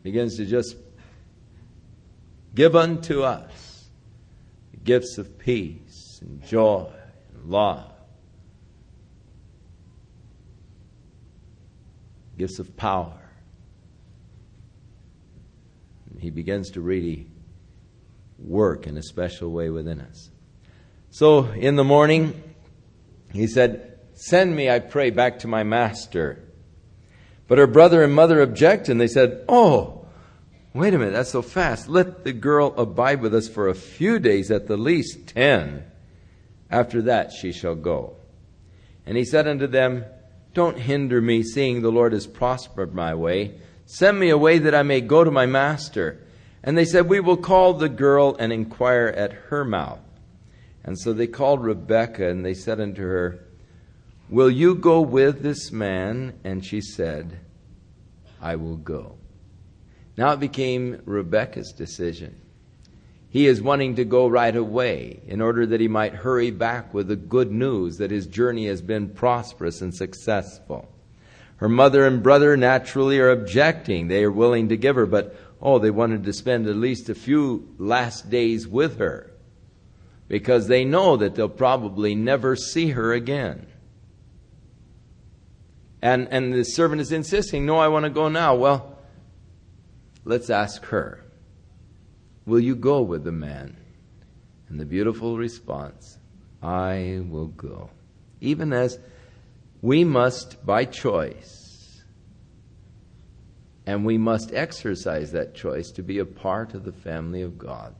Begins 0.02 0.38
to 0.38 0.44
just 0.44 0.74
give 2.52 2.74
unto 2.74 3.22
us 3.22 3.90
gifts 4.82 5.18
of 5.18 5.38
peace 5.38 6.18
and 6.20 6.44
joy 6.44 6.90
and 7.32 7.44
love, 7.48 7.92
gifts 12.36 12.58
of 12.58 12.76
power. 12.76 13.30
He 16.18 16.30
begins 16.30 16.72
to 16.72 16.80
really 16.80 17.28
work 18.36 18.88
in 18.88 18.96
a 18.96 19.02
special 19.04 19.52
way 19.52 19.70
within 19.70 20.00
us. 20.00 20.28
So 21.10 21.52
in 21.52 21.76
the 21.76 21.84
morning, 21.84 22.42
he 23.32 23.46
said, 23.46 23.98
Send 24.14 24.54
me, 24.56 24.68
I 24.68 24.80
pray, 24.80 25.10
back 25.10 25.40
to 25.40 25.48
my 25.48 25.62
master. 25.62 26.44
But 27.46 27.58
her 27.58 27.66
brother 27.66 28.02
and 28.02 28.12
mother 28.12 28.40
objected, 28.40 28.92
and 28.92 29.00
they 29.00 29.08
said, 29.08 29.44
Oh, 29.48 30.06
wait 30.74 30.94
a 30.94 30.98
minute, 30.98 31.14
that's 31.14 31.30
so 31.30 31.42
fast. 31.42 31.88
Let 31.88 32.24
the 32.24 32.32
girl 32.32 32.74
abide 32.76 33.20
with 33.20 33.34
us 33.34 33.48
for 33.48 33.68
a 33.68 33.74
few 33.74 34.18
days, 34.18 34.50
at 34.50 34.66
the 34.66 34.76
least 34.76 35.28
ten. 35.28 35.84
After 36.70 37.02
that 37.02 37.32
she 37.32 37.52
shall 37.52 37.74
go. 37.74 38.16
And 39.06 39.16
he 39.16 39.24
said 39.24 39.48
unto 39.48 39.66
them, 39.66 40.04
Don't 40.52 40.78
hinder 40.78 41.20
me, 41.20 41.42
seeing 41.42 41.80
the 41.80 41.90
Lord 41.90 42.12
has 42.12 42.26
prospered 42.26 42.94
my 42.94 43.14
way. 43.14 43.58
Send 43.86 44.20
me 44.20 44.28
away 44.28 44.58
that 44.58 44.74
I 44.74 44.82
may 44.82 45.00
go 45.00 45.24
to 45.24 45.30
my 45.30 45.46
master. 45.46 46.26
And 46.62 46.76
they 46.76 46.84
said, 46.84 47.08
We 47.08 47.20
will 47.20 47.38
call 47.38 47.74
the 47.74 47.88
girl 47.88 48.36
and 48.38 48.52
inquire 48.52 49.06
at 49.06 49.32
her 49.32 49.64
mouth. 49.64 50.00
And 50.84 50.98
so 50.98 51.12
they 51.12 51.26
called 51.26 51.62
Rebekah 51.62 52.28
and 52.28 52.44
they 52.44 52.54
said 52.54 52.80
unto 52.80 53.02
her, 53.02 53.44
Will 54.30 54.50
you 54.50 54.74
go 54.74 55.00
with 55.00 55.42
this 55.42 55.72
man? 55.72 56.38
And 56.44 56.64
she 56.64 56.80
said, 56.80 57.40
I 58.40 58.56
will 58.56 58.76
go. 58.76 59.16
Now 60.16 60.32
it 60.32 60.40
became 60.40 61.00
Rebekah's 61.04 61.72
decision. 61.72 62.40
He 63.30 63.46
is 63.46 63.60
wanting 63.60 63.96
to 63.96 64.04
go 64.04 64.26
right 64.26 64.54
away 64.54 65.20
in 65.26 65.40
order 65.40 65.66
that 65.66 65.80
he 65.80 65.88
might 65.88 66.14
hurry 66.14 66.50
back 66.50 66.94
with 66.94 67.08
the 67.08 67.16
good 67.16 67.50
news 67.50 67.98
that 67.98 68.10
his 68.10 68.26
journey 68.26 68.66
has 68.66 68.80
been 68.80 69.10
prosperous 69.10 69.82
and 69.82 69.94
successful. 69.94 70.88
Her 71.56 71.68
mother 71.68 72.06
and 72.06 72.22
brother 72.22 72.56
naturally 72.56 73.18
are 73.18 73.30
objecting. 73.30 74.08
They 74.08 74.24
are 74.24 74.32
willing 74.32 74.68
to 74.70 74.76
give 74.76 74.96
her, 74.96 75.06
but 75.06 75.36
oh, 75.60 75.78
they 75.78 75.90
wanted 75.90 76.24
to 76.24 76.32
spend 76.32 76.66
at 76.66 76.76
least 76.76 77.08
a 77.08 77.14
few 77.14 77.74
last 77.78 78.30
days 78.30 78.66
with 78.66 78.98
her 78.98 79.27
because 80.28 80.68
they 80.68 80.84
know 80.84 81.16
that 81.16 81.34
they'll 81.34 81.48
probably 81.48 82.14
never 82.14 82.54
see 82.54 82.90
her 82.90 83.12
again. 83.12 83.66
And, 86.00 86.28
and 86.30 86.52
the 86.52 86.64
servant 86.64 87.00
is 87.00 87.10
insisting, 87.10 87.66
No, 87.66 87.76
I 87.76 87.88
want 87.88 88.04
to 88.04 88.10
go 88.10 88.28
now. 88.28 88.54
Well, 88.54 88.98
let's 90.24 90.50
ask 90.50 90.84
her, 90.86 91.24
Will 92.46 92.60
you 92.60 92.76
go 92.76 93.02
with 93.02 93.24
the 93.24 93.32
man? 93.32 93.76
And 94.68 94.78
the 94.78 94.84
beautiful 94.84 95.38
response, 95.38 96.18
I 96.62 97.22
will 97.26 97.48
go. 97.48 97.90
Even 98.40 98.72
as 98.72 98.98
we 99.80 100.04
must, 100.04 100.64
by 100.64 100.84
choice, 100.84 102.02
and 103.86 104.04
we 104.04 104.18
must 104.18 104.52
exercise 104.52 105.32
that 105.32 105.54
choice 105.54 105.90
to 105.92 106.02
be 106.02 106.18
a 106.18 106.24
part 106.24 106.74
of 106.74 106.84
the 106.84 106.92
family 106.92 107.40
of 107.40 107.56
God. 107.56 107.94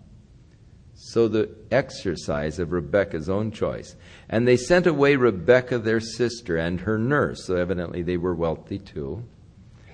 So 1.01 1.29
the 1.29 1.49
exercise 1.71 2.59
of 2.59 2.73
Rebekah's 2.73 3.29
own 3.29 3.53
choice. 3.53 3.95
And 4.29 4.47
they 4.47 4.57
sent 4.57 4.85
away 4.85 5.15
Rebekah, 5.15 5.79
their 5.79 6.01
sister, 6.01 6.57
and 6.57 6.81
her 6.81 6.99
nurse. 6.99 7.47
So 7.47 7.55
evidently 7.55 8.03
they 8.03 8.17
were 8.17 8.35
wealthy 8.35 8.81
too, 8.81 9.23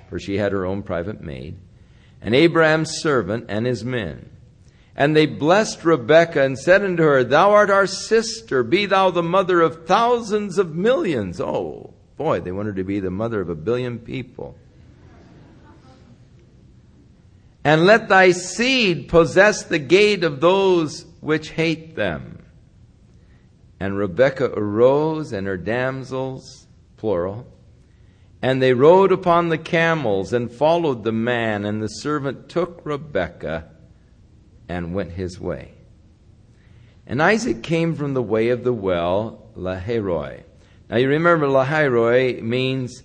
for 0.09 0.18
she 0.18 0.38
had 0.38 0.52
her 0.52 0.64
own 0.64 0.82
private 0.82 1.20
maid, 1.20 1.59
and 2.22 2.34
Abraham's 2.34 3.02
servant 3.02 3.44
and 3.50 3.66
his 3.66 3.84
men. 3.84 4.30
And 4.96 5.14
they 5.14 5.26
blessed 5.26 5.84
Rebekah 5.84 6.42
and 6.42 6.59
said 6.59 6.82
unto 6.82 7.02
her, 7.02 7.22
Thou 7.22 7.50
art 7.50 7.68
our 7.68 7.86
sister, 7.86 8.62
be 8.62 8.86
thou 8.86 9.11
the 9.11 9.22
mother 9.22 9.61
of 9.61 9.86
thousands 9.86 10.57
of 10.57 10.74
millions. 10.74 11.38
Oh, 11.38 11.92
boy, 12.16 12.40
they 12.40 12.52
wanted 12.52 12.76
to 12.76 12.84
be 12.84 13.00
the 13.00 13.11
mother 13.11 13.42
of 13.42 13.50
a 13.50 13.55
billion 13.55 13.98
people 13.98 14.57
and 17.64 17.84
let 17.84 18.08
thy 18.08 18.30
seed 18.30 19.08
possess 19.08 19.64
the 19.64 19.78
gate 19.78 20.22
of 20.22 20.40
those 20.40 21.06
which 21.20 21.50
hate 21.50 21.96
them. 21.96 22.44
And 23.80 23.96
Rebekah 23.96 24.52
arose 24.54 25.32
and 25.32 25.46
her 25.46 25.56
damsels, 25.56 26.66
plural, 26.98 27.46
and 28.42 28.62
they 28.62 28.74
rode 28.74 29.10
upon 29.10 29.48
the 29.48 29.58
camels 29.58 30.34
and 30.34 30.52
followed 30.52 31.02
the 31.02 31.12
man, 31.12 31.64
and 31.64 31.82
the 31.82 31.88
servant 31.88 32.50
took 32.50 32.82
Rebekah 32.84 33.70
and 34.68 34.94
went 34.94 35.12
his 35.12 35.40
way. 35.40 35.72
And 37.06 37.22
Isaac 37.22 37.62
came 37.62 37.94
from 37.94 38.12
the 38.12 38.22
way 38.22 38.50
of 38.50 38.64
the 38.64 38.72
well, 38.72 39.50
Lahairoi. 39.56 40.42
Now 40.90 40.96
you 40.96 41.08
remember 41.08 41.46
Lahairoi 41.46 42.42
means 42.42 43.02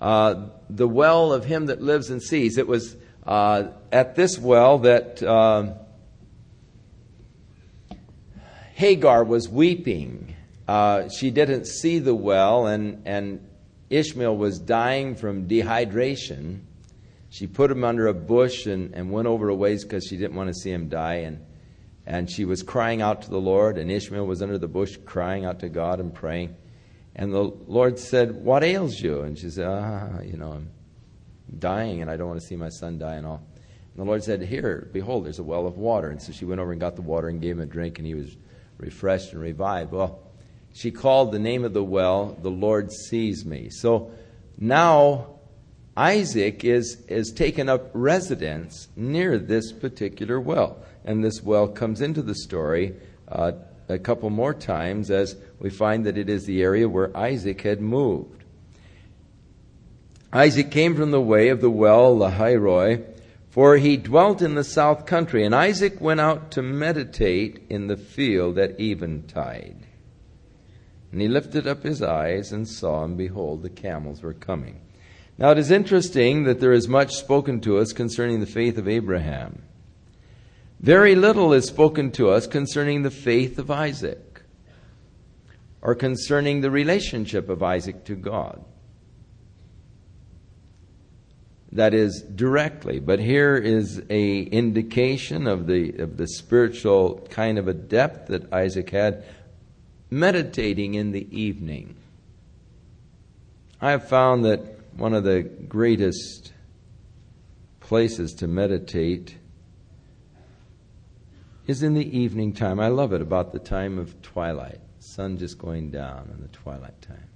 uh, 0.00 0.48
the 0.68 0.88
well 0.88 1.32
of 1.32 1.46
him 1.46 1.66
that 1.66 1.80
lives 1.80 2.10
and 2.10 2.22
sees. 2.22 2.58
It 2.58 2.66
was 2.66 2.96
uh, 3.26 3.68
at 3.90 4.14
this 4.16 4.38
well 4.38 4.78
that 4.80 5.22
uh, 5.22 5.74
Hagar 8.74 9.24
was 9.24 9.48
weeping. 9.48 10.34
Uh, 10.66 11.08
she 11.08 11.30
didn't 11.30 11.66
see 11.66 11.98
the 11.98 12.14
well, 12.14 12.66
and, 12.66 13.02
and 13.06 13.46
Ishmael 13.90 14.36
was 14.36 14.58
dying 14.58 15.14
from 15.14 15.46
dehydration. 15.46 16.62
She 17.30 17.46
put 17.46 17.70
him 17.70 17.84
under 17.84 18.08
a 18.08 18.14
bush 18.14 18.66
and, 18.66 18.94
and 18.94 19.10
went 19.10 19.28
over 19.28 19.48
a 19.48 19.54
ways 19.54 19.84
because 19.84 20.06
she 20.06 20.16
didn't 20.16 20.34
want 20.34 20.48
to 20.48 20.54
see 20.54 20.70
him 20.70 20.88
die. 20.88 21.16
And, 21.16 21.44
and 22.06 22.30
she 22.30 22.44
was 22.44 22.62
crying 22.62 23.02
out 23.02 23.22
to 23.22 23.30
the 23.30 23.40
Lord, 23.40 23.78
and 23.78 23.90
Ishmael 23.90 24.26
was 24.26 24.42
under 24.42 24.58
the 24.58 24.68
bush 24.68 24.98
crying 25.04 25.44
out 25.44 25.60
to 25.60 25.68
God 25.68 26.00
and 26.00 26.12
praying. 26.12 26.56
And 27.14 27.32
the 27.32 27.42
Lord 27.42 27.98
said, 27.98 28.34
What 28.34 28.64
ails 28.64 28.98
you? 28.98 29.20
And 29.20 29.38
she 29.38 29.50
said, 29.50 29.66
Ah, 29.66 30.20
you 30.22 30.36
know, 30.36 30.52
I'm 30.52 30.70
dying 31.58 32.02
and 32.02 32.10
I 32.10 32.16
don't 32.16 32.28
want 32.28 32.40
to 32.40 32.46
see 32.46 32.56
my 32.56 32.68
son 32.68 32.98
die 32.98 33.14
and 33.14 33.26
all. 33.26 33.42
And 33.94 33.96
the 33.96 34.04
Lord 34.04 34.24
said, 34.24 34.42
Here, 34.42 34.88
behold, 34.92 35.24
there's 35.24 35.38
a 35.38 35.44
well 35.44 35.66
of 35.66 35.76
water. 35.76 36.10
And 36.10 36.20
so 36.20 36.32
she 36.32 36.44
went 36.44 36.60
over 36.60 36.72
and 36.72 36.80
got 36.80 36.96
the 36.96 37.02
water 37.02 37.28
and 37.28 37.40
gave 37.40 37.56
him 37.56 37.62
a 37.62 37.66
drink, 37.66 37.98
and 37.98 38.06
he 38.06 38.14
was 38.14 38.36
refreshed 38.78 39.32
and 39.32 39.42
revived. 39.42 39.92
Well, 39.92 40.20
she 40.72 40.90
called 40.90 41.32
the 41.32 41.38
name 41.38 41.64
of 41.64 41.74
the 41.74 41.84
well, 41.84 42.36
The 42.40 42.50
Lord 42.50 42.90
Sees 42.90 43.44
Me. 43.44 43.68
So 43.70 44.12
now 44.58 45.38
Isaac 45.96 46.64
is, 46.64 47.02
is 47.08 47.32
taken 47.32 47.68
up 47.68 47.90
residence 47.92 48.88
near 48.96 49.38
this 49.38 49.72
particular 49.72 50.40
well. 50.40 50.82
And 51.04 51.22
this 51.22 51.42
well 51.42 51.68
comes 51.68 52.00
into 52.00 52.22
the 52.22 52.34
story 52.34 52.94
uh, 53.28 53.52
a 53.88 53.98
couple 53.98 54.30
more 54.30 54.54
times 54.54 55.10
as 55.10 55.36
we 55.58 55.68
find 55.68 56.06
that 56.06 56.16
it 56.16 56.30
is 56.30 56.46
the 56.46 56.62
area 56.62 56.88
where 56.88 57.14
Isaac 57.16 57.60
had 57.60 57.80
moved. 57.80 58.41
Isaac 60.32 60.70
came 60.70 60.96
from 60.96 61.10
the 61.10 61.20
way 61.20 61.48
of 61.48 61.60
the 61.60 61.70
well 61.70 62.16
Lahairoi, 62.16 63.04
for 63.50 63.76
he 63.76 63.98
dwelt 63.98 64.40
in 64.40 64.54
the 64.54 64.64
south 64.64 65.04
country, 65.04 65.44
and 65.44 65.54
Isaac 65.54 66.00
went 66.00 66.20
out 66.20 66.50
to 66.52 66.62
meditate 66.62 67.66
in 67.68 67.86
the 67.86 67.98
field 67.98 68.58
at 68.58 68.80
eventide. 68.80 69.86
And 71.10 71.20
he 71.20 71.28
lifted 71.28 71.66
up 71.66 71.82
his 71.82 72.00
eyes 72.00 72.50
and 72.50 72.66
saw, 72.66 73.04
and 73.04 73.18
behold, 73.18 73.62
the 73.62 73.68
camels 73.68 74.22
were 74.22 74.32
coming. 74.32 74.80
Now 75.36 75.50
it 75.50 75.58
is 75.58 75.70
interesting 75.70 76.44
that 76.44 76.60
there 76.60 76.72
is 76.72 76.88
much 76.88 77.14
spoken 77.14 77.60
to 77.60 77.76
us 77.76 77.92
concerning 77.92 78.40
the 78.40 78.46
faith 78.46 78.78
of 78.78 78.88
Abraham. 78.88 79.62
Very 80.80 81.14
little 81.14 81.52
is 81.52 81.66
spoken 81.66 82.10
to 82.12 82.30
us 82.30 82.46
concerning 82.46 83.02
the 83.02 83.10
faith 83.10 83.58
of 83.58 83.70
Isaac 83.70 84.42
or 85.82 85.94
concerning 85.94 86.60
the 86.60 86.70
relationship 86.70 87.50
of 87.50 87.62
Isaac 87.62 88.04
to 88.04 88.14
God. 88.14 88.64
That 91.72 91.94
is 91.94 92.20
directly, 92.20 93.00
but 93.00 93.18
here 93.18 93.56
is 93.56 94.02
a 94.10 94.42
indication 94.42 95.46
of 95.46 95.66
the 95.66 95.94
of 96.00 96.18
the 96.18 96.28
spiritual 96.28 97.26
kind 97.30 97.58
of 97.58 97.66
a 97.66 97.72
depth 97.72 98.28
that 98.28 98.52
Isaac 98.52 98.90
had 98.90 99.24
meditating 100.10 100.94
in 100.94 101.12
the 101.12 101.26
evening. 101.36 101.96
I 103.80 103.92
have 103.92 104.06
found 104.06 104.44
that 104.44 104.60
one 104.98 105.14
of 105.14 105.24
the 105.24 105.42
greatest 105.42 106.52
places 107.80 108.34
to 108.34 108.46
meditate 108.46 109.38
is 111.66 111.82
in 111.82 111.94
the 111.94 112.18
evening 112.18 112.52
time. 112.52 112.80
I 112.80 112.88
love 112.88 113.14
it 113.14 113.22
about 113.22 113.52
the 113.52 113.58
time 113.58 113.98
of 113.98 114.20
twilight, 114.20 114.80
sun 114.98 115.38
just 115.38 115.56
going 115.58 115.90
down 115.90 116.30
in 116.34 116.42
the 116.42 116.48
twilight 116.48 117.00
time. 117.00 117.28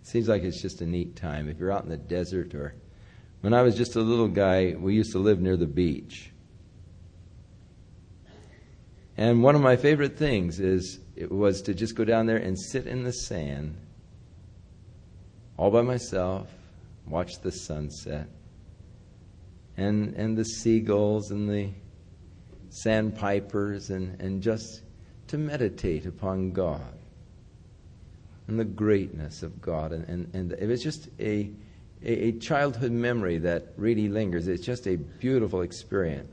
It 0.00 0.06
seems 0.06 0.26
like 0.26 0.42
it's 0.42 0.62
just 0.62 0.80
a 0.80 0.86
neat 0.86 1.16
time. 1.16 1.50
If 1.50 1.58
you're 1.58 1.72
out 1.72 1.84
in 1.84 1.90
the 1.90 1.96
desert 1.98 2.54
or 2.54 2.74
when 3.44 3.52
I 3.52 3.60
was 3.60 3.76
just 3.76 3.94
a 3.94 4.00
little 4.00 4.28
guy, 4.28 4.74
we 4.74 4.94
used 4.94 5.12
to 5.12 5.18
live 5.18 5.38
near 5.38 5.58
the 5.58 5.66
beach. 5.66 6.30
And 9.18 9.42
one 9.42 9.54
of 9.54 9.60
my 9.60 9.76
favorite 9.76 10.16
things 10.16 10.60
is 10.60 10.98
it 11.14 11.30
was 11.30 11.60
to 11.64 11.74
just 11.74 11.94
go 11.94 12.06
down 12.06 12.24
there 12.24 12.38
and 12.38 12.58
sit 12.58 12.86
in 12.86 13.04
the 13.04 13.12
sand 13.12 13.76
all 15.58 15.70
by 15.70 15.82
myself, 15.82 16.50
watch 17.06 17.32
the 17.42 17.52
sunset. 17.52 18.28
And 19.76 20.14
and 20.14 20.38
the 20.38 20.46
seagulls 20.46 21.30
and 21.30 21.46
the 21.46 21.68
sandpipers 22.70 23.90
and, 23.90 24.18
and 24.22 24.42
just 24.42 24.84
to 25.26 25.36
meditate 25.36 26.06
upon 26.06 26.52
God 26.52 26.94
and 28.48 28.58
the 28.58 28.64
greatness 28.64 29.42
of 29.42 29.60
God. 29.60 29.92
And, 29.92 30.08
and, 30.08 30.34
and 30.34 30.52
it 30.52 30.66
was 30.66 30.82
just 30.82 31.10
a, 31.20 31.50
a, 32.02 32.28
a 32.28 32.32
childhood 32.32 32.92
memory 32.92 33.38
that 33.38 33.68
really 33.76 34.08
lingers. 34.08 34.48
It's 34.48 34.64
just 34.64 34.86
a 34.86 34.96
beautiful 34.96 35.62
experience. 35.62 36.30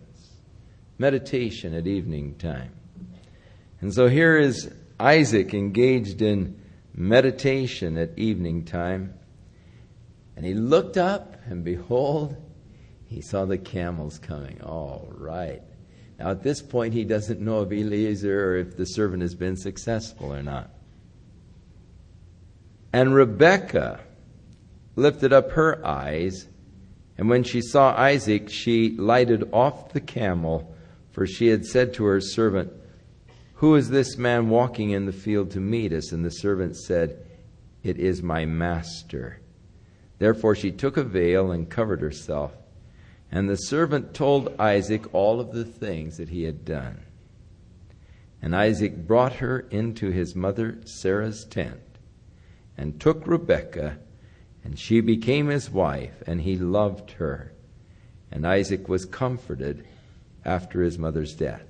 Meditation 0.97 1.73
at 1.73 1.87
evening 1.87 2.35
time. 2.35 2.71
And 3.81 3.93
so 3.93 4.07
here 4.07 4.37
is 4.37 4.71
Isaac 4.99 5.53
engaged 5.53 6.21
in 6.21 6.61
meditation 6.93 7.97
at 7.97 8.17
evening 8.17 8.65
time. 8.65 9.15
And 10.35 10.45
he 10.45 10.53
looked 10.53 10.97
up, 10.97 11.35
and 11.45 11.63
behold, 11.63 12.35
he 13.07 13.21
saw 13.21 13.45
the 13.45 13.57
camels 13.57 14.19
coming. 14.19 14.61
All 14.61 15.11
right. 15.17 15.61
Now, 16.19 16.29
at 16.29 16.43
this 16.43 16.61
point, 16.61 16.93
he 16.93 17.03
doesn't 17.03 17.41
know 17.41 17.63
if 17.63 17.71
Eliezer 17.71 18.51
or 18.51 18.57
if 18.57 18.77
the 18.77 18.85
servant 18.85 19.23
has 19.23 19.33
been 19.33 19.57
successful 19.57 20.31
or 20.31 20.43
not. 20.43 20.69
And 22.93 23.15
Rebekah 23.15 24.01
lifted 24.95 25.31
up 25.33 25.51
her 25.51 25.85
eyes, 25.85 26.47
and 27.17 27.29
when 27.29 27.43
she 27.43 27.61
saw 27.61 27.93
Isaac, 27.95 28.49
she 28.49 28.97
lighted 28.97 29.49
off 29.53 29.93
the 29.93 30.01
camel, 30.01 30.75
for 31.11 31.27
she 31.27 31.47
had 31.47 31.65
said 31.65 31.93
to 31.93 32.05
her 32.05 32.21
servant, 32.21 32.71
Who 33.55 33.75
is 33.75 33.89
this 33.89 34.17
man 34.17 34.49
walking 34.49 34.91
in 34.91 35.05
the 35.05 35.11
field 35.11 35.51
to 35.51 35.59
meet 35.59 35.93
us? 35.93 36.11
And 36.11 36.25
the 36.25 36.31
servant 36.31 36.77
said, 36.77 37.23
It 37.83 37.97
is 37.97 38.23
my 38.23 38.45
master. 38.45 39.39
Therefore 40.17 40.55
she 40.55 40.71
took 40.71 40.97
a 40.97 41.03
veil 41.03 41.51
and 41.51 41.69
covered 41.69 42.01
herself. 42.01 42.53
And 43.31 43.49
the 43.49 43.55
servant 43.55 44.13
told 44.13 44.55
Isaac 44.59 45.13
all 45.13 45.39
of 45.39 45.51
the 45.51 45.63
things 45.63 46.17
that 46.17 46.29
he 46.29 46.43
had 46.43 46.65
done. 46.65 47.01
And 48.41 48.55
Isaac 48.55 48.95
brought 49.07 49.33
her 49.33 49.59
into 49.59 50.09
his 50.09 50.35
mother 50.35 50.79
Sarah's 50.85 51.45
tent 51.45 51.79
and 52.77 52.99
took 52.99 53.27
Rebekah, 53.27 53.97
and 54.63 54.77
she 54.77 55.01
became 55.01 55.47
his 55.47 55.69
wife, 55.69 56.23
and 56.27 56.41
he 56.41 56.57
loved 56.57 57.11
her. 57.11 57.51
And 58.31 58.45
Isaac 58.45 58.87
was 58.87 59.05
comforted 59.05 59.85
after 60.45 60.81
his 60.81 60.97
mother's 60.97 61.33
death. 61.33 61.63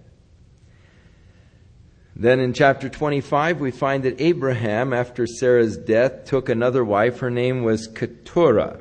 Then 2.16 2.40
in 2.40 2.54
chapter 2.54 2.90
25, 2.90 3.62
we 3.62 3.72
find 3.72 4.04
that 4.04 4.20
Abraham, 4.22 4.94
after 4.94 5.26
Sarah's 5.26 5.78
death, 5.78 6.26
took 6.26 6.50
another 6.50 6.84
wife. 6.84 7.20
Her 7.20 7.32
name 7.32 7.64
was 7.64 7.88
Keturah. 7.88 8.80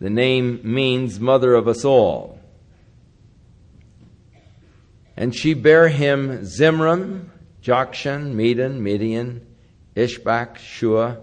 The 0.00 0.10
name 0.10 0.60
means 0.64 1.20
mother 1.20 1.54
of 1.54 1.68
us 1.68 1.84
all. 1.84 2.40
And 5.16 5.34
she 5.34 5.54
bare 5.54 5.88
him 5.88 6.40
Zimram, 6.40 7.26
Jokshan, 7.62 8.32
Medan, 8.32 8.82
Midian, 8.82 9.46
Ishbak, 9.94 10.56
Shua. 10.56 11.18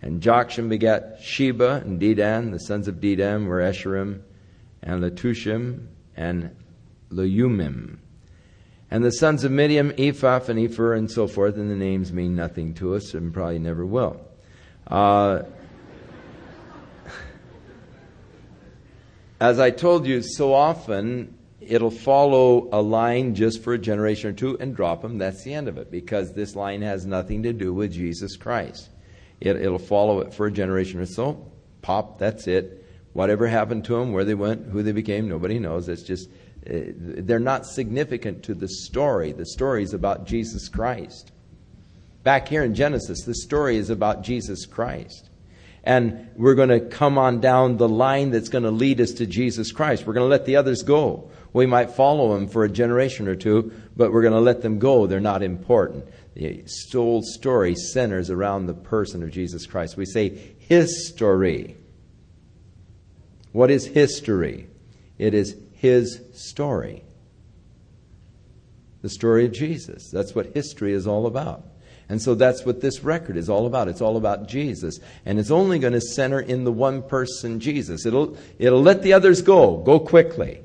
And 0.00 0.20
Jokshan 0.20 0.68
begat 0.68 1.18
Sheba 1.22 1.82
and 1.84 2.00
Dedan. 2.00 2.52
The 2.52 2.60
sons 2.60 2.88
of 2.88 2.96
Dedan 2.96 3.46
were 3.46 3.60
Esherim 3.60 4.22
and 4.82 5.02
Letushim 5.02 5.86
and 6.16 6.54
Leummim. 7.10 7.98
And 8.90 9.04
the 9.04 9.10
sons 9.10 9.44
of 9.44 9.52
Midian, 9.52 9.92
Ephah 9.98 10.40
and 10.48 10.58
Epher, 10.58 10.96
and 10.96 11.10
so 11.10 11.26
forth, 11.26 11.56
and 11.56 11.70
the 11.70 11.76
names 11.76 12.12
mean 12.12 12.34
nothing 12.34 12.74
to 12.74 12.94
us 12.94 13.12
and 13.12 13.34
probably 13.34 13.58
never 13.58 13.84
will. 13.84 14.18
Uh, 14.86 15.42
as 19.40 19.58
I 19.58 19.70
told 19.70 20.06
you 20.06 20.22
so 20.22 20.54
often, 20.54 21.36
it'll 21.60 21.90
follow 21.90 22.68
a 22.72 22.80
line 22.80 23.34
just 23.34 23.62
for 23.62 23.74
a 23.74 23.78
generation 23.78 24.30
or 24.30 24.32
two 24.32 24.56
and 24.58 24.74
drop 24.74 25.02
them. 25.02 25.18
That's 25.18 25.44
the 25.44 25.52
end 25.52 25.68
of 25.68 25.76
it 25.76 25.90
because 25.90 26.32
this 26.32 26.56
line 26.56 26.80
has 26.80 27.04
nothing 27.04 27.42
to 27.42 27.52
do 27.52 27.74
with 27.74 27.92
Jesus 27.92 28.36
Christ. 28.36 28.88
It, 29.40 29.70
will 29.70 29.78
follow 29.78 30.20
it 30.20 30.34
for 30.34 30.46
a 30.46 30.52
generation 30.52 31.00
or 31.00 31.06
so. 31.06 31.50
Pop, 31.82 32.18
that's 32.18 32.46
it. 32.46 32.84
Whatever 33.12 33.46
happened 33.46 33.84
to 33.86 33.94
them, 33.94 34.12
where 34.12 34.24
they 34.24 34.34
went, 34.34 34.66
who 34.66 34.82
they 34.82 34.92
became, 34.92 35.28
nobody 35.28 35.58
knows. 35.58 35.88
It's 35.88 36.02
just, 36.02 36.28
uh, 36.68 36.92
they're 36.96 37.38
not 37.38 37.66
significant 37.66 38.42
to 38.44 38.54
the 38.54 38.68
story. 38.68 39.32
The 39.32 39.46
story 39.46 39.82
is 39.82 39.94
about 39.94 40.26
Jesus 40.26 40.68
Christ. 40.68 41.32
Back 42.24 42.48
here 42.48 42.64
in 42.64 42.74
Genesis, 42.74 43.22
the 43.22 43.34
story 43.34 43.76
is 43.76 43.90
about 43.90 44.22
Jesus 44.22 44.66
Christ 44.66 45.28
and 45.88 46.28
we're 46.36 46.54
going 46.54 46.68
to 46.68 46.80
come 46.80 47.16
on 47.16 47.40
down 47.40 47.78
the 47.78 47.88
line 47.88 48.30
that's 48.30 48.50
going 48.50 48.64
to 48.64 48.70
lead 48.70 49.00
us 49.00 49.12
to 49.12 49.26
Jesus 49.26 49.72
Christ. 49.72 50.06
We're 50.06 50.12
going 50.12 50.26
to 50.26 50.30
let 50.30 50.44
the 50.44 50.56
others 50.56 50.82
go. 50.82 51.30
We 51.54 51.64
might 51.64 51.92
follow 51.92 52.34
them 52.34 52.46
for 52.46 52.64
a 52.64 52.68
generation 52.68 53.26
or 53.26 53.34
two, 53.34 53.72
but 53.96 54.12
we're 54.12 54.20
going 54.20 54.34
to 54.34 54.40
let 54.40 54.60
them 54.60 54.78
go. 54.78 55.06
They're 55.06 55.18
not 55.18 55.42
important. 55.42 56.04
The 56.38 56.64
whole 56.92 57.22
story 57.22 57.74
centers 57.74 58.30
around 58.30 58.66
the 58.66 58.74
person 58.74 59.24
of 59.24 59.32
Jesus 59.32 59.66
Christ. 59.66 59.96
We 59.96 60.06
say 60.06 60.28
history. 60.58 61.76
What 63.50 63.72
is 63.72 63.86
history? 63.86 64.68
It 65.18 65.34
is 65.34 65.56
his 65.72 66.20
story. 66.34 67.02
The 69.02 69.08
story 69.08 69.46
of 69.46 69.52
Jesus. 69.52 70.12
That's 70.12 70.32
what 70.32 70.54
history 70.54 70.92
is 70.92 71.08
all 71.08 71.26
about. 71.26 71.64
And 72.08 72.22
so 72.22 72.36
that's 72.36 72.64
what 72.64 72.80
this 72.80 73.02
record 73.02 73.36
is 73.36 73.50
all 73.50 73.66
about. 73.66 73.88
It's 73.88 74.00
all 74.00 74.16
about 74.16 74.46
Jesus. 74.46 75.00
And 75.26 75.40
it's 75.40 75.50
only 75.50 75.80
going 75.80 75.92
to 75.92 76.00
center 76.00 76.38
in 76.38 76.62
the 76.62 76.70
one 76.70 77.02
person, 77.02 77.58
Jesus. 77.58 78.06
It'll, 78.06 78.36
it'll 78.60 78.80
let 78.80 79.02
the 79.02 79.12
others 79.12 79.42
go, 79.42 79.78
go 79.78 79.98
quickly. 79.98 80.62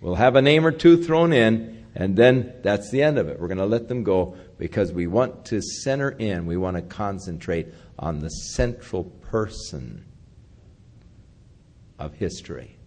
We'll 0.00 0.14
have 0.14 0.36
a 0.36 0.42
name 0.42 0.64
or 0.64 0.70
two 0.70 1.02
thrown 1.02 1.32
in, 1.32 1.81
and 1.94 2.16
then 2.16 2.54
that's 2.62 2.90
the 2.90 3.02
end 3.02 3.18
of 3.18 3.28
it. 3.28 3.38
We're 3.38 3.48
going 3.48 3.58
to 3.58 3.66
let 3.66 3.88
them 3.88 4.02
go 4.02 4.36
because 4.58 4.92
we 4.92 5.06
want 5.06 5.46
to 5.46 5.60
center 5.60 6.10
in, 6.10 6.46
we 6.46 6.56
want 6.56 6.76
to 6.76 6.82
concentrate 6.82 7.68
on 7.98 8.20
the 8.20 8.28
central 8.28 9.04
person 9.04 10.04
of 11.98 12.14
history. 12.14 12.78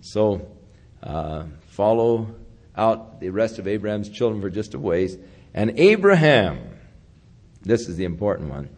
So, 0.00 0.48
uh, 1.02 1.44
follow 1.68 2.34
out 2.76 3.20
the 3.20 3.30
rest 3.30 3.58
of 3.58 3.66
Abraham's 3.66 4.08
children 4.08 4.40
for 4.40 4.50
just 4.50 4.74
a 4.74 4.78
ways. 4.78 5.16
And 5.54 5.78
Abraham, 5.78 6.78
this 7.62 7.88
is 7.88 7.96
the 7.96 8.04
important 8.04 8.50
one, 8.50 8.70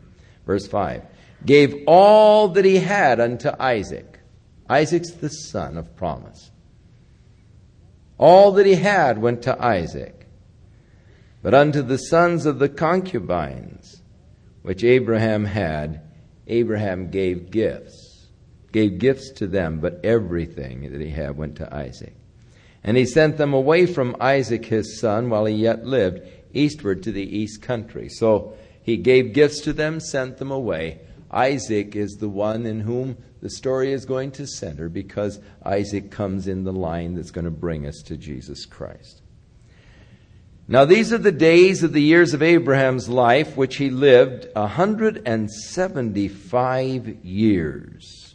verse 0.46 0.66
5, 0.66 1.04
gave 1.44 1.84
all 1.86 2.48
that 2.48 2.64
he 2.64 2.76
had 2.76 3.20
unto 3.20 3.50
Isaac. 3.58 4.18
Isaac's 4.68 5.10
the 5.12 5.28
son 5.28 5.76
of 5.76 5.94
promise. 5.96 6.50
All 8.18 8.52
that 8.52 8.66
he 8.66 8.76
had 8.76 9.18
went 9.18 9.42
to 9.42 9.62
Isaac. 9.62 10.26
But 11.42 11.54
unto 11.54 11.82
the 11.82 11.98
sons 11.98 12.46
of 12.46 12.58
the 12.58 12.68
concubines, 12.68 14.02
which 14.62 14.82
Abraham 14.82 15.44
had, 15.44 16.00
Abraham 16.46 17.10
gave 17.10 17.50
gifts. 17.50 18.28
Gave 18.72 18.98
gifts 18.98 19.30
to 19.32 19.46
them, 19.46 19.78
but 19.80 20.00
everything 20.04 20.90
that 20.90 21.00
he 21.00 21.10
had 21.10 21.36
went 21.36 21.56
to 21.56 21.74
Isaac. 21.74 22.14
And 22.82 22.96
he 22.96 23.06
sent 23.06 23.36
them 23.36 23.54
away 23.54 23.86
from 23.86 24.16
Isaac 24.20 24.66
his 24.66 24.98
son 25.00 25.30
while 25.30 25.46
he 25.46 25.54
yet 25.54 25.84
lived, 25.84 26.22
eastward 26.52 27.02
to 27.02 27.12
the 27.12 27.36
east 27.36 27.62
country. 27.62 28.08
So 28.08 28.54
he 28.82 28.96
gave 28.96 29.32
gifts 29.32 29.60
to 29.62 29.72
them, 29.72 30.00
sent 30.00 30.38
them 30.38 30.50
away. 30.50 31.00
Isaac 31.30 31.96
is 31.96 32.16
the 32.16 32.28
one 32.28 32.66
in 32.66 32.80
whom 32.80 33.16
the 33.44 33.50
story 33.50 33.92
is 33.92 34.06
going 34.06 34.30
to 34.30 34.46
center 34.46 34.88
because 34.88 35.38
Isaac 35.62 36.10
comes 36.10 36.48
in 36.48 36.64
the 36.64 36.72
line 36.72 37.14
that's 37.14 37.30
going 37.30 37.44
to 37.44 37.50
bring 37.50 37.86
us 37.86 38.00
to 38.06 38.16
Jesus 38.16 38.64
Christ. 38.64 39.20
Now, 40.66 40.86
these 40.86 41.12
are 41.12 41.18
the 41.18 41.30
days 41.30 41.82
of 41.82 41.92
the 41.92 42.00
years 42.00 42.32
of 42.32 42.42
Abraham's 42.42 43.10
life, 43.10 43.54
which 43.54 43.76
he 43.76 43.90
lived 43.90 44.46
175 44.54 47.22
years. 47.22 48.34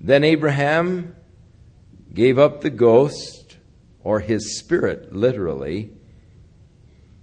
Then 0.00 0.24
Abraham 0.24 1.14
gave 2.14 2.38
up 2.38 2.62
the 2.62 2.70
ghost, 2.70 3.58
or 4.02 4.20
his 4.20 4.58
spirit, 4.58 5.14
literally, 5.14 5.92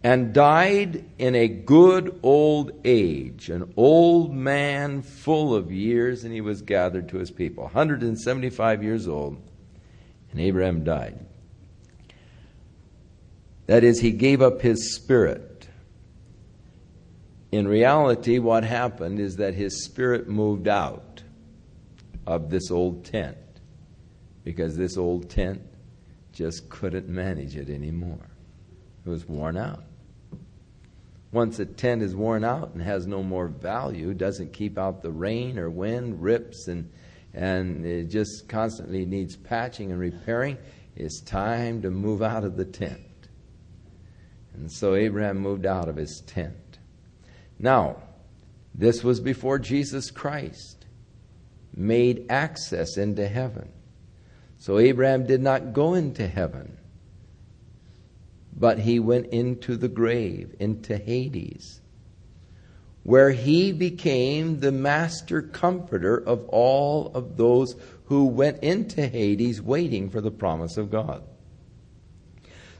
and 0.06 0.36
died 0.36 1.04
in 1.18 1.34
a 1.34 1.48
good 1.48 2.20
old 2.22 2.72
age, 2.86 3.50
an 3.50 3.74
old 3.76 4.32
man 4.32 5.02
full 5.02 5.56
of 5.56 5.72
years, 5.72 6.24
and 6.24 6.32
he 6.32 6.42
was 6.42 6.62
gathered 6.62 7.10
to 7.10 7.18
his 7.18 7.32
people. 7.32 7.64
175 7.64 8.84
years 8.84 9.08
old, 9.08 9.36
and 10.30 10.40
Abraham 10.40 10.84
died. 10.84 11.26
That 13.66 13.84
is, 13.84 14.00
he 14.00 14.12
gave 14.12 14.44
up 14.44 14.62
his 14.62 14.94
spirit. 14.94 15.68
In 17.52 17.68
reality, 17.68 18.38
what 18.38 18.64
happened 18.64 19.20
is 19.20 19.38
that 19.38 19.56
his 19.56 19.86
spirit 19.86 20.30
moved 20.30 20.68
out 20.68 21.24
of 22.28 22.52
this 22.52 22.70
old 22.70 23.06
tent 23.06 23.38
because 24.44 24.78
this 24.78 24.98
old 24.98 25.32
tent 25.32 25.64
just 26.32 26.70
couldn't 26.70 27.10
manage 27.10 27.56
it 27.58 27.72
anymore. 27.72 28.30
It 29.04 29.10
was 29.10 29.28
worn 29.28 29.58
out. 29.58 29.84
Once 31.36 31.60
a 31.60 31.66
tent 31.66 32.02
is 32.02 32.16
worn 32.16 32.46
out 32.46 32.74
and 32.74 32.82
has 32.82 33.06
no 33.06 33.22
more 33.22 33.50
value, 33.50 34.14
doesn't 34.14 34.54
keep 34.54 34.78
out 34.78 35.02
the 35.02 35.12
rain 35.12 35.60
or 35.60 35.70
wind, 35.70 36.22
rips 36.22 36.70
and 36.70 36.90
and 37.34 37.86
it 37.86 38.06
just 38.06 38.48
constantly 38.48 39.06
needs 39.06 39.36
patching 39.36 39.92
and 39.92 40.00
repairing, 40.00 40.58
it's 40.96 41.20
time 41.20 41.82
to 41.82 41.92
move 41.92 42.22
out 42.22 42.46
of 42.46 42.56
the 42.56 42.64
tent. 42.64 43.02
And 44.54 44.72
so 44.72 44.96
Abraham 44.96 45.40
moved 45.40 45.66
out 45.66 45.90
of 45.90 45.98
his 45.98 46.24
tent. 46.26 46.80
Now, 47.60 47.98
this 48.74 49.04
was 49.04 49.20
before 49.20 49.60
Jesus 49.60 50.12
Christ 50.12 50.86
made 51.76 52.28
access 52.30 52.96
into 52.96 53.28
heaven. 53.28 53.74
So 54.58 54.80
Abraham 54.80 55.28
did 55.28 55.42
not 55.42 55.74
go 55.74 55.96
into 55.96 56.26
heaven 56.30 56.78
but 58.56 58.80
he 58.80 59.00
went 59.00 59.28
into 59.28 59.76
the 59.76 59.88
grave, 59.88 60.56
into 60.60 60.98
Hades, 60.98 61.82
where 63.04 63.32
he 63.32 63.72
became 63.72 64.60
the 64.60 64.72
master 64.72 65.42
comforter 65.42 66.18
of 66.18 66.48
all 66.50 67.12
of 67.14 67.38
those 67.38 67.76
who 68.06 68.26
went 68.26 68.64
into 68.64 69.08
Hades 69.08 69.62
waiting 69.62 70.10
for 70.10 70.22
the 70.22 70.32
promise 70.32 70.78
of 70.78 70.90
God. 70.90 71.24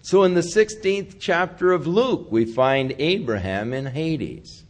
So 0.02 0.24
in 0.24 0.36
the 0.36 0.42
16th 0.42 1.18
chapter 1.20 1.72
of 1.72 1.88
Luke, 1.88 2.32
we 2.32 2.46
find 2.46 2.96
Abraham 3.00 3.74
in 3.74 3.88
Hades, 3.88 4.64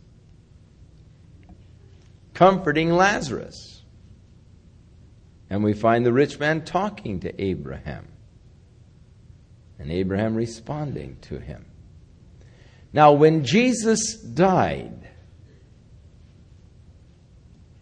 comforting 2.33 2.91
Lazarus. 2.91 3.83
And 5.49 5.63
we 5.63 5.73
find 5.73 6.05
the 6.05 6.13
rich 6.13 6.39
man 6.39 6.65
talking 6.65 7.19
to 7.19 7.41
Abraham 7.41 8.07
and 9.79 9.91
Abraham 9.91 10.35
responding 10.35 11.17
to 11.21 11.39
him. 11.39 11.65
Now, 12.93 13.11
when 13.11 13.43
Jesus 13.43 14.15
died, 14.15 15.09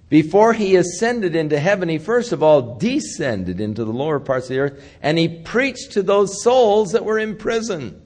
before 0.09 0.53
he 0.53 0.75
ascended 0.75 1.35
into 1.35 1.59
heaven, 1.59 1.89
he 1.89 1.97
first 1.97 2.31
of 2.31 2.43
all 2.43 2.77
descended 2.77 3.59
into 3.59 3.83
the 3.83 3.91
lower 3.91 4.19
parts 4.19 4.45
of 4.45 4.49
the 4.49 4.59
earth 4.59 4.83
and 5.01 5.17
he 5.17 5.27
preached 5.27 5.93
to 5.93 6.03
those 6.03 6.43
souls 6.43 6.91
that 6.91 7.05
were 7.05 7.19
in 7.19 7.35
prison. 7.35 8.01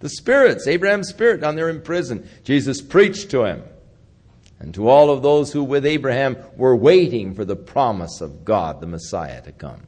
The 0.00 0.08
spirits, 0.08 0.66
Abraham's 0.66 1.08
spirit 1.08 1.40
down 1.40 1.56
there 1.56 1.68
in 1.68 1.82
prison. 1.82 2.28
Jesus 2.44 2.82
preached 2.82 3.30
to 3.30 3.44
him 3.44 3.62
and 4.58 4.74
to 4.74 4.88
all 4.88 5.10
of 5.10 5.22
those 5.22 5.52
who 5.52 5.64
with 5.64 5.86
Abraham 5.86 6.36
were 6.56 6.76
waiting 6.76 7.34
for 7.34 7.44
the 7.44 7.56
promise 7.56 8.20
of 8.20 8.44
God, 8.44 8.80
the 8.80 8.86
Messiah, 8.86 9.42
to 9.42 9.52
come. 9.52 9.86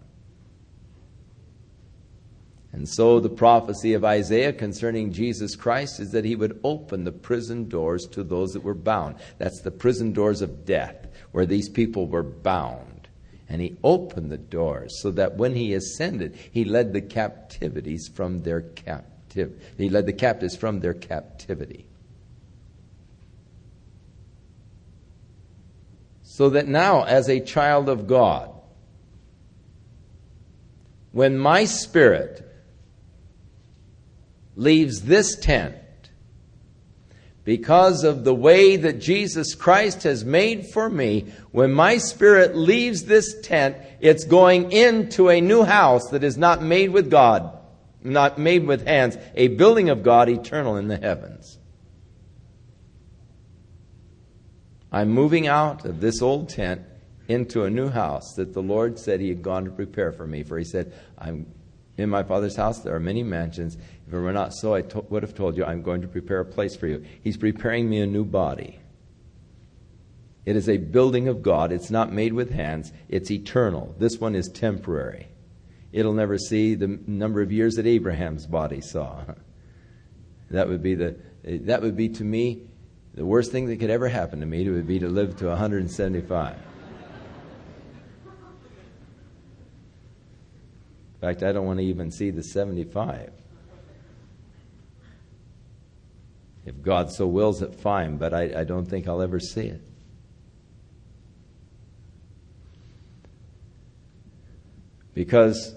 And 2.72 2.88
so 2.88 3.18
the 3.18 3.30
prophecy 3.30 3.94
of 3.94 4.04
Isaiah 4.04 4.52
concerning 4.52 5.12
Jesus 5.12 5.56
Christ 5.56 6.00
is 6.00 6.10
that 6.12 6.24
he 6.24 6.36
would 6.36 6.60
open 6.62 7.04
the 7.04 7.12
prison 7.12 7.68
doors 7.68 8.06
to 8.12 8.22
those 8.22 8.52
that 8.52 8.62
were 8.62 8.74
bound. 8.74 9.16
That's 9.38 9.62
the 9.62 9.70
prison 9.70 10.12
doors 10.12 10.42
of 10.42 10.66
death, 10.66 11.08
where 11.32 11.46
these 11.46 11.68
people 11.68 12.06
were 12.06 12.22
bound. 12.22 13.08
And 13.48 13.62
he 13.62 13.78
opened 13.82 14.30
the 14.30 14.36
doors 14.36 15.00
so 15.00 15.10
that 15.12 15.36
when 15.36 15.54
he 15.54 15.72
ascended, 15.72 16.36
he 16.52 16.64
led 16.64 16.92
the 16.92 17.00
captivities 17.00 18.10
from 18.14 18.42
their 18.42 18.60
captivity. 18.60 19.58
He 19.78 19.88
led 19.88 20.04
the 20.04 20.12
captives 20.12 20.54
from 20.54 20.80
their 20.80 20.94
captivity. 20.94 21.86
So 26.22 26.50
that 26.50 26.68
now, 26.68 27.04
as 27.04 27.28
a 27.28 27.40
child 27.40 27.88
of 27.88 28.06
God, 28.06 28.50
when 31.12 31.38
my 31.38 31.64
spirit 31.64 32.47
leaves 34.58 35.02
this 35.02 35.36
tent 35.36 35.76
because 37.44 38.04
of 38.04 38.24
the 38.24 38.34
way 38.34 38.76
that 38.76 39.00
Jesus 39.00 39.54
Christ 39.54 40.02
has 40.02 40.22
made 40.22 40.66
for 40.66 40.90
me, 40.90 41.32
when 41.50 41.72
my 41.72 41.96
spirit 41.96 42.54
leaves 42.54 43.04
this 43.04 43.40
tent, 43.40 43.78
it's 44.00 44.24
going 44.24 44.70
into 44.70 45.30
a 45.30 45.40
new 45.40 45.62
house 45.62 46.10
that 46.10 46.22
is 46.22 46.36
not 46.36 46.60
made 46.60 46.90
with 46.90 47.10
God, 47.10 47.56
not 48.02 48.36
made 48.36 48.66
with 48.66 48.86
hands, 48.86 49.16
a 49.34 49.48
building 49.48 49.88
of 49.88 50.02
God 50.02 50.28
eternal 50.28 50.76
in 50.76 50.88
the 50.88 50.98
heavens. 50.98 51.58
I'm 54.92 55.08
moving 55.08 55.46
out 55.46 55.86
of 55.86 56.02
this 56.02 56.20
old 56.20 56.50
tent 56.50 56.82
into 57.28 57.64
a 57.64 57.70
new 57.70 57.88
house 57.88 58.34
that 58.34 58.52
the 58.52 58.62
Lord 58.62 58.98
said 58.98 59.20
He 59.20 59.30
had 59.30 59.40
gone 59.40 59.64
to 59.64 59.70
prepare 59.70 60.12
for 60.12 60.26
me. 60.26 60.42
For 60.42 60.58
He 60.58 60.64
said, 60.66 60.92
I'm 61.16 61.46
in 61.98 62.08
my 62.08 62.22
Father's 62.22 62.56
house 62.56 62.80
there 62.80 62.94
are 62.94 63.00
many 63.00 63.22
mansions. 63.22 63.76
If 64.08 64.14
it 64.14 64.20
were 64.20 64.32
not 64.32 64.54
so, 64.54 64.72
I 64.72 64.80
to- 64.80 65.04
would 65.10 65.22
have 65.22 65.34
told 65.34 65.58
you, 65.58 65.66
I'm 65.66 65.82
going 65.82 66.00
to 66.00 66.08
prepare 66.08 66.40
a 66.40 66.44
place 66.44 66.74
for 66.74 66.86
you. 66.86 67.04
He's 67.22 67.36
preparing 67.36 67.90
me 67.90 68.00
a 68.00 68.06
new 68.06 68.24
body. 68.24 68.80
It 70.46 70.56
is 70.56 70.66
a 70.66 70.78
building 70.78 71.28
of 71.28 71.42
God. 71.42 71.72
It's 71.72 71.90
not 71.90 72.10
made 72.10 72.32
with 72.32 72.48
hands, 72.48 72.90
it's 73.10 73.30
eternal. 73.30 73.94
This 73.98 74.18
one 74.18 74.34
is 74.34 74.48
temporary. 74.48 75.28
It'll 75.92 76.14
never 76.14 76.38
see 76.38 76.74
the 76.74 76.98
number 77.06 77.42
of 77.42 77.52
years 77.52 77.74
that 77.74 77.86
Abraham's 77.86 78.46
body 78.46 78.80
saw. 78.80 79.24
That 80.50 80.66
would 80.66 80.82
be 80.82 80.94
the 80.94 81.14
that 81.44 81.82
would 81.82 81.94
be 81.94 82.08
to 82.08 82.24
me 82.24 82.62
the 83.12 83.26
worst 83.26 83.52
thing 83.52 83.66
that 83.66 83.78
could 83.78 83.90
ever 83.90 84.08
happen 84.08 84.40
to 84.40 84.46
me 84.46 84.64
It 84.64 84.70
would 84.70 84.86
be 84.86 84.98
to 84.98 85.06
live 85.06 85.36
to 85.40 85.48
175. 85.48 86.54
In 86.54 86.60
fact, 91.20 91.42
I 91.42 91.52
don't 91.52 91.66
want 91.66 91.80
to 91.80 91.84
even 91.84 92.10
see 92.10 92.30
the 92.30 92.42
75. 92.42 93.30
If 96.68 96.82
God 96.82 97.10
so 97.10 97.26
wills 97.26 97.62
it, 97.62 97.74
fine, 97.74 98.18
but 98.18 98.34
I, 98.34 98.60
I 98.60 98.64
don't 98.64 98.84
think 98.84 99.08
I'll 99.08 99.22
ever 99.22 99.40
see 99.40 99.66
it. 99.66 99.80
Because 105.14 105.74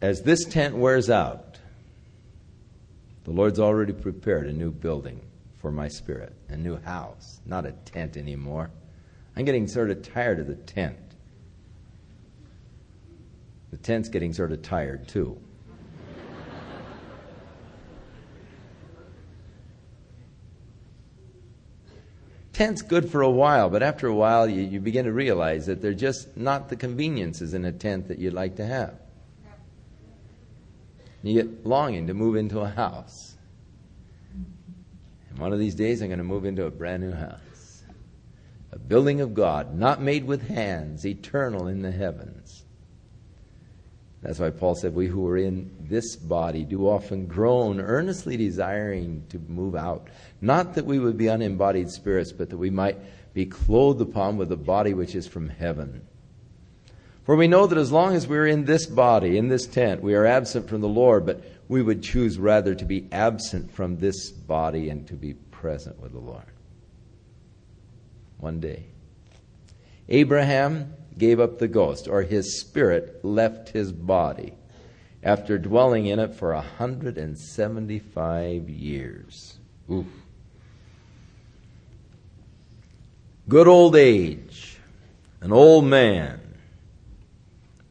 as 0.00 0.22
this 0.22 0.44
tent 0.44 0.74
wears 0.74 1.08
out, 1.08 1.58
the 3.22 3.30
Lord's 3.30 3.60
already 3.60 3.92
prepared 3.92 4.48
a 4.48 4.52
new 4.52 4.72
building 4.72 5.20
for 5.60 5.70
my 5.70 5.86
spirit, 5.86 6.34
a 6.48 6.56
new 6.56 6.76
house, 6.78 7.40
not 7.46 7.64
a 7.64 7.70
tent 7.70 8.16
anymore. 8.16 8.70
I'm 9.36 9.44
getting 9.44 9.68
sort 9.68 9.90
of 9.90 10.02
tired 10.02 10.40
of 10.40 10.48
the 10.48 10.56
tent. 10.56 10.98
The 13.70 13.76
tent's 13.76 14.08
getting 14.08 14.32
sort 14.32 14.50
of 14.50 14.62
tired 14.62 15.06
too. 15.06 15.40
Tent's 22.52 22.82
good 22.82 23.10
for 23.10 23.22
a 23.22 23.30
while, 23.30 23.70
but 23.70 23.82
after 23.82 24.06
a 24.06 24.14
while 24.14 24.48
you, 24.48 24.62
you 24.62 24.80
begin 24.80 25.06
to 25.06 25.12
realize 25.12 25.66
that 25.66 25.80
they're 25.80 25.94
just 25.94 26.36
not 26.36 26.68
the 26.68 26.76
conveniences 26.76 27.54
in 27.54 27.64
a 27.64 27.72
tent 27.72 28.08
that 28.08 28.18
you'd 28.18 28.34
like 28.34 28.56
to 28.56 28.66
have. 28.66 28.94
You 31.22 31.34
get 31.34 31.64
longing 31.64 32.08
to 32.08 32.14
move 32.14 32.36
into 32.36 32.60
a 32.60 32.68
house. 32.68 33.36
And 35.30 35.38
one 35.38 35.52
of 35.52 35.58
these 35.58 35.74
days, 35.74 36.02
I'm 36.02 36.08
going 36.08 36.18
to 36.18 36.24
move 36.24 36.44
into 36.44 36.66
a 36.66 36.70
brand 36.70 37.02
new 37.02 37.12
house. 37.12 37.82
A 38.72 38.78
building 38.78 39.20
of 39.20 39.32
God, 39.32 39.78
not 39.78 40.02
made 40.02 40.24
with 40.24 40.48
hands, 40.48 41.06
eternal 41.06 41.68
in 41.68 41.80
the 41.82 41.92
heavens. 41.92 42.61
That's 44.22 44.38
why 44.38 44.50
Paul 44.50 44.76
said, 44.76 44.94
We 44.94 45.08
who 45.08 45.26
are 45.26 45.36
in 45.36 45.70
this 45.80 46.14
body 46.14 46.64
do 46.64 46.88
often 46.88 47.26
groan, 47.26 47.80
earnestly 47.80 48.36
desiring 48.36 49.24
to 49.30 49.38
move 49.48 49.74
out. 49.74 50.08
Not 50.40 50.74
that 50.74 50.86
we 50.86 51.00
would 51.00 51.18
be 51.18 51.26
unembodied 51.26 51.90
spirits, 51.90 52.30
but 52.30 52.48
that 52.50 52.56
we 52.56 52.70
might 52.70 52.98
be 53.34 53.46
clothed 53.46 54.00
upon 54.00 54.36
with 54.36 54.52
a 54.52 54.56
body 54.56 54.94
which 54.94 55.16
is 55.16 55.26
from 55.26 55.48
heaven. 55.48 56.06
For 57.24 57.34
we 57.34 57.48
know 57.48 57.66
that 57.66 57.78
as 57.78 57.90
long 57.90 58.14
as 58.14 58.26
we're 58.26 58.46
in 58.46 58.64
this 58.64 58.86
body, 58.86 59.38
in 59.38 59.48
this 59.48 59.66
tent, 59.66 60.02
we 60.02 60.14
are 60.14 60.26
absent 60.26 60.68
from 60.68 60.80
the 60.80 60.88
Lord, 60.88 61.26
but 61.26 61.42
we 61.68 61.82
would 61.82 62.02
choose 62.02 62.38
rather 62.38 62.74
to 62.74 62.84
be 62.84 63.08
absent 63.10 63.72
from 63.72 63.98
this 63.98 64.30
body 64.30 64.88
and 64.88 65.06
to 65.08 65.14
be 65.14 65.34
present 65.34 66.00
with 66.00 66.12
the 66.12 66.18
Lord. 66.18 66.44
One 68.38 68.60
day. 68.60 68.86
Abraham 70.08 70.94
gave 71.18 71.40
up 71.40 71.58
the 71.58 71.68
ghost, 71.68 72.08
or 72.08 72.22
his 72.22 72.58
spirit 72.60 73.24
left 73.24 73.70
his 73.70 73.92
body 73.92 74.54
after 75.22 75.58
dwelling 75.58 76.06
in 76.06 76.18
it 76.18 76.34
for 76.34 76.54
175 76.54 78.68
years. 78.68 79.58
Oof. 79.90 80.06
Good 83.48 83.68
old 83.68 83.96
age, 83.96 84.78
an 85.40 85.52
old 85.52 85.84
man, 85.84 86.40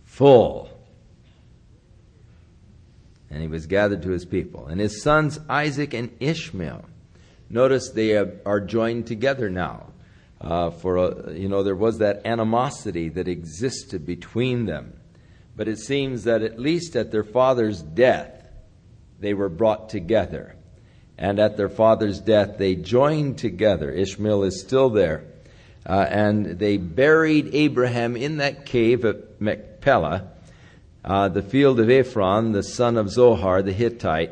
full. 0.06 0.70
And 3.30 3.42
he 3.42 3.48
was 3.48 3.66
gathered 3.66 4.02
to 4.04 4.10
his 4.10 4.26
people. 4.26 4.68
And 4.68 4.82
his 4.82 5.02
sons 5.02 5.40
Isaac 5.50 5.94
and 5.94 6.12
Ishmael. 6.20 6.84
Notice 7.50 7.90
they 7.90 8.16
are 8.16 8.60
joined 8.60 9.08
together 9.08 9.50
now. 9.50 9.88
Uh, 10.42 10.72
for 10.72 10.98
a, 10.98 11.34
you 11.34 11.48
know 11.48 11.62
there 11.62 11.76
was 11.76 12.00
that 12.00 12.26
animosity 12.26 13.10
that 13.10 13.28
existed 13.28 14.08
between 14.08 14.66
them, 14.66 14.92
but 15.56 15.68
it 15.68 15.78
seems 15.78 16.24
that 16.24 16.42
at 16.42 16.60
least 16.60 16.96
at 16.96 17.12
their 17.12 17.24
father's 17.24 17.84
death, 17.84 18.50
they 19.20 19.36
were 19.36 19.50
brought 19.50 19.90
together, 19.90 20.56
and 21.16 21.40
at 21.40 21.58
their 21.58 21.70
father's 21.70 22.20
death 22.20 22.58
they 22.58 22.74
joined 22.74 23.38
together. 23.38 23.92
Ishmael 23.92 24.44
is 24.44 24.60
still 24.60 24.90
there, 24.90 25.26
uh, 25.86 26.08
and 26.10 26.58
they 26.58 26.78
buried 26.78 27.54
Abraham 27.54 28.18
in 28.18 28.38
that 28.38 28.66
cave 28.66 29.06
at 29.06 29.40
Machpelah, 29.40 30.28
uh, 31.06 31.30
the 31.30 31.44
field 31.44 31.80
of 31.80 31.92
Ephron, 31.92 32.52
the 32.52 32.64
son 32.64 32.98
of 32.98 33.12
Zohar 33.12 33.62
the 33.62 33.74
Hittite, 33.74 34.32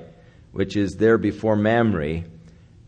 which 0.54 0.76
is 0.76 0.96
there 0.96 1.20
before 1.20 1.56
Mamre, 1.56 2.24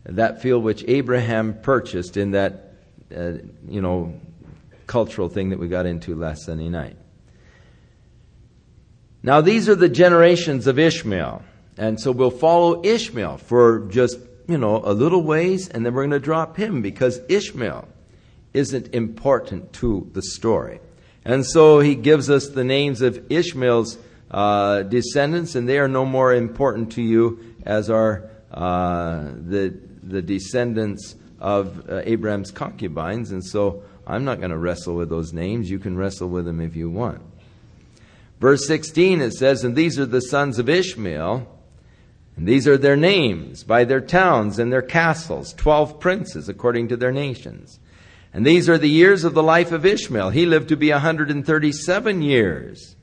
that 0.06 0.42
field 0.42 0.64
which 0.64 0.84
Abraham 0.88 1.54
purchased 1.62 2.16
in 2.16 2.32
that 2.32 2.71
uh, 3.12 3.38
you 3.68 3.80
know, 3.80 4.20
cultural 4.86 5.28
thing 5.28 5.50
that 5.50 5.58
we 5.58 5.68
got 5.68 5.86
into 5.86 6.14
last 6.14 6.44
Sunday 6.44 6.68
night. 6.68 6.96
Now, 9.22 9.40
these 9.40 9.68
are 9.68 9.74
the 9.74 9.88
generations 9.88 10.66
of 10.66 10.78
Ishmael. 10.78 11.42
And 11.78 11.98
so 11.98 12.12
we'll 12.12 12.30
follow 12.30 12.84
Ishmael 12.84 13.38
for 13.38 13.86
just, 13.88 14.18
you 14.46 14.58
know, 14.58 14.82
a 14.84 14.92
little 14.92 15.22
ways, 15.22 15.68
and 15.68 15.86
then 15.86 15.94
we're 15.94 16.02
going 16.02 16.10
to 16.10 16.20
drop 16.20 16.56
him 16.56 16.82
because 16.82 17.20
Ishmael 17.28 17.88
isn't 18.52 18.94
important 18.94 19.72
to 19.74 20.10
the 20.12 20.22
story. 20.22 20.80
And 21.24 21.46
so 21.46 21.80
he 21.80 21.94
gives 21.94 22.28
us 22.28 22.48
the 22.48 22.64
names 22.64 23.00
of 23.00 23.30
Ishmael's 23.30 23.96
uh, 24.30 24.82
descendants, 24.82 25.54
and 25.54 25.68
they 25.68 25.78
are 25.78 25.88
no 25.88 26.04
more 26.04 26.34
important 26.34 26.92
to 26.92 27.02
you 27.02 27.54
as 27.64 27.88
are 27.88 28.28
uh, 28.50 29.30
the, 29.36 29.78
the 30.02 30.20
descendants 30.20 31.14
of 31.42 31.90
uh, 31.90 32.02
Abraham's 32.04 32.52
concubines, 32.52 33.32
and 33.32 33.44
so 33.44 33.82
I'm 34.06 34.24
not 34.24 34.38
going 34.38 34.52
to 34.52 34.56
wrestle 34.56 34.94
with 34.94 35.10
those 35.10 35.32
names. 35.32 35.68
You 35.68 35.80
can 35.80 35.96
wrestle 35.96 36.28
with 36.28 36.44
them 36.44 36.60
if 36.60 36.76
you 36.76 36.88
want. 36.88 37.20
Verse 38.40 38.64
16 38.66 39.20
it 39.20 39.32
says, 39.32 39.64
And 39.64 39.74
these 39.74 39.98
are 39.98 40.06
the 40.06 40.20
sons 40.20 40.60
of 40.60 40.68
Ishmael, 40.68 41.48
and 42.36 42.46
these 42.46 42.68
are 42.68 42.78
their 42.78 42.96
names, 42.96 43.64
by 43.64 43.82
their 43.82 44.00
towns 44.00 44.60
and 44.60 44.72
their 44.72 44.82
castles, 44.82 45.52
twelve 45.52 45.98
princes 45.98 46.48
according 46.48 46.88
to 46.88 46.96
their 46.96 47.12
nations. 47.12 47.80
And 48.32 48.46
these 48.46 48.68
are 48.68 48.78
the 48.78 48.88
years 48.88 49.24
of 49.24 49.34
the 49.34 49.42
life 49.42 49.72
of 49.72 49.84
Ishmael. 49.84 50.30
He 50.30 50.46
lived 50.46 50.68
to 50.68 50.76
be 50.76 50.90
a 50.90 50.94
137 50.94 52.22
years. 52.22 52.94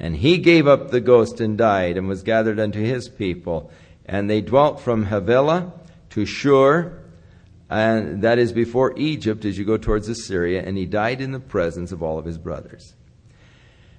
And 0.00 0.16
he 0.16 0.36
gave 0.38 0.66
up 0.66 0.90
the 0.90 1.00
ghost 1.00 1.40
and 1.40 1.56
died, 1.56 1.96
and 1.96 2.08
was 2.08 2.22
gathered 2.24 2.58
unto 2.58 2.80
his 2.80 3.08
people. 3.08 3.70
And 4.04 4.28
they 4.28 4.40
dwelt 4.40 4.80
from 4.80 5.06
Havilah 5.06 5.72
to 6.10 6.26
Shur, 6.26 6.98
and 7.70 8.22
that 8.22 8.38
is 8.38 8.52
before 8.52 8.98
Egypt 8.98 9.44
as 9.44 9.58
you 9.58 9.64
go 9.64 9.76
towards 9.76 10.08
Assyria, 10.08 10.62
and 10.64 10.76
he 10.76 10.86
died 10.86 11.20
in 11.20 11.32
the 11.32 11.40
presence 11.40 11.92
of 11.92 12.02
all 12.02 12.18
of 12.18 12.24
his 12.24 12.38
brothers. 12.38 12.94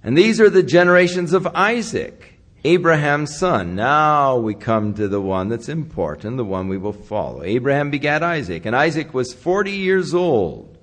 And 0.04 0.18
these 0.18 0.40
are 0.40 0.50
the 0.50 0.64
generations 0.64 1.34
of 1.34 1.46
Isaac, 1.48 2.40
Abraham's 2.64 3.38
son. 3.38 3.76
Now 3.76 4.38
we 4.38 4.56
come 4.56 4.94
to 4.96 5.08
the 5.08 5.22
one 5.22 5.50
that's 5.50 5.70
important, 5.70 6.38
the 6.38 6.46
one 6.46 6.68
we 6.68 6.78
will 6.78 6.94
follow. 6.94 7.44
Abraham 7.44 7.92
begat 7.92 8.24
Isaac, 8.24 8.66
and 8.66 8.76
Isaac 8.76 9.14
was 9.14 9.34
40 9.34 9.72
years 9.72 10.14
old 10.14 10.78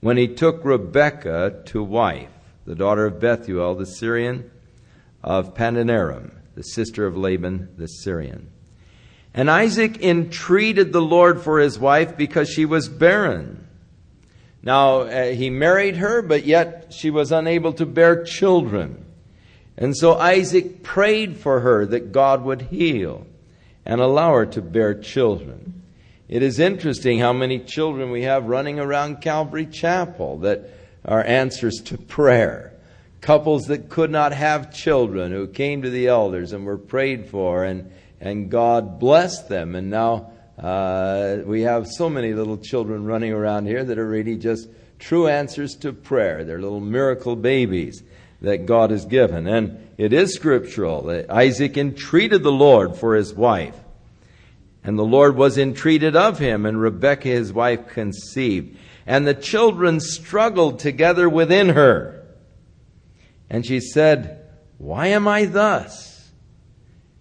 when 0.00 0.16
he 0.16 0.28
took 0.28 0.64
Rebekah 0.64 1.62
to 1.66 1.82
wife, 1.82 2.30
the 2.66 2.74
daughter 2.74 3.06
of 3.06 3.18
Bethuel, 3.18 3.74
the 3.74 3.86
Syrian 3.86 4.50
of 5.22 5.54
Padanaram, 5.54 6.32
the 6.54 6.62
sister 6.62 7.06
of 7.06 7.16
Laban 7.16 7.70
the 7.76 7.86
Syrian. 7.86 8.50
And 9.38 9.48
Isaac 9.48 10.02
entreated 10.02 10.92
the 10.92 11.00
Lord 11.00 11.40
for 11.40 11.60
his 11.60 11.78
wife 11.78 12.16
because 12.16 12.50
she 12.50 12.64
was 12.64 12.88
barren. 12.88 13.68
Now, 14.64 15.02
uh, 15.02 15.26
he 15.26 15.48
married 15.48 15.98
her, 15.98 16.22
but 16.22 16.44
yet 16.44 16.92
she 16.92 17.08
was 17.08 17.30
unable 17.30 17.72
to 17.74 17.86
bear 17.86 18.24
children. 18.24 19.04
And 19.76 19.96
so 19.96 20.14
Isaac 20.14 20.82
prayed 20.82 21.36
for 21.36 21.60
her 21.60 21.86
that 21.86 22.10
God 22.10 22.42
would 22.42 22.62
heal 22.62 23.28
and 23.86 24.00
allow 24.00 24.34
her 24.34 24.46
to 24.46 24.60
bear 24.60 24.92
children. 24.92 25.84
It 26.28 26.42
is 26.42 26.58
interesting 26.58 27.20
how 27.20 27.32
many 27.32 27.60
children 27.60 28.10
we 28.10 28.22
have 28.22 28.46
running 28.46 28.80
around 28.80 29.20
Calvary 29.20 29.66
Chapel 29.66 30.38
that 30.38 30.68
are 31.04 31.22
answers 31.22 31.80
to 31.82 31.96
prayer. 31.96 32.72
Couples 33.20 33.68
that 33.68 33.88
could 33.88 34.10
not 34.10 34.32
have 34.32 34.74
children 34.74 35.30
who 35.30 35.46
came 35.46 35.82
to 35.82 35.90
the 35.90 36.08
elders 36.08 36.52
and 36.52 36.66
were 36.66 36.76
prayed 36.76 37.28
for 37.28 37.62
and 37.62 37.92
and 38.20 38.50
God 38.50 38.98
blessed 38.98 39.48
them. 39.48 39.74
And 39.74 39.90
now 39.90 40.32
uh, 40.58 41.38
we 41.44 41.62
have 41.62 41.86
so 41.86 42.10
many 42.10 42.34
little 42.34 42.58
children 42.58 43.04
running 43.04 43.32
around 43.32 43.66
here 43.66 43.84
that 43.84 43.98
are 43.98 44.08
really 44.08 44.36
just 44.36 44.68
true 44.98 45.28
answers 45.28 45.76
to 45.76 45.92
prayer. 45.92 46.44
They're 46.44 46.60
little 46.60 46.80
miracle 46.80 47.36
babies 47.36 48.02
that 48.40 48.66
God 48.66 48.90
has 48.90 49.04
given. 49.04 49.46
And 49.46 49.88
it 49.96 50.12
is 50.12 50.34
scriptural 50.34 51.02
that 51.02 51.30
Isaac 51.30 51.76
entreated 51.76 52.42
the 52.42 52.52
Lord 52.52 52.96
for 52.96 53.14
his 53.14 53.34
wife. 53.34 53.74
And 54.84 54.98
the 54.98 55.04
Lord 55.04 55.36
was 55.36 55.58
entreated 55.58 56.16
of 56.16 56.38
him, 56.38 56.64
and 56.64 56.80
Rebekah 56.80 57.28
his 57.28 57.52
wife 57.52 57.88
conceived. 57.88 58.76
And 59.06 59.26
the 59.26 59.34
children 59.34 60.00
struggled 60.00 60.78
together 60.78 61.28
within 61.28 61.70
her. 61.70 62.24
And 63.50 63.66
she 63.66 63.80
said, 63.80 64.46
Why 64.78 65.08
am 65.08 65.26
I 65.26 65.46
thus? 65.46 66.07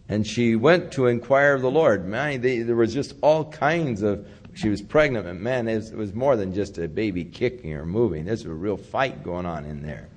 And 0.09 0.25
she 0.25 0.55
went 0.55 0.93
to 0.93 1.07
inquire 1.07 1.53
of 1.53 1.61
the 1.61 1.71
Lord. 1.71 2.07
Man, 2.07 2.41
they, 2.41 2.59
there 2.59 2.75
was 2.75 2.93
just 2.93 3.13
all 3.21 3.45
kinds 3.45 4.01
of. 4.01 4.27
She 4.53 4.69
was 4.69 4.81
pregnant, 4.81 5.27
and 5.27 5.39
man, 5.39 5.67
it 5.67 5.75
was, 5.75 5.91
it 5.91 5.97
was 5.97 6.13
more 6.15 6.35
than 6.35 6.53
just 6.53 6.79
a 6.79 6.87
baby 6.87 7.23
kicking 7.25 7.73
or 7.73 7.85
moving. 7.85 8.25
There's 8.25 8.45
a 8.45 8.49
real 8.49 8.77
fight 8.77 9.23
going 9.23 9.45
on 9.45 9.65
in 9.65 9.83
there. 9.83 10.09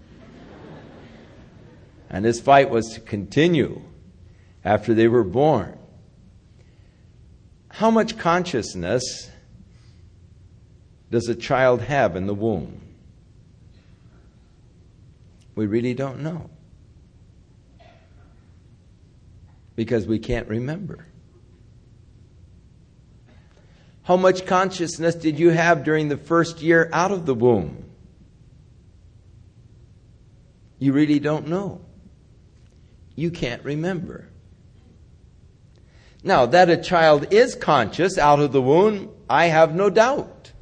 And 2.09 2.25
this 2.25 2.41
fight 2.41 2.71
was 2.71 2.95
to 2.95 3.01
continue 3.01 3.83
after 4.65 4.95
they 4.95 5.09
were 5.09 5.25
born. 5.25 5.79
How 7.69 7.91
much 7.91 8.19
consciousness 8.19 9.31
does 11.11 11.29
a 11.29 11.35
child 11.35 11.83
have 11.83 12.17
in 12.17 12.27
the 12.27 12.35
womb? 12.35 12.81
We 15.55 15.67
really 15.67 15.95
don't 15.95 16.21
know. 16.21 16.51
Because 19.81 20.07
we 20.07 20.19
can't 20.19 20.47
remember. 20.47 21.07
How 24.03 24.19
much 24.19 24.45
consciousness 24.45 25.15
did 25.15 25.39
you 25.39 25.49
have 25.49 25.85
during 25.85 26.11
the 26.11 26.19
first 26.19 26.61
year 26.61 26.91
out 26.93 27.13
of 27.13 27.25
the 27.25 27.35
womb? 27.35 27.87
You 30.79 30.93
really 30.93 31.19
don't 31.19 31.49
know. 31.49 31.81
You 33.17 33.31
can't 33.31 33.65
remember. 33.65 34.29
Now, 36.23 36.45
that 36.45 36.69
a 36.69 36.77
child 36.77 37.33
is 37.33 37.55
conscious 37.55 38.19
out 38.19 38.39
of 38.39 38.53
the 38.53 38.61
womb, 38.61 39.09
I 39.31 39.47
have 39.47 39.75
no 39.75 39.89
doubt. 39.89 40.53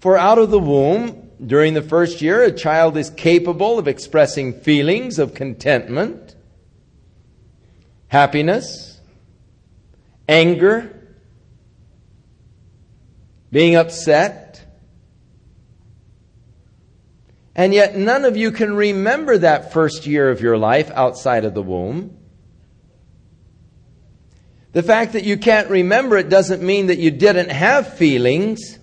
For 0.00 0.18
out 0.18 0.36
of 0.36 0.50
the 0.50 0.58
womb, 0.58 1.23
during 1.44 1.74
the 1.74 1.82
first 1.82 2.22
year, 2.22 2.42
a 2.42 2.52
child 2.52 2.96
is 2.96 3.10
capable 3.10 3.78
of 3.78 3.88
expressing 3.88 4.52
feelings 4.52 5.18
of 5.18 5.34
contentment, 5.34 6.34
happiness, 8.08 9.00
anger, 10.28 10.90
being 13.50 13.76
upset. 13.76 14.64
And 17.54 17.72
yet, 17.72 17.96
none 17.96 18.24
of 18.24 18.36
you 18.36 18.50
can 18.50 18.74
remember 18.74 19.38
that 19.38 19.72
first 19.72 20.06
year 20.06 20.30
of 20.30 20.40
your 20.40 20.58
life 20.58 20.90
outside 20.90 21.44
of 21.44 21.54
the 21.54 21.62
womb. 21.62 22.16
The 24.72 24.82
fact 24.82 25.12
that 25.12 25.22
you 25.22 25.36
can't 25.36 25.70
remember 25.70 26.16
it 26.16 26.28
doesn't 26.28 26.62
mean 26.62 26.88
that 26.88 26.98
you 26.98 27.12
didn't 27.12 27.50
have 27.50 27.96
feelings. 27.96 28.78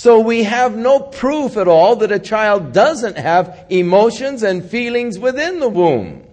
So 0.00 0.18
we 0.20 0.44
have 0.44 0.78
no 0.78 0.98
proof 0.98 1.58
at 1.58 1.68
all 1.68 1.96
that 1.96 2.10
a 2.10 2.18
child 2.18 2.72
doesn't 2.72 3.18
have 3.18 3.66
emotions 3.68 4.42
and 4.42 4.64
feelings 4.64 5.18
within 5.18 5.60
the 5.60 5.68
womb. 5.68 6.26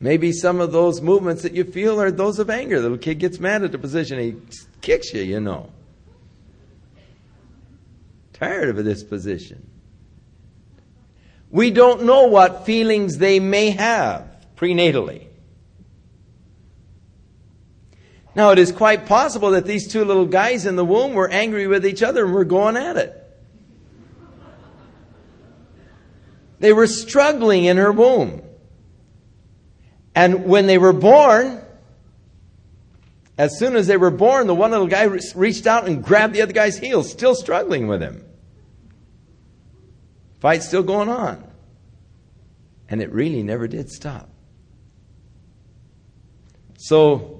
Maybe 0.00 0.32
some 0.32 0.58
of 0.58 0.72
those 0.72 1.02
movements 1.02 1.42
that 1.42 1.52
you 1.52 1.64
feel 1.64 2.00
are 2.00 2.10
those 2.10 2.38
of 2.38 2.48
anger. 2.48 2.76
The 2.76 2.84
little 2.84 2.96
kid 2.96 3.18
gets 3.18 3.38
mad 3.38 3.62
at 3.62 3.72
the 3.72 3.78
position, 3.78 4.18
he 4.18 4.36
kicks 4.80 5.12
you, 5.12 5.20
you 5.20 5.38
know. 5.38 5.70
Tired 8.32 8.70
of 8.70 8.82
this 8.86 9.04
position. 9.04 9.68
We 11.50 11.70
don't 11.70 12.04
know 12.04 12.28
what 12.28 12.64
feelings 12.64 13.18
they 13.18 13.38
may 13.38 13.68
have 13.72 14.46
prenatally. 14.56 15.25
Now, 18.36 18.50
it 18.50 18.58
is 18.58 18.70
quite 18.70 19.06
possible 19.06 19.52
that 19.52 19.64
these 19.64 19.88
two 19.88 20.04
little 20.04 20.26
guys 20.26 20.66
in 20.66 20.76
the 20.76 20.84
womb 20.84 21.14
were 21.14 21.26
angry 21.26 21.66
with 21.66 21.86
each 21.86 22.02
other 22.02 22.26
and 22.26 22.34
were 22.34 22.44
going 22.44 22.76
at 22.76 22.98
it. 22.98 23.22
They 26.58 26.74
were 26.74 26.86
struggling 26.86 27.64
in 27.64 27.78
her 27.78 27.90
womb. 27.90 28.42
And 30.14 30.44
when 30.44 30.66
they 30.66 30.76
were 30.76 30.92
born, 30.92 31.62
as 33.38 33.58
soon 33.58 33.74
as 33.74 33.86
they 33.86 33.96
were 33.96 34.10
born, 34.10 34.46
the 34.46 34.54
one 34.54 34.70
little 34.70 34.86
guy 34.86 35.04
reached 35.04 35.66
out 35.66 35.86
and 35.86 36.04
grabbed 36.04 36.34
the 36.34 36.42
other 36.42 36.52
guy's 36.52 36.76
heels, 36.76 37.10
still 37.10 37.34
struggling 37.34 37.86
with 37.86 38.02
him. 38.02 38.22
Fight 40.40 40.62
still 40.62 40.82
going 40.82 41.08
on. 41.08 41.42
And 42.90 43.00
it 43.00 43.10
really 43.12 43.42
never 43.42 43.66
did 43.66 43.90
stop. 43.90 44.28
So 46.76 47.35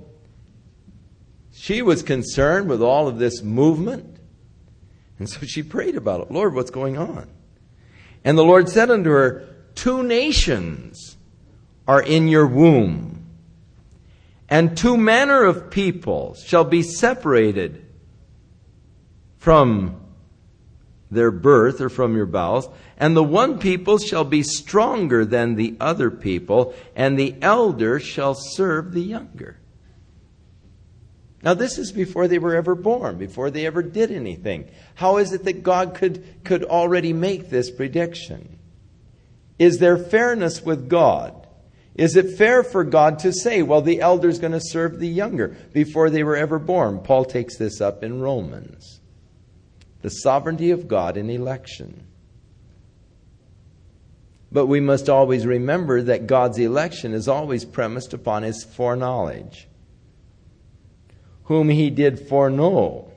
she 1.67 1.83
was 1.83 2.05
concerned 2.05 2.69
with 2.69 2.81
all 2.81 3.09
of 3.09 3.19
this 3.19 3.43
movement. 3.43 4.21
And 5.19 5.29
so 5.29 5.45
she 5.45 5.64
prayed 5.64 5.97
about 5.97 6.21
it. 6.21 6.31
Lord, 6.31 6.55
what's 6.55 6.71
going 6.71 6.97
on? 6.97 7.29
And 8.25 8.39
the 8.39 8.45
Lord 8.45 8.69
said 8.69 8.89
unto 8.89 9.11
her, 9.11 9.49
Two 9.75 10.05
nations 10.05 11.17
are 11.89 12.01
in 12.01 12.29
your 12.29 12.47
womb, 12.47 13.27
and 14.49 14.79
two 14.79 14.97
manner 14.97 15.43
of 15.43 15.69
people 15.69 16.37
shall 16.37 16.62
be 16.62 16.83
separated 16.83 17.85
from 19.37 20.01
their 21.11 21.33
birth 21.33 21.81
or 21.81 21.89
from 21.89 22.17
your 22.17 22.27
bowels, 22.27 22.69
and 22.97 23.17
the 23.17 23.25
one 23.25 23.59
people 23.59 23.99
shall 23.99 24.25
be 24.25 24.45
stronger 24.45 25.25
than 25.25 25.57
the 25.57 25.77
other 25.81 26.12
people, 26.12 26.75
and 26.95 27.19
the 27.19 27.35
elder 27.43 27.99
shall 27.99 28.35
serve 28.35 28.93
the 28.93 29.03
younger. 29.03 29.59
Now, 31.47 31.55
this 31.55 31.78
is 31.78 31.92
before 31.92 32.26
they 32.26 32.40
were 32.40 32.57
ever 32.57 32.74
born, 32.74 33.18
before 33.18 33.53
they 33.53 33.66
ever 33.66 33.80
did 33.80 34.11
anything. 34.11 34.68
How 34.97 35.18
is 35.18 35.32
it 35.32 35.44
that 35.44 35.62
God 35.62 35.94
could, 35.94 36.42
could 36.42 36.64
already 36.64 37.12
make 37.12 37.51
this 37.51 37.70
prediction? 37.70 38.59
Is 39.57 39.78
there 39.78 39.97
fairness 39.97 40.62
with 40.62 40.88
God? 40.88 41.47
Is 41.94 42.16
it 42.16 42.36
fair 42.36 42.64
for 42.64 42.82
God 42.82 43.20
to 43.20 43.32
say, 43.32 43.62
well, 43.62 43.80
the 43.80 44.01
elder's 44.01 44.40
going 44.40 44.55
to 44.55 44.61
serve 44.61 44.99
the 44.99 45.07
younger 45.07 45.57
before 45.72 46.11
they 46.11 46.24
were 46.24 46.34
ever 46.34 46.59
born? 46.59 46.99
Paul 46.99 47.24
takes 47.24 47.57
this 47.57 47.80
up 47.80 48.03
in 48.03 48.20
Romans 48.20 49.01
the 50.03 50.11
sovereignty 50.11 50.72
of 50.72 50.88
God 50.88 51.16
in 51.16 51.30
election. 51.30 52.09
But 54.51 54.66
we 54.66 54.80
must 54.80 55.09
always 55.09 55.47
remember 55.47 56.03
that 56.03 56.26
God's 56.26 56.59
election 56.59 57.14
is 57.14 57.28
always 57.28 57.64
premised 57.64 58.12
upon 58.12 58.42
his 58.42 58.64
foreknowledge. 58.64 59.68
Whom 61.47 61.68
he 61.68 61.90
did 61.90 62.28
foreknow, 62.28 63.11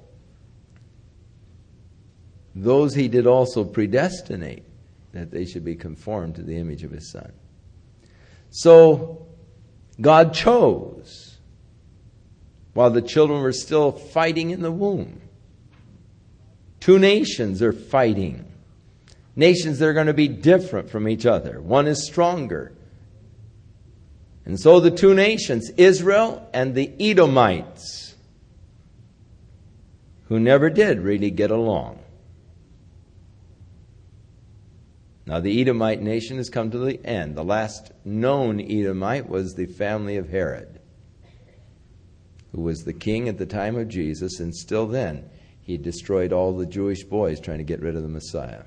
those 2.55 2.93
he 2.95 3.07
did 3.07 3.27
also 3.27 3.63
predestinate 3.63 4.63
that 5.13 5.31
they 5.31 5.45
should 5.45 5.65
be 5.65 5.75
conformed 5.75 6.35
to 6.35 6.43
the 6.43 6.57
image 6.57 6.83
of 6.83 6.91
his 6.91 7.11
Son. 7.11 7.31
So, 8.51 9.25
God 9.99 10.33
chose 10.33 11.37
while 12.73 12.89
the 12.89 13.01
children 13.01 13.41
were 13.41 13.51
still 13.51 13.91
fighting 13.91 14.51
in 14.51 14.61
the 14.61 14.71
womb. 14.71 15.21
Two 16.79 16.99
nations 16.99 17.61
are 17.61 17.73
fighting. 17.73 18.45
Nations 19.35 19.79
that 19.79 19.87
are 19.87 19.93
going 19.93 20.07
to 20.07 20.13
be 20.13 20.27
different 20.27 20.89
from 20.89 21.07
each 21.07 21.25
other. 21.25 21.61
One 21.61 21.87
is 21.87 22.05
stronger. 22.05 22.71
And 24.45 24.59
so 24.59 24.79
the 24.79 24.91
two 24.91 25.13
nations, 25.13 25.69
Israel 25.77 26.47
and 26.53 26.73
the 26.73 26.91
Edomites, 26.99 28.08
who 30.29 30.39
never 30.39 30.69
did 30.69 30.99
really 30.99 31.31
get 31.31 31.51
along. 31.51 31.99
Now, 35.25 35.39
the 35.39 35.59
Edomite 35.59 36.01
nation 36.01 36.37
has 36.37 36.49
come 36.49 36.71
to 36.71 36.77
the 36.77 37.03
end. 37.05 37.35
The 37.35 37.43
last 37.43 37.91
known 38.05 38.59
Edomite 38.59 39.27
was 39.27 39.53
the 39.53 39.65
family 39.65 40.17
of 40.17 40.29
Herod, 40.29 40.79
who 42.51 42.61
was 42.61 42.83
the 42.83 42.93
king 42.93 43.27
at 43.27 43.37
the 43.37 43.45
time 43.45 43.75
of 43.75 43.89
Jesus, 43.89 44.39
and 44.39 44.55
still 44.55 44.87
then 44.87 45.29
he 45.61 45.77
destroyed 45.77 46.31
all 46.31 46.55
the 46.55 46.65
Jewish 46.65 47.03
boys 47.03 47.39
trying 47.39 47.59
to 47.59 47.63
get 47.63 47.81
rid 47.81 47.95
of 47.95 48.03
the 48.03 48.09
Messiah. 48.09 48.63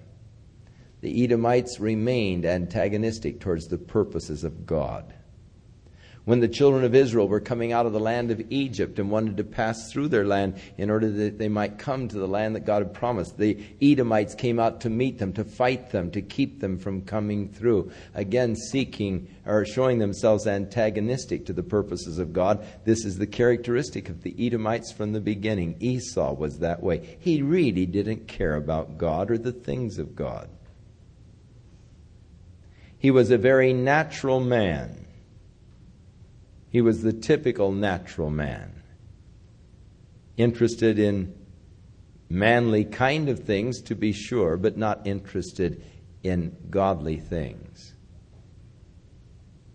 The 1.00 1.24
Edomites 1.24 1.80
remained 1.80 2.44
antagonistic 2.44 3.40
towards 3.40 3.66
the 3.66 3.78
purposes 3.78 4.44
of 4.44 4.66
God. 4.66 5.12
When 6.24 6.38
the 6.38 6.46
children 6.46 6.84
of 6.84 6.94
Israel 6.94 7.26
were 7.26 7.40
coming 7.40 7.72
out 7.72 7.84
of 7.84 7.92
the 7.92 7.98
land 7.98 8.30
of 8.30 8.40
Egypt 8.48 9.00
and 9.00 9.10
wanted 9.10 9.38
to 9.38 9.44
pass 9.44 9.90
through 9.90 10.06
their 10.06 10.24
land 10.24 10.54
in 10.78 10.88
order 10.88 11.10
that 11.10 11.38
they 11.38 11.48
might 11.48 11.78
come 11.78 12.06
to 12.06 12.16
the 12.16 12.28
land 12.28 12.54
that 12.54 12.64
God 12.64 12.84
had 12.84 12.94
promised, 12.94 13.38
the 13.38 13.58
Edomites 13.82 14.36
came 14.36 14.60
out 14.60 14.82
to 14.82 14.90
meet 14.90 15.18
them, 15.18 15.32
to 15.32 15.42
fight 15.42 15.90
them, 15.90 16.12
to 16.12 16.22
keep 16.22 16.60
them 16.60 16.78
from 16.78 17.02
coming 17.02 17.48
through. 17.48 17.90
Again, 18.14 18.54
seeking 18.54 19.26
or 19.44 19.64
showing 19.64 19.98
themselves 19.98 20.46
antagonistic 20.46 21.44
to 21.46 21.52
the 21.52 21.64
purposes 21.64 22.18
of 22.18 22.32
God. 22.32 22.64
This 22.84 23.04
is 23.04 23.18
the 23.18 23.26
characteristic 23.26 24.08
of 24.08 24.22
the 24.22 24.46
Edomites 24.46 24.92
from 24.92 25.12
the 25.12 25.20
beginning. 25.20 25.74
Esau 25.80 26.34
was 26.34 26.60
that 26.60 26.84
way. 26.84 27.16
He 27.18 27.42
really 27.42 27.84
didn't 27.84 28.28
care 28.28 28.54
about 28.54 28.96
God 28.96 29.28
or 29.28 29.38
the 29.38 29.50
things 29.50 29.98
of 29.98 30.14
God. 30.14 30.48
He 32.96 33.10
was 33.10 33.32
a 33.32 33.38
very 33.38 33.72
natural 33.72 34.38
man. 34.38 35.01
He 36.72 36.80
was 36.80 37.02
the 37.02 37.12
typical 37.12 37.70
natural 37.70 38.30
man, 38.30 38.82
interested 40.38 40.98
in 40.98 41.34
manly 42.30 42.86
kind 42.86 43.28
of 43.28 43.40
things, 43.40 43.82
to 43.82 43.94
be 43.94 44.10
sure, 44.12 44.56
but 44.56 44.78
not 44.78 45.06
interested 45.06 45.84
in 46.22 46.56
godly 46.70 47.18
things. 47.18 47.92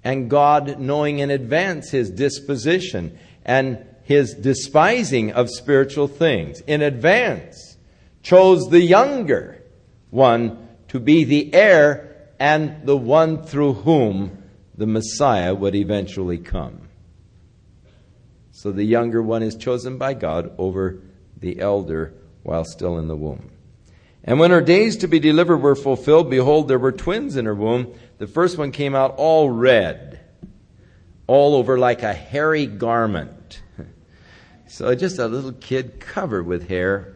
And 0.04 0.28
God, 0.28 0.80
knowing 0.80 1.20
in 1.20 1.30
advance 1.30 1.92
his 1.92 2.10
disposition 2.10 3.20
and 3.46 3.86
his 4.04 4.34
despising 4.34 5.34
of 5.34 5.52
spiritual 5.52 6.08
things, 6.08 6.62
in 6.62 6.82
advance 6.82 7.78
chose 8.24 8.70
the 8.70 8.82
younger 8.82 9.64
one 10.10 10.68
to 10.88 11.00
be 11.00 11.26
the 11.26 11.54
heir 11.54 12.30
and 12.40 12.88
the 12.88 12.98
one 12.98 13.44
through 13.44 13.74
whom 13.74 14.44
the 14.76 14.88
Messiah 14.88 15.54
would 15.54 15.76
eventually 15.76 16.40
come. 16.40 16.87
So 18.58 18.72
the 18.72 18.84
younger 18.84 19.22
one 19.22 19.44
is 19.44 19.56
chosen 19.56 20.00
by 20.00 20.16
God 20.16 20.52
over 20.58 21.00
the 21.40 21.60
elder 21.60 22.16
while 22.42 22.66
still 22.66 22.98
in 22.98 23.08
the 23.08 23.16
womb. 23.16 23.52
And 24.24 24.40
when 24.40 24.50
her 24.50 24.62
days 24.62 24.98
to 24.98 25.08
be 25.08 25.20
delivered 25.20 25.58
were 25.58 25.76
fulfilled, 25.76 26.32
behold, 26.32 26.68
there 26.68 26.80
were 26.80 26.92
twins 26.92 27.36
in 27.36 27.46
her 27.46 27.54
womb. 27.54 27.94
The 28.18 28.26
first 28.26 28.58
one 28.58 28.72
came 28.72 28.96
out 28.96 29.14
all 29.18 29.52
red, 29.52 30.22
all 31.28 31.54
over 31.54 31.78
like 31.78 32.02
a 32.02 32.16
hairy 32.16 32.66
garment. 32.66 33.62
So 34.70 34.94
just 34.96 35.20
a 35.20 35.28
little 35.28 35.54
kid 35.54 36.00
covered 36.00 36.48
with 36.48 36.68
hair. 36.68 37.14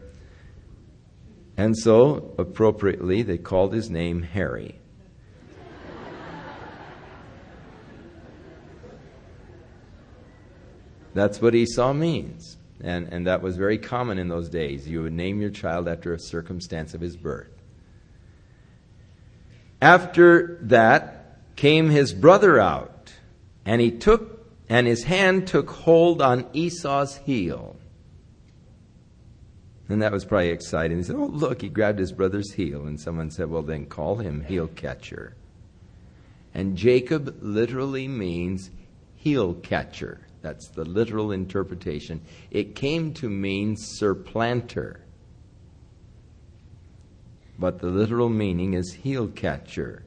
And 1.57 1.75
so, 1.75 2.33
appropriately, 2.37 3.23
they 3.23 3.37
called 3.37 3.73
his 3.73 3.89
name 3.89 4.21
Harry. 4.21 4.80
That's 11.13 11.41
what 11.41 11.55
Esau 11.55 11.93
means. 11.93 12.57
And, 12.83 13.11
and 13.13 13.27
that 13.27 13.41
was 13.41 13.57
very 13.57 13.77
common 13.77 14.17
in 14.17 14.27
those 14.27 14.49
days. 14.49 14.87
You 14.87 15.03
would 15.03 15.13
name 15.13 15.41
your 15.41 15.49
child 15.49 15.87
after 15.87 16.13
a 16.13 16.19
circumstance 16.19 16.93
of 16.93 17.01
his 17.01 17.15
birth. 17.15 17.51
After 19.81 20.57
that 20.61 21.55
came 21.55 21.89
his 21.89 22.13
brother 22.13 22.59
out, 22.59 23.13
and 23.65 23.81
he 23.81 23.91
took, 23.91 24.45
and 24.69 24.87
his 24.87 25.03
hand 25.03 25.47
took 25.47 25.69
hold 25.69 26.21
on 26.21 26.47
Esau's 26.53 27.17
heel. 27.17 27.75
And 29.89 30.01
that 30.01 30.11
was 30.11 30.23
probably 30.23 30.49
exciting. 30.49 30.97
He 30.97 31.03
said, 31.03 31.17
Oh, 31.17 31.25
look, 31.25 31.61
he 31.61 31.69
grabbed 31.69 31.99
his 31.99 32.13
brother's 32.13 32.53
heel. 32.53 32.85
And 32.85 32.99
someone 32.99 33.29
said, 33.29 33.49
Well, 33.49 33.61
then 33.61 33.85
call 33.85 34.15
him 34.15 34.45
heel 34.45 34.67
catcher. 34.67 35.35
And 36.53 36.77
Jacob 36.77 37.37
literally 37.41 38.07
means 38.07 38.71
heel 39.15 39.53
catcher. 39.53 40.21
That's 40.41 40.69
the 40.69 40.85
literal 40.85 41.31
interpretation. 41.31 42.21
It 42.49 42.75
came 42.75 43.13
to 43.15 43.29
mean 43.29 43.75
supplanter. 43.77 45.01
But 47.59 47.79
the 47.79 47.87
literal 47.87 48.29
meaning 48.29 48.73
is 48.73 48.91
heel 48.91 49.27
catcher. 49.27 50.03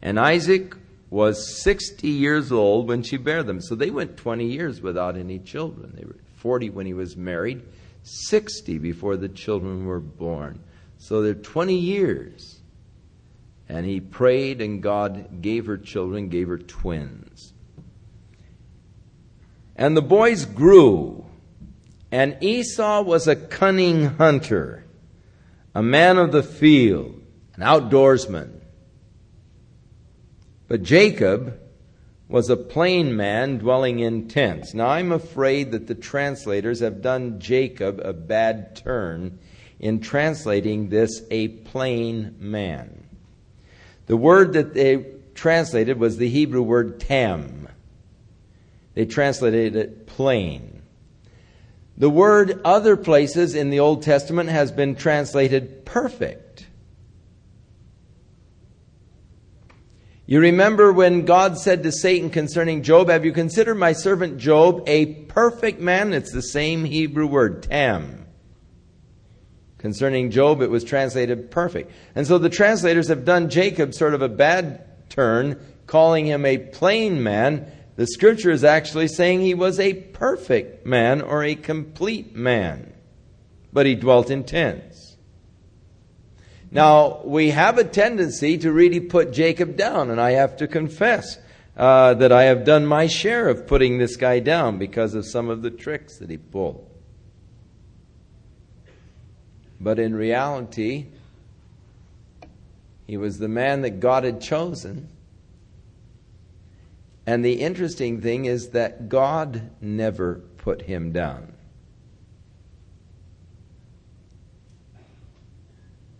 And 0.00 0.20
Isaac 0.20 0.76
was 1.10 1.62
60 1.62 2.08
years 2.08 2.52
old 2.52 2.88
when 2.88 3.02
she 3.02 3.16
bare 3.16 3.42
them. 3.42 3.60
So 3.60 3.74
they 3.74 3.90
went 3.90 4.16
20 4.16 4.46
years 4.46 4.80
without 4.80 5.16
any 5.16 5.38
children. 5.38 5.94
They 5.96 6.04
were 6.04 6.16
40 6.36 6.70
when 6.70 6.86
he 6.86 6.94
was 6.94 7.16
married, 7.16 7.62
60 8.02 8.78
before 8.78 9.16
the 9.16 9.28
children 9.28 9.84
were 9.86 10.00
born. 10.00 10.60
So 10.98 11.22
they're 11.22 11.34
20 11.34 11.76
years. 11.76 12.60
And 13.68 13.84
he 13.84 14.00
prayed, 14.00 14.60
and 14.60 14.80
God 14.80 15.42
gave 15.42 15.66
her 15.66 15.76
children, 15.76 16.28
gave 16.28 16.46
her 16.46 16.58
twins. 16.58 17.52
And 19.76 19.96
the 19.96 20.02
boys 20.02 20.46
grew, 20.46 21.26
and 22.10 22.36
Esau 22.40 23.02
was 23.02 23.28
a 23.28 23.36
cunning 23.36 24.06
hunter, 24.06 24.84
a 25.74 25.82
man 25.82 26.16
of 26.16 26.32
the 26.32 26.42
field, 26.42 27.22
an 27.54 27.62
outdoorsman. 27.62 28.60
But 30.66 30.82
Jacob 30.82 31.60
was 32.28 32.50
a 32.50 32.56
plain 32.56 33.14
man 33.16 33.58
dwelling 33.58 34.00
in 34.00 34.28
tents. 34.28 34.74
Now 34.74 34.88
I'm 34.88 35.12
afraid 35.12 35.72
that 35.72 35.86
the 35.86 35.94
translators 35.94 36.80
have 36.80 37.02
done 37.02 37.38
Jacob 37.38 38.00
a 38.02 38.12
bad 38.12 38.74
turn 38.76 39.38
in 39.78 40.00
translating 40.00 40.88
this 40.88 41.22
a 41.30 41.48
plain 41.48 42.34
man. 42.38 43.06
The 44.06 44.16
word 44.16 44.54
that 44.54 44.74
they 44.74 45.04
translated 45.34 46.00
was 46.00 46.16
the 46.16 46.28
Hebrew 46.28 46.62
word 46.62 46.98
tam. 46.98 47.65
They 48.96 49.04
translated 49.04 49.76
it 49.76 50.06
plain. 50.06 50.82
The 51.98 52.08
word 52.08 52.62
other 52.64 52.96
places 52.96 53.54
in 53.54 53.68
the 53.68 53.80
Old 53.80 54.02
Testament 54.02 54.48
has 54.48 54.72
been 54.72 54.96
translated 54.96 55.84
perfect. 55.84 56.66
You 60.24 60.40
remember 60.40 60.94
when 60.94 61.26
God 61.26 61.58
said 61.58 61.82
to 61.82 61.92
Satan 61.92 62.30
concerning 62.30 62.82
Job, 62.82 63.10
Have 63.10 63.26
you 63.26 63.32
considered 63.32 63.74
my 63.74 63.92
servant 63.92 64.38
Job 64.38 64.82
a 64.86 65.06
perfect 65.06 65.78
man? 65.78 66.14
It's 66.14 66.32
the 66.32 66.40
same 66.40 66.84
Hebrew 66.84 67.26
word, 67.26 67.64
tam. 67.64 68.24
Concerning 69.76 70.30
Job, 70.30 70.62
it 70.62 70.70
was 70.70 70.84
translated 70.84 71.50
perfect. 71.50 71.92
And 72.14 72.26
so 72.26 72.38
the 72.38 72.48
translators 72.48 73.08
have 73.08 73.26
done 73.26 73.50
Jacob 73.50 73.92
sort 73.92 74.14
of 74.14 74.22
a 74.22 74.28
bad 74.28 75.10
turn, 75.10 75.60
calling 75.86 76.26
him 76.26 76.46
a 76.46 76.56
plain 76.56 77.22
man 77.22 77.70
the 77.96 78.06
scripture 78.06 78.50
is 78.50 78.62
actually 78.62 79.08
saying 79.08 79.40
he 79.40 79.54
was 79.54 79.80
a 79.80 79.94
perfect 79.94 80.86
man 80.86 81.22
or 81.22 81.42
a 81.42 81.54
complete 81.54 82.36
man, 82.36 82.92
but 83.72 83.86
he 83.86 83.94
dwelt 83.94 84.30
in 84.30 84.44
tents. 84.44 85.16
Now, 86.70 87.22
we 87.24 87.50
have 87.50 87.78
a 87.78 87.84
tendency 87.84 88.58
to 88.58 88.70
really 88.70 89.00
put 89.00 89.32
Jacob 89.32 89.76
down, 89.76 90.10
and 90.10 90.20
I 90.20 90.32
have 90.32 90.58
to 90.58 90.68
confess 90.68 91.38
uh, 91.76 92.14
that 92.14 92.32
I 92.32 92.44
have 92.44 92.64
done 92.64 92.84
my 92.84 93.06
share 93.06 93.48
of 93.48 93.66
putting 93.66 93.96
this 93.96 94.16
guy 94.16 94.40
down 94.40 94.76
because 94.76 95.14
of 95.14 95.24
some 95.24 95.48
of 95.48 95.62
the 95.62 95.70
tricks 95.70 96.18
that 96.18 96.28
he 96.28 96.36
pulled. 96.36 96.90
But 99.80 99.98
in 99.98 100.14
reality, 100.14 101.06
he 103.06 103.16
was 103.16 103.38
the 103.38 103.48
man 103.48 103.82
that 103.82 104.00
God 104.00 104.24
had 104.24 104.40
chosen 104.40 105.08
and 107.26 107.44
the 107.44 107.54
interesting 107.54 108.20
thing 108.20 108.44
is 108.44 108.70
that 108.70 109.08
God 109.08 109.70
never 109.80 110.36
put 110.58 110.82
him 110.82 111.12
down. 111.12 111.52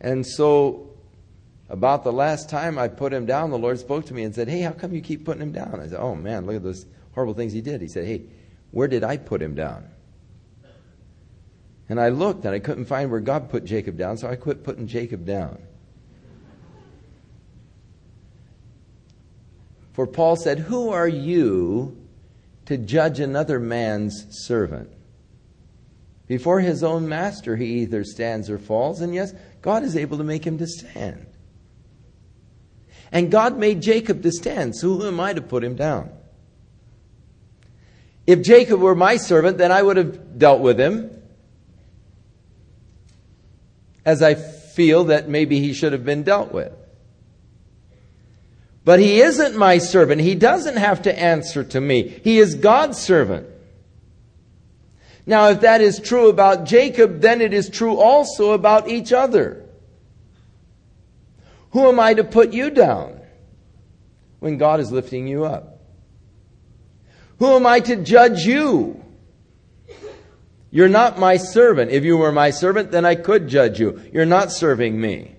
And 0.01 0.27
so, 0.27 0.91
about 1.69 2.05
the 2.05 2.13
last 2.13 2.51
time 2.51 2.79
I 2.79 2.89
put 2.89 3.13
him 3.13 3.25
down, 3.25 3.51
the 3.51 3.59
Lord 3.59 3.79
spoke 3.79 4.07
to 4.07 4.15
me 4.15 4.25
and 4.25 4.35
said, 4.35 4.49
Hey, 4.49 4.61
how 4.61 4.73
come 4.73 4.93
you 4.93 5.01
keep 5.01 5.25
putting 5.25 5.43
him 5.43 5.53
down? 5.53 5.81
I 5.81 5.89
said, 5.89 5.99
Oh 6.01 6.15
man, 6.15 6.47
look 6.47 6.57
at 6.57 6.63
those 6.63 6.87
horrible 7.15 7.35
things 7.35 7.53
he 7.53 7.61
did. 7.61 7.81
He 7.81 7.89
said, 7.89 8.07
Hey, 8.07 8.23
where 8.73 8.89
did 8.89 9.03
I 9.03 9.17
put 9.17 9.41
him 9.41 9.55
down? 9.55 9.89
And 11.89 12.01
I 12.01 12.09
looked 12.09 12.45
and 12.45 12.55
I 12.55 12.59
couldn't 12.59 12.87
find 12.87 13.11
where 13.11 13.21
God 13.21 13.49
put 13.49 13.65
Jacob 13.65 13.97
down, 13.97 14.17
so 14.17 14.29
I 14.29 14.37
quit 14.37 14.65
putting 14.65 14.87
Jacob 14.87 15.25
down. 15.25 15.59
For 19.97 20.07
Paul 20.07 20.37
said, 20.37 20.59
Who 20.59 20.91
are 20.91 21.09
you 21.09 21.97
to 22.67 22.77
judge 22.77 23.19
another 23.19 23.59
man's 23.59 24.27
servant? 24.29 24.91
Before 26.27 26.61
his 26.61 26.85
own 26.85 27.09
master, 27.09 27.57
he 27.57 27.79
either 27.79 28.05
stands 28.05 28.51
or 28.51 28.59
falls, 28.59 29.01
and 29.01 29.15
yes, 29.15 29.33
God 29.63 29.85
is 29.85 29.97
able 29.97 30.19
to 30.19 30.25
make 30.25 30.47
him 30.47 30.59
to 30.59 30.67
stand. 30.67 31.25
And 33.11 33.31
God 33.31 33.57
made 33.57 33.81
Jacob 33.81 34.23
to 34.25 34.33
stand, 34.33 34.77
so 34.77 34.99
who 34.99 35.07
am 35.07 35.19
I 35.19 35.33
to 35.33 35.41
put 35.41 35.65
him 35.65 35.77
down? 35.77 36.11
If 38.27 38.43
Jacob 38.43 38.81
were 38.81 38.95
my 38.95 39.17
servant, 39.17 39.57
then 39.57 39.73
I 39.73 39.81
would 39.81 39.97
have 39.97 40.39
dealt 40.39 40.61
with 40.61 40.79
him 40.79 41.23
as 44.05 44.21
I 44.21 44.35
feel 44.35 45.05
that 45.05 45.31
maybe 45.31 45.59
he 45.61 45.73
should 45.73 45.95
have 45.95 46.05
been 46.05 46.23
dealt 46.23 46.53
with. 46.53 46.75
But 48.87 49.01
he 49.01 49.21
isn't 49.21 49.57
my 49.57 49.79
servant. 49.79 50.21
He 50.21 50.37
doesn't 50.37 50.77
have 50.77 51.03
to 51.03 51.19
answer 51.19 51.65
to 51.65 51.81
me. 51.81 52.09
He 52.23 52.39
is 52.39 52.55
God's 52.55 52.97
servant. 52.97 53.49
Now, 55.27 55.49
if 55.49 55.63
that 55.63 55.81
is 55.81 55.99
true 55.99 56.29
about 56.29 56.67
Jacob, 56.67 57.21
then 57.21 57.41
it 57.41 57.53
is 57.53 57.69
true 57.69 57.97
also 57.97 58.53
about 58.53 58.89
each 58.89 59.13
other. 59.13 59.67
Who 61.71 61.89
am 61.89 61.99
I 61.99 62.15
to 62.15 62.23
put 62.23 62.53
you 62.53 62.71
down 62.71 63.21
when 64.39 64.57
God 64.57 64.79
is 64.79 64.93
lifting 64.93 65.27
you 65.27 65.45
up? 65.45 65.81
Who 67.41 67.57
am 67.57 67.67
I 67.67 67.81
to 67.81 67.97
judge 67.97 68.47
you? 68.47 69.03
You're 70.71 70.89
not 70.89 71.19
my 71.19 71.39
servant. 71.39 71.91
If 71.91 72.05
you 72.05 72.19
were 72.19 72.31
my 72.31 72.51
servant, 72.51 72.93
then 72.93 73.05
I 73.05 73.17
could 73.17 73.49
judge 73.49 73.81
you. 73.81 74.01
You're 74.13 74.27
not 74.27 74.53
serving 74.53 75.01
me. 75.01 75.35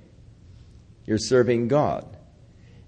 You're 1.06 1.18
serving 1.18 1.70
God 1.70 2.17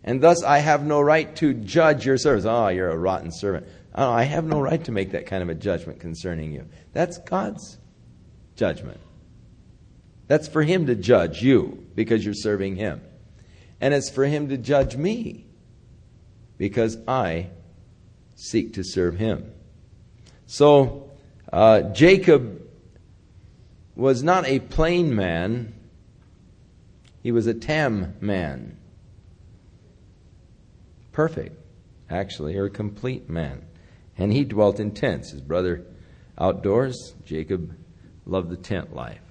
and 0.03 0.21
thus 0.21 0.43
I 0.43 0.59
have 0.59 0.85
no 0.85 1.01
right 1.01 1.33
to 1.37 1.53
judge 1.53 2.05
your 2.05 2.17
service. 2.17 2.45
Oh, 2.45 2.69
you're 2.69 2.89
a 2.89 2.97
rotten 2.97 3.31
servant. 3.31 3.67
Oh, 3.93 4.11
I 4.11 4.23
have 4.23 4.45
no 4.45 4.61
right 4.61 4.83
to 4.85 4.91
make 4.91 5.11
that 5.11 5.25
kind 5.25 5.43
of 5.43 5.49
a 5.49 5.55
judgment 5.55 5.99
concerning 5.99 6.53
you. 6.53 6.67
That's 6.93 7.17
God's 7.17 7.77
judgment. 8.55 8.99
That's 10.27 10.47
for 10.47 10.63
Him 10.63 10.85
to 10.87 10.95
judge 10.95 11.41
you 11.41 11.85
because 11.95 12.23
you're 12.23 12.33
serving 12.33 12.75
Him. 12.75 13.01
And 13.81 13.93
it's 13.93 14.09
for 14.09 14.25
Him 14.25 14.49
to 14.49 14.57
judge 14.57 14.95
me 14.95 15.45
because 16.57 16.97
I 17.07 17.49
seek 18.35 18.73
to 18.73 18.83
serve 18.83 19.17
Him. 19.17 19.51
So, 20.45 21.11
uh, 21.51 21.81
Jacob 21.81 22.61
was 23.95 24.23
not 24.23 24.45
a 24.47 24.59
plain 24.59 25.13
man, 25.13 25.73
he 27.21 27.31
was 27.31 27.47
a 27.47 27.53
tam 27.53 28.15
man 28.21 28.78
perfect, 31.11 31.59
actually, 32.09 32.55
or 32.57 32.65
a 32.65 32.69
complete 32.69 33.29
man. 33.29 33.65
And 34.17 34.33
he 34.33 34.43
dwelt 34.43 34.79
in 34.79 34.91
tents. 34.91 35.31
His 35.31 35.41
brother 35.41 35.85
outdoors, 36.37 37.13
Jacob 37.25 37.75
loved 38.25 38.49
the 38.49 38.57
tent 38.57 38.93
life. 38.93 39.21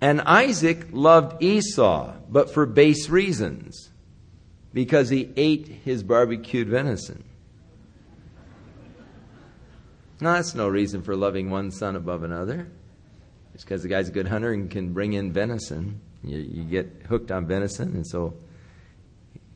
And 0.00 0.20
Isaac 0.20 0.88
loved 0.92 1.42
Esau, 1.42 2.14
but 2.28 2.52
for 2.52 2.66
base 2.66 3.08
reasons, 3.08 3.90
because 4.72 5.08
he 5.08 5.32
ate 5.36 5.66
his 5.66 6.02
barbecued 6.02 6.68
venison. 6.68 7.24
Now, 10.20 10.34
that's 10.34 10.54
no 10.54 10.68
reason 10.68 11.02
for 11.02 11.16
loving 11.16 11.50
one 11.50 11.70
son 11.70 11.96
above 11.96 12.22
another. 12.22 12.68
It's 13.54 13.64
because 13.64 13.82
the 13.82 13.88
guy's 13.88 14.08
a 14.08 14.12
good 14.12 14.28
hunter 14.28 14.52
and 14.52 14.70
can 14.70 14.92
bring 14.92 15.14
in 15.14 15.32
venison. 15.32 16.00
You, 16.22 16.38
you 16.38 16.64
get 16.64 17.06
hooked 17.08 17.30
on 17.30 17.46
venison, 17.46 17.94
and 17.94 18.06
so 18.06 18.34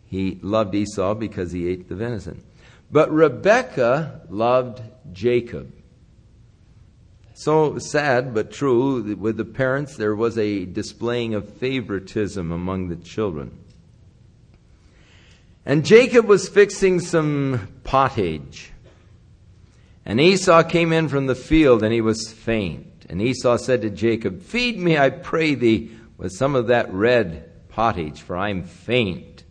he 0.07 0.39
loved 0.43 0.75
Esau 0.75 1.15
because 1.15 1.53
he 1.53 1.69
ate 1.69 1.89
the 1.89 1.95
venison. 1.95 2.43
But 2.91 3.13
Rebekah 3.13 4.23
loved 4.29 4.83
Jacob. 5.13 5.73
So 7.35 7.79
sad 7.79 8.35
but 8.35 8.51
true, 8.51 9.15
with 9.15 9.37
the 9.37 9.45
parents, 9.45 9.97
there 9.97 10.15
was 10.15 10.37
a 10.37 10.67
displaying 10.67 11.35
of 11.35 11.49
favoritism 11.55 12.53
among 12.53 12.89
the 12.89 12.97
children. 12.97 13.57
And 15.65 15.85
Jacob 15.85 16.27
was 16.27 16.49
fixing 16.49 17.01
some 17.01 17.69
pottage. 17.85 18.73
And 20.05 20.21
Esau 20.21 20.65
came 20.65 20.93
in 20.93 21.09
from 21.09 21.29
the 21.29 21.35
field, 21.35 21.83
and 21.83 21.93
he 21.93 22.01
was 22.01 22.33
faint. 22.33 23.07
And 23.09 23.23
Esau 23.23 23.57
said 23.57 23.83
to 23.83 23.91
Jacob, 23.91 24.43
Feed 24.43 24.79
me, 24.79 24.99
I 24.99 25.11
pray 25.11 25.55
thee, 25.55 25.91
with 26.21 26.33
some 26.33 26.55
of 26.55 26.67
that 26.67 26.93
red 26.93 27.51
pottage, 27.71 28.21
for 28.21 28.37
I 28.37 28.51
am 28.51 28.63
faint. 28.63 29.43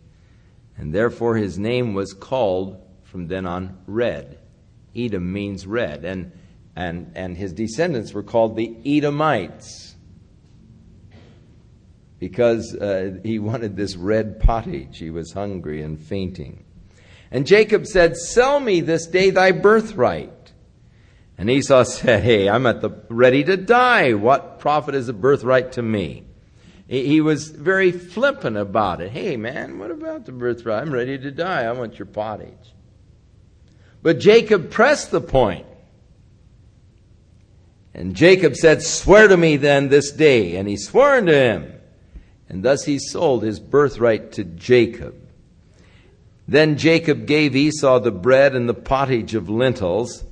And 0.78 0.94
therefore 0.94 1.36
his 1.36 1.58
name 1.58 1.94
was 1.94 2.12
called 2.12 2.80
from 3.02 3.26
then 3.26 3.44
on 3.44 3.76
red. 3.88 4.38
Edom 4.94 5.32
means 5.32 5.66
red. 5.66 6.04
And, 6.04 6.30
and, 6.76 7.10
and 7.16 7.36
his 7.36 7.52
descendants 7.52 8.14
were 8.14 8.22
called 8.22 8.54
the 8.54 8.76
Edomites 8.86 9.96
because 12.20 12.76
uh, 12.76 13.18
he 13.24 13.40
wanted 13.40 13.76
this 13.76 13.96
red 13.96 14.38
pottage. 14.38 14.98
He 14.98 15.10
was 15.10 15.32
hungry 15.32 15.82
and 15.82 16.00
fainting. 16.00 16.64
And 17.32 17.48
Jacob 17.48 17.84
said, 17.84 18.16
Sell 18.16 18.60
me 18.60 18.80
this 18.80 19.08
day 19.08 19.30
thy 19.30 19.50
birthright. 19.50 20.52
And 21.36 21.50
Esau 21.50 21.82
said, 21.82 22.22
Hey, 22.22 22.48
I'm 22.48 22.66
at 22.66 22.80
the 22.80 22.90
ready 23.08 23.42
to 23.42 23.56
die. 23.56 24.12
What 24.12 24.60
profit 24.60 24.94
is 24.94 25.08
a 25.08 25.12
birthright 25.12 25.72
to 25.72 25.82
me? 25.82 26.26
He 26.90 27.20
was 27.20 27.50
very 27.50 27.92
flippant 27.92 28.56
about 28.56 29.00
it. 29.00 29.12
Hey, 29.12 29.36
man, 29.36 29.78
what 29.78 29.92
about 29.92 30.26
the 30.26 30.32
birthright? 30.32 30.82
I'm 30.82 30.92
ready 30.92 31.16
to 31.18 31.30
die. 31.30 31.62
I 31.62 31.70
want 31.70 32.00
your 32.00 32.06
pottage. 32.06 32.74
But 34.02 34.18
Jacob 34.18 34.72
pressed 34.72 35.12
the 35.12 35.20
point. 35.20 35.66
And 37.94 38.16
Jacob 38.16 38.56
said, 38.56 38.82
Swear 38.82 39.28
to 39.28 39.36
me 39.36 39.56
then 39.56 39.88
this 39.88 40.10
day. 40.10 40.56
And 40.56 40.68
he 40.68 40.76
swore 40.76 41.14
unto 41.14 41.30
him. 41.30 41.72
And 42.48 42.64
thus 42.64 42.86
he 42.86 42.98
sold 42.98 43.44
his 43.44 43.60
birthright 43.60 44.32
to 44.32 44.42
Jacob. 44.42 45.14
Then 46.48 46.76
Jacob 46.76 47.24
gave 47.24 47.54
Esau 47.54 48.00
the 48.00 48.10
bread 48.10 48.56
and 48.56 48.68
the 48.68 48.74
pottage 48.74 49.36
of 49.36 49.48
lentils 49.48 50.24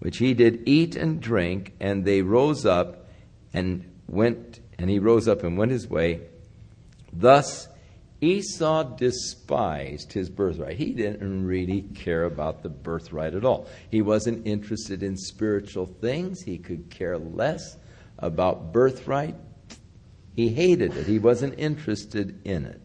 which 0.00 0.16
he 0.16 0.34
did 0.34 0.62
eat 0.66 0.96
and 0.96 1.20
drink, 1.20 1.74
and 1.78 2.04
they 2.04 2.22
rose 2.22 2.66
up 2.66 3.06
and 3.52 3.84
went, 4.08 4.49
and 4.80 4.88
he 4.88 4.98
rose 4.98 5.28
up 5.28 5.42
and 5.42 5.58
went 5.58 5.70
his 5.70 5.88
way. 5.88 6.22
Thus 7.12 7.68
Esau 8.22 8.96
despised 8.96 10.14
his 10.14 10.30
birthright. 10.30 10.78
He 10.78 10.92
didn't 10.94 11.44
really 11.44 11.82
care 11.82 12.24
about 12.24 12.62
the 12.62 12.70
birthright 12.70 13.34
at 13.34 13.44
all. 13.44 13.68
He 13.90 14.00
wasn't 14.00 14.46
interested 14.46 15.02
in 15.02 15.18
spiritual 15.18 15.84
things. 15.84 16.40
He 16.40 16.56
could 16.56 16.88
care 16.88 17.18
less 17.18 17.76
about 18.18 18.72
birthright. 18.72 19.34
He 20.34 20.48
hated 20.48 20.96
it. 20.96 21.06
He 21.06 21.18
wasn't 21.18 21.58
interested 21.58 22.40
in 22.46 22.64
it. 22.64 22.80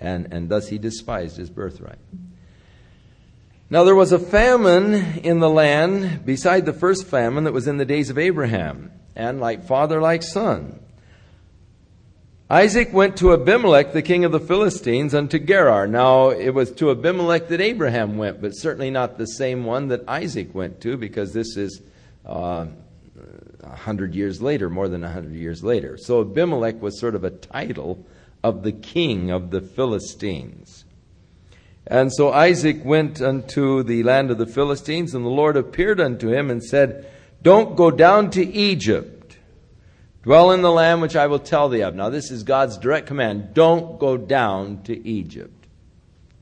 And, 0.00 0.32
and 0.32 0.48
thus 0.48 0.68
he 0.68 0.78
despised 0.78 1.36
his 1.36 1.50
birthright. 1.50 1.98
Now 3.68 3.84
there 3.84 3.94
was 3.94 4.12
a 4.12 4.18
famine 4.18 4.94
in 5.18 5.40
the 5.40 5.50
land 5.50 6.24
beside 6.24 6.64
the 6.64 6.72
first 6.72 7.06
famine 7.06 7.44
that 7.44 7.52
was 7.52 7.68
in 7.68 7.76
the 7.76 7.84
days 7.84 8.08
of 8.08 8.16
Abraham, 8.16 8.92
and 9.14 9.40
like 9.40 9.66
father, 9.66 10.00
like 10.00 10.22
son. 10.22 10.80
Isaac 12.48 12.92
went 12.92 13.16
to 13.16 13.32
Abimelech, 13.32 13.92
the 13.92 14.02
king 14.02 14.24
of 14.24 14.30
the 14.30 14.38
Philistines, 14.38 15.14
unto 15.14 15.36
Gerar. 15.36 15.88
Now 15.88 16.28
it 16.28 16.50
was 16.50 16.70
to 16.72 16.92
Abimelech 16.92 17.48
that 17.48 17.60
Abraham 17.60 18.18
went, 18.18 18.40
but 18.40 18.50
certainly 18.50 18.88
not 18.88 19.18
the 19.18 19.26
same 19.26 19.64
one 19.64 19.88
that 19.88 20.04
Isaac 20.06 20.54
went 20.54 20.80
to, 20.82 20.96
because 20.96 21.32
this 21.32 21.56
is 21.56 21.82
uh, 22.24 22.66
a 23.64 23.76
hundred 23.76 24.14
years 24.14 24.40
later, 24.40 24.70
more 24.70 24.86
than 24.86 25.02
a 25.02 25.10
hundred 25.10 25.34
years 25.34 25.64
later. 25.64 25.98
So 25.98 26.20
Abimelech 26.20 26.80
was 26.80 27.00
sort 27.00 27.16
of 27.16 27.24
a 27.24 27.30
title 27.30 28.06
of 28.44 28.62
the 28.62 28.72
king 28.72 29.32
of 29.32 29.50
the 29.50 29.60
Philistines. 29.60 30.84
And 31.84 32.12
so 32.12 32.32
Isaac 32.32 32.84
went 32.84 33.20
unto 33.20 33.82
the 33.82 34.04
land 34.04 34.30
of 34.30 34.38
the 34.38 34.46
Philistines, 34.46 35.14
and 35.14 35.24
the 35.24 35.30
Lord 35.30 35.56
appeared 35.56 36.00
unto 36.00 36.28
him 36.28 36.48
and 36.52 36.62
said, 36.62 37.10
Don't 37.42 37.74
go 37.74 37.90
down 37.90 38.30
to 38.30 38.46
Egypt. 38.46 39.15
Dwell 40.26 40.50
in 40.50 40.60
the 40.60 40.72
land 40.72 41.02
which 41.02 41.14
I 41.14 41.28
will 41.28 41.38
tell 41.38 41.68
thee 41.68 41.82
of. 41.82 41.94
Now, 41.94 42.10
this 42.10 42.32
is 42.32 42.42
God's 42.42 42.78
direct 42.78 43.06
command. 43.06 43.54
Don't 43.54 44.00
go 44.00 44.16
down 44.16 44.82
to 44.82 45.08
Egypt. 45.08 45.68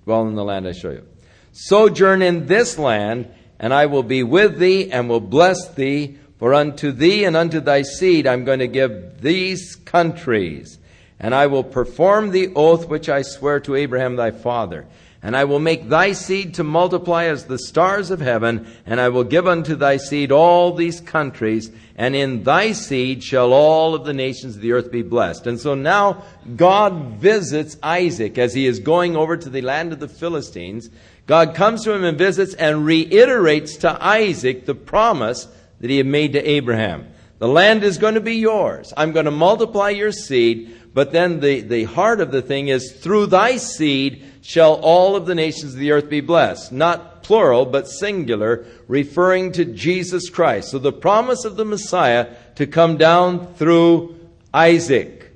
Dwell 0.04 0.26
in 0.26 0.36
the 0.36 0.42
land 0.42 0.66
I 0.66 0.72
show 0.72 0.88
you. 0.88 1.06
Sojourn 1.52 2.22
in 2.22 2.46
this 2.46 2.78
land, 2.78 3.28
and 3.58 3.74
I 3.74 3.84
will 3.84 4.02
be 4.02 4.22
with 4.22 4.58
thee 4.58 4.90
and 4.90 5.06
will 5.06 5.20
bless 5.20 5.68
thee. 5.68 6.16
For 6.38 6.54
unto 6.54 6.92
thee 6.92 7.24
and 7.24 7.36
unto 7.36 7.60
thy 7.60 7.82
seed 7.82 8.26
I'm 8.26 8.46
going 8.46 8.60
to 8.60 8.68
give 8.68 9.20
these 9.20 9.76
countries, 9.76 10.78
and 11.20 11.34
I 11.34 11.46
will 11.46 11.62
perform 11.62 12.30
the 12.30 12.54
oath 12.54 12.88
which 12.88 13.10
I 13.10 13.20
swear 13.20 13.60
to 13.60 13.74
Abraham 13.76 14.16
thy 14.16 14.30
father 14.30 14.86
and 15.24 15.34
I 15.34 15.44
will 15.44 15.58
make 15.58 15.88
thy 15.88 16.12
seed 16.12 16.52
to 16.54 16.64
multiply 16.64 17.24
as 17.24 17.46
the 17.46 17.58
stars 17.58 18.10
of 18.10 18.20
heaven, 18.20 18.66
and 18.84 19.00
I 19.00 19.08
will 19.08 19.24
give 19.24 19.48
unto 19.48 19.74
thy 19.74 19.96
seed 19.96 20.30
all 20.30 20.74
these 20.74 21.00
countries, 21.00 21.72
and 21.96 22.14
in 22.14 22.42
thy 22.42 22.72
seed 22.72 23.24
shall 23.24 23.54
all 23.54 23.94
of 23.94 24.04
the 24.04 24.12
nations 24.12 24.54
of 24.54 24.60
the 24.60 24.72
earth 24.72 24.92
be 24.92 25.00
blessed. 25.00 25.46
And 25.46 25.58
so 25.58 25.74
now 25.74 26.24
God 26.56 27.14
visits 27.16 27.78
Isaac 27.82 28.36
as 28.36 28.52
he 28.52 28.66
is 28.66 28.80
going 28.80 29.16
over 29.16 29.38
to 29.38 29.48
the 29.48 29.62
land 29.62 29.94
of 29.94 29.98
the 29.98 30.08
Philistines. 30.08 30.90
God 31.26 31.54
comes 31.54 31.84
to 31.84 31.94
him 31.94 32.04
and 32.04 32.18
visits 32.18 32.52
and 32.52 32.84
reiterates 32.84 33.78
to 33.78 33.96
Isaac 34.04 34.66
the 34.66 34.74
promise 34.74 35.48
that 35.80 35.88
he 35.88 35.96
had 35.96 36.06
made 36.06 36.34
to 36.34 36.46
Abraham. 36.46 37.08
The 37.38 37.48
land 37.48 37.82
is 37.82 37.96
going 37.96 38.14
to 38.14 38.20
be 38.20 38.36
yours. 38.36 38.92
I'm 38.94 39.12
going 39.12 39.24
to 39.24 39.30
multiply 39.30 39.88
your 39.88 40.12
seed. 40.12 40.78
But 40.94 41.10
then 41.10 41.40
the, 41.40 41.60
the 41.60 41.84
heart 41.84 42.20
of 42.20 42.30
the 42.30 42.40
thing 42.40 42.68
is 42.68 42.92
through 42.92 43.26
thy 43.26 43.56
seed 43.56 44.24
shall 44.42 44.74
all 44.74 45.16
of 45.16 45.26
the 45.26 45.34
nations 45.34 45.74
of 45.74 45.80
the 45.80 45.90
earth 45.90 46.08
be 46.08 46.20
blessed. 46.20 46.70
Not 46.70 47.24
plural, 47.24 47.66
but 47.66 47.88
singular, 47.88 48.64
referring 48.86 49.50
to 49.52 49.64
Jesus 49.64 50.30
Christ. 50.30 50.70
So 50.70 50.78
the 50.78 50.92
promise 50.92 51.44
of 51.44 51.56
the 51.56 51.64
Messiah 51.64 52.34
to 52.54 52.66
come 52.66 52.96
down 52.96 53.54
through 53.54 54.16
Isaac. 54.52 55.32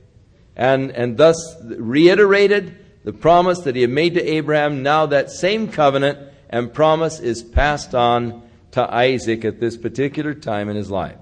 And, 0.54 0.92
and 0.92 1.16
thus 1.16 1.36
reiterated 1.64 2.76
the 3.04 3.12
promise 3.12 3.60
that 3.60 3.74
he 3.74 3.82
had 3.82 3.90
made 3.90 4.14
to 4.14 4.22
Abraham. 4.22 4.82
Now 4.82 5.06
that 5.06 5.30
same 5.30 5.68
covenant 5.68 6.18
and 6.50 6.72
promise 6.72 7.18
is 7.18 7.42
passed 7.42 7.94
on 7.94 8.42
to 8.72 8.94
Isaac 8.94 9.44
at 9.44 9.60
this 9.60 9.76
particular 9.76 10.34
time 10.34 10.68
in 10.68 10.76
his 10.76 10.90
life. 10.90 11.18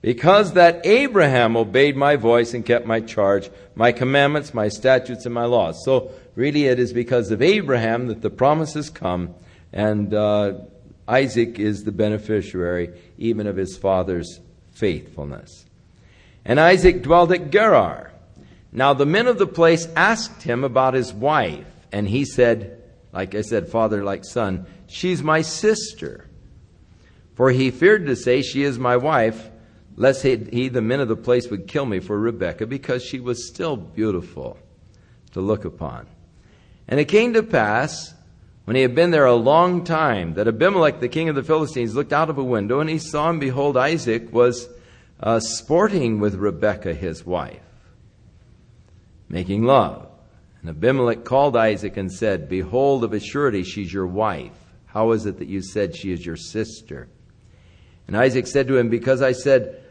Because 0.00 0.52
that 0.52 0.86
Abraham 0.86 1.56
obeyed 1.56 1.96
my 1.96 2.16
voice 2.16 2.54
and 2.54 2.64
kept 2.64 2.86
my 2.86 3.00
charge, 3.00 3.50
my 3.74 3.90
commandments, 3.90 4.54
my 4.54 4.68
statutes, 4.68 5.26
and 5.26 5.34
my 5.34 5.44
laws. 5.44 5.84
So 5.84 6.12
really 6.36 6.66
it 6.66 6.78
is 6.78 6.92
because 6.92 7.30
of 7.30 7.42
Abraham 7.42 8.06
that 8.06 8.22
the 8.22 8.30
promises 8.30 8.90
come, 8.90 9.34
and 9.72 10.14
uh, 10.14 10.60
Isaac 11.08 11.58
is 11.58 11.82
the 11.82 11.92
beneficiary 11.92 12.96
even 13.18 13.46
of 13.46 13.56
his 13.56 13.76
father's 13.76 14.40
faithfulness. 14.72 15.66
And 16.44 16.60
Isaac 16.60 17.02
dwelt 17.02 17.32
at 17.32 17.50
Gerar. 17.50 18.12
Now 18.70 18.94
the 18.94 19.06
men 19.06 19.26
of 19.26 19.38
the 19.38 19.46
place 19.46 19.88
asked 19.96 20.42
him 20.42 20.62
about 20.62 20.94
his 20.94 21.12
wife, 21.12 21.66
and 21.90 22.06
he 22.08 22.24
said, 22.24 22.82
like 23.12 23.34
I 23.34 23.40
said, 23.40 23.68
father 23.68 24.04
like 24.04 24.24
son, 24.24 24.66
she's 24.86 25.22
my 25.22 25.42
sister. 25.42 26.28
For 27.34 27.50
he 27.50 27.70
feared 27.70 28.06
to 28.06 28.16
say, 28.16 28.42
She 28.42 28.62
is 28.62 28.78
my 28.78 28.96
wife 28.96 29.50
lest 29.98 30.22
he, 30.22 30.36
he, 30.36 30.68
the 30.68 30.80
men 30.80 31.00
of 31.00 31.08
the 31.08 31.16
place, 31.16 31.50
would 31.50 31.66
kill 31.66 31.84
me 31.84 31.98
for 31.98 32.18
Rebekah, 32.18 32.68
because 32.68 33.04
she 33.04 33.18
was 33.18 33.48
still 33.48 33.76
beautiful 33.76 34.56
to 35.32 35.40
look 35.40 35.64
upon. 35.64 36.06
And 36.86 37.00
it 37.00 37.06
came 37.06 37.34
to 37.34 37.42
pass, 37.42 38.14
when 38.64 38.76
he 38.76 38.82
had 38.82 38.94
been 38.94 39.10
there 39.10 39.26
a 39.26 39.34
long 39.34 39.82
time, 39.82 40.34
that 40.34 40.46
Abimelech, 40.46 41.00
the 41.00 41.08
king 41.08 41.28
of 41.28 41.34
the 41.34 41.42
Philistines, 41.42 41.96
looked 41.96 42.12
out 42.12 42.30
of 42.30 42.38
a 42.38 42.44
window, 42.44 42.78
and 42.78 42.88
he 42.88 42.98
saw, 42.98 43.28
and 43.28 43.40
behold, 43.40 43.76
Isaac 43.76 44.32
was 44.32 44.68
uh, 45.18 45.40
sporting 45.40 46.20
with 46.20 46.36
Rebekah, 46.36 46.94
his 46.94 47.26
wife, 47.26 47.60
making 49.28 49.64
love. 49.64 50.08
And 50.60 50.70
Abimelech 50.70 51.24
called 51.24 51.56
Isaac 51.56 51.96
and 51.96 52.12
said, 52.12 52.48
Behold, 52.48 53.02
of 53.02 53.12
a 53.12 53.20
surety 53.20 53.64
she's 53.64 53.92
your 53.92 54.06
wife. 54.06 54.52
How 54.86 55.10
is 55.10 55.26
it 55.26 55.38
that 55.38 55.48
you 55.48 55.60
said 55.60 55.96
she 55.96 56.12
is 56.12 56.24
your 56.24 56.36
sister? 56.36 57.08
And 58.06 58.16
Isaac 58.16 58.46
said 58.46 58.68
to 58.68 58.76
him, 58.76 58.88
Because 58.88 59.22
I 59.22 59.32
said, 59.32 59.82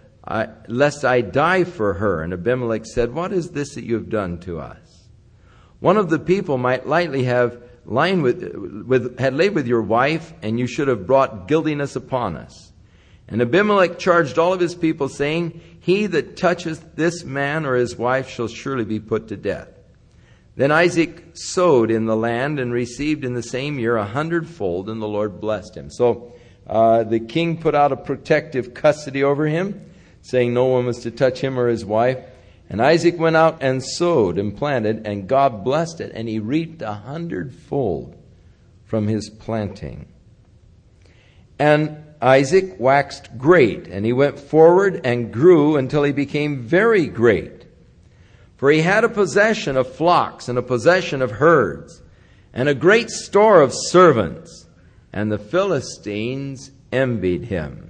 Lest 0.67 1.05
I 1.05 1.21
die 1.21 1.63
for 1.63 1.93
her. 1.95 2.21
And 2.21 2.33
Abimelech 2.33 2.85
said, 2.85 3.13
What 3.13 3.31
is 3.31 3.51
this 3.51 3.75
that 3.75 3.85
you 3.85 3.95
have 3.95 4.09
done 4.09 4.39
to 4.39 4.59
us? 4.59 5.07
One 5.79 5.97
of 5.97 6.09
the 6.09 6.19
people 6.19 6.57
might 6.57 6.87
lightly 6.87 7.23
have 7.23 7.61
lain 7.85 8.21
with, 8.21 8.43
with, 8.85 9.19
had 9.19 9.33
laid 9.33 9.55
with 9.55 9.67
your 9.67 9.81
wife, 9.81 10.33
and 10.41 10.59
you 10.59 10.67
should 10.67 10.87
have 10.87 11.07
brought 11.07 11.47
guiltiness 11.47 11.95
upon 11.95 12.35
us. 12.35 12.73
And 13.29 13.41
Abimelech 13.41 13.99
charged 13.99 14.37
all 14.37 14.53
of 14.53 14.59
his 14.59 14.75
people, 14.75 15.09
saying, 15.09 15.61
He 15.79 16.07
that 16.07 16.37
toucheth 16.37 16.95
this 16.95 17.23
man 17.23 17.65
or 17.65 17.75
his 17.75 17.95
wife 17.95 18.29
shall 18.29 18.47
surely 18.47 18.85
be 18.85 18.99
put 18.99 19.27
to 19.29 19.37
death. 19.37 19.69
Then 20.55 20.71
Isaac 20.71 21.23
sowed 21.33 21.91
in 21.91 22.05
the 22.05 22.15
land 22.15 22.59
and 22.59 22.73
received 22.73 23.23
in 23.23 23.33
the 23.33 23.43
same 23.43 23.77
year 23.77 23.95
a 23.95 24.05
hundredfold, 24.05 24.89
and 24.89 25.01
the 25.01 25.07
Lord 25.07 25.39
blessed 25.39 25.77
him. 25.77 25.91
So 25.91 26.33
uh, 26.65 27.03
the 27.03 27.19
king 27.19 27.61
put 27.61 27.75
out 27.75 27.91
a 27.91 27.97
protective 27.97 28.73
custody 28.73 29.23
over 29.23 29.45
him, 29.45 29.91
saying 30.27 30.53
no 30.53 30.65
one 30.65 30.85
was 30.85 30.99
to 30.99 31.11
touch 31.11 31.39
him 31.39 31.57
or 31.57 31.69
his 31.69 31.85
wife. 31.85 32.17
And 32.69 32.81
Isaac 32.81 33.17
went 33.17 33.37
out 33.37 33.59
and 33.61 33.81
sowed 33.81 34.37
and 34.37 34.55
planted, 34.55 35.07
and 35.07 35.27
God 35.27 35.63
blessed 35.63 36.01
it, 36.01 36.11
and 36.13 36.27
he 36.27 36.39
reaped 36.39 36.81
a 36.81 36.93
hundredfold 36.93 38.13
from 38.83 39.07
his 39.07 39.29
planting. 39.29 40.07
And 41.57 42.03
Isaac 42.21 42.75
waxed 42.77 43.37
great, 43.37 43.87
and 43.87 44.05
he 44.05 44.11
went 44.11 44.37
forward 44.37 44.99
and 45.05 45.31
grew 45.31 45.77
until 45.77 46.03
he 46.03 46.11
became 46.11 46.61
very 46.61 47.07
great. 47.07 47.65
For 48.57 48.69
he 48.69 48.81
had 48.81 49.05
a 49.05 49.09
possession 49.09 49.77
of 49.77 49.95
flocks 49.95 50.49
and 50.49 50.57
a 50.57 50.63
possession 50.63 51.21
of 51.21 51.31
herds, 51.31 52.01
and 52.53 52.67
a 52.67 52.75
great 52.75 53.09
store 53.09 53.61
of 53.61 53.71
servants, 53.73 54.65
and 55.13 55.31
the 55.31 55.37
Philistines 55.37 56.71
envied 56.91 57.45
him. 57.45 57.86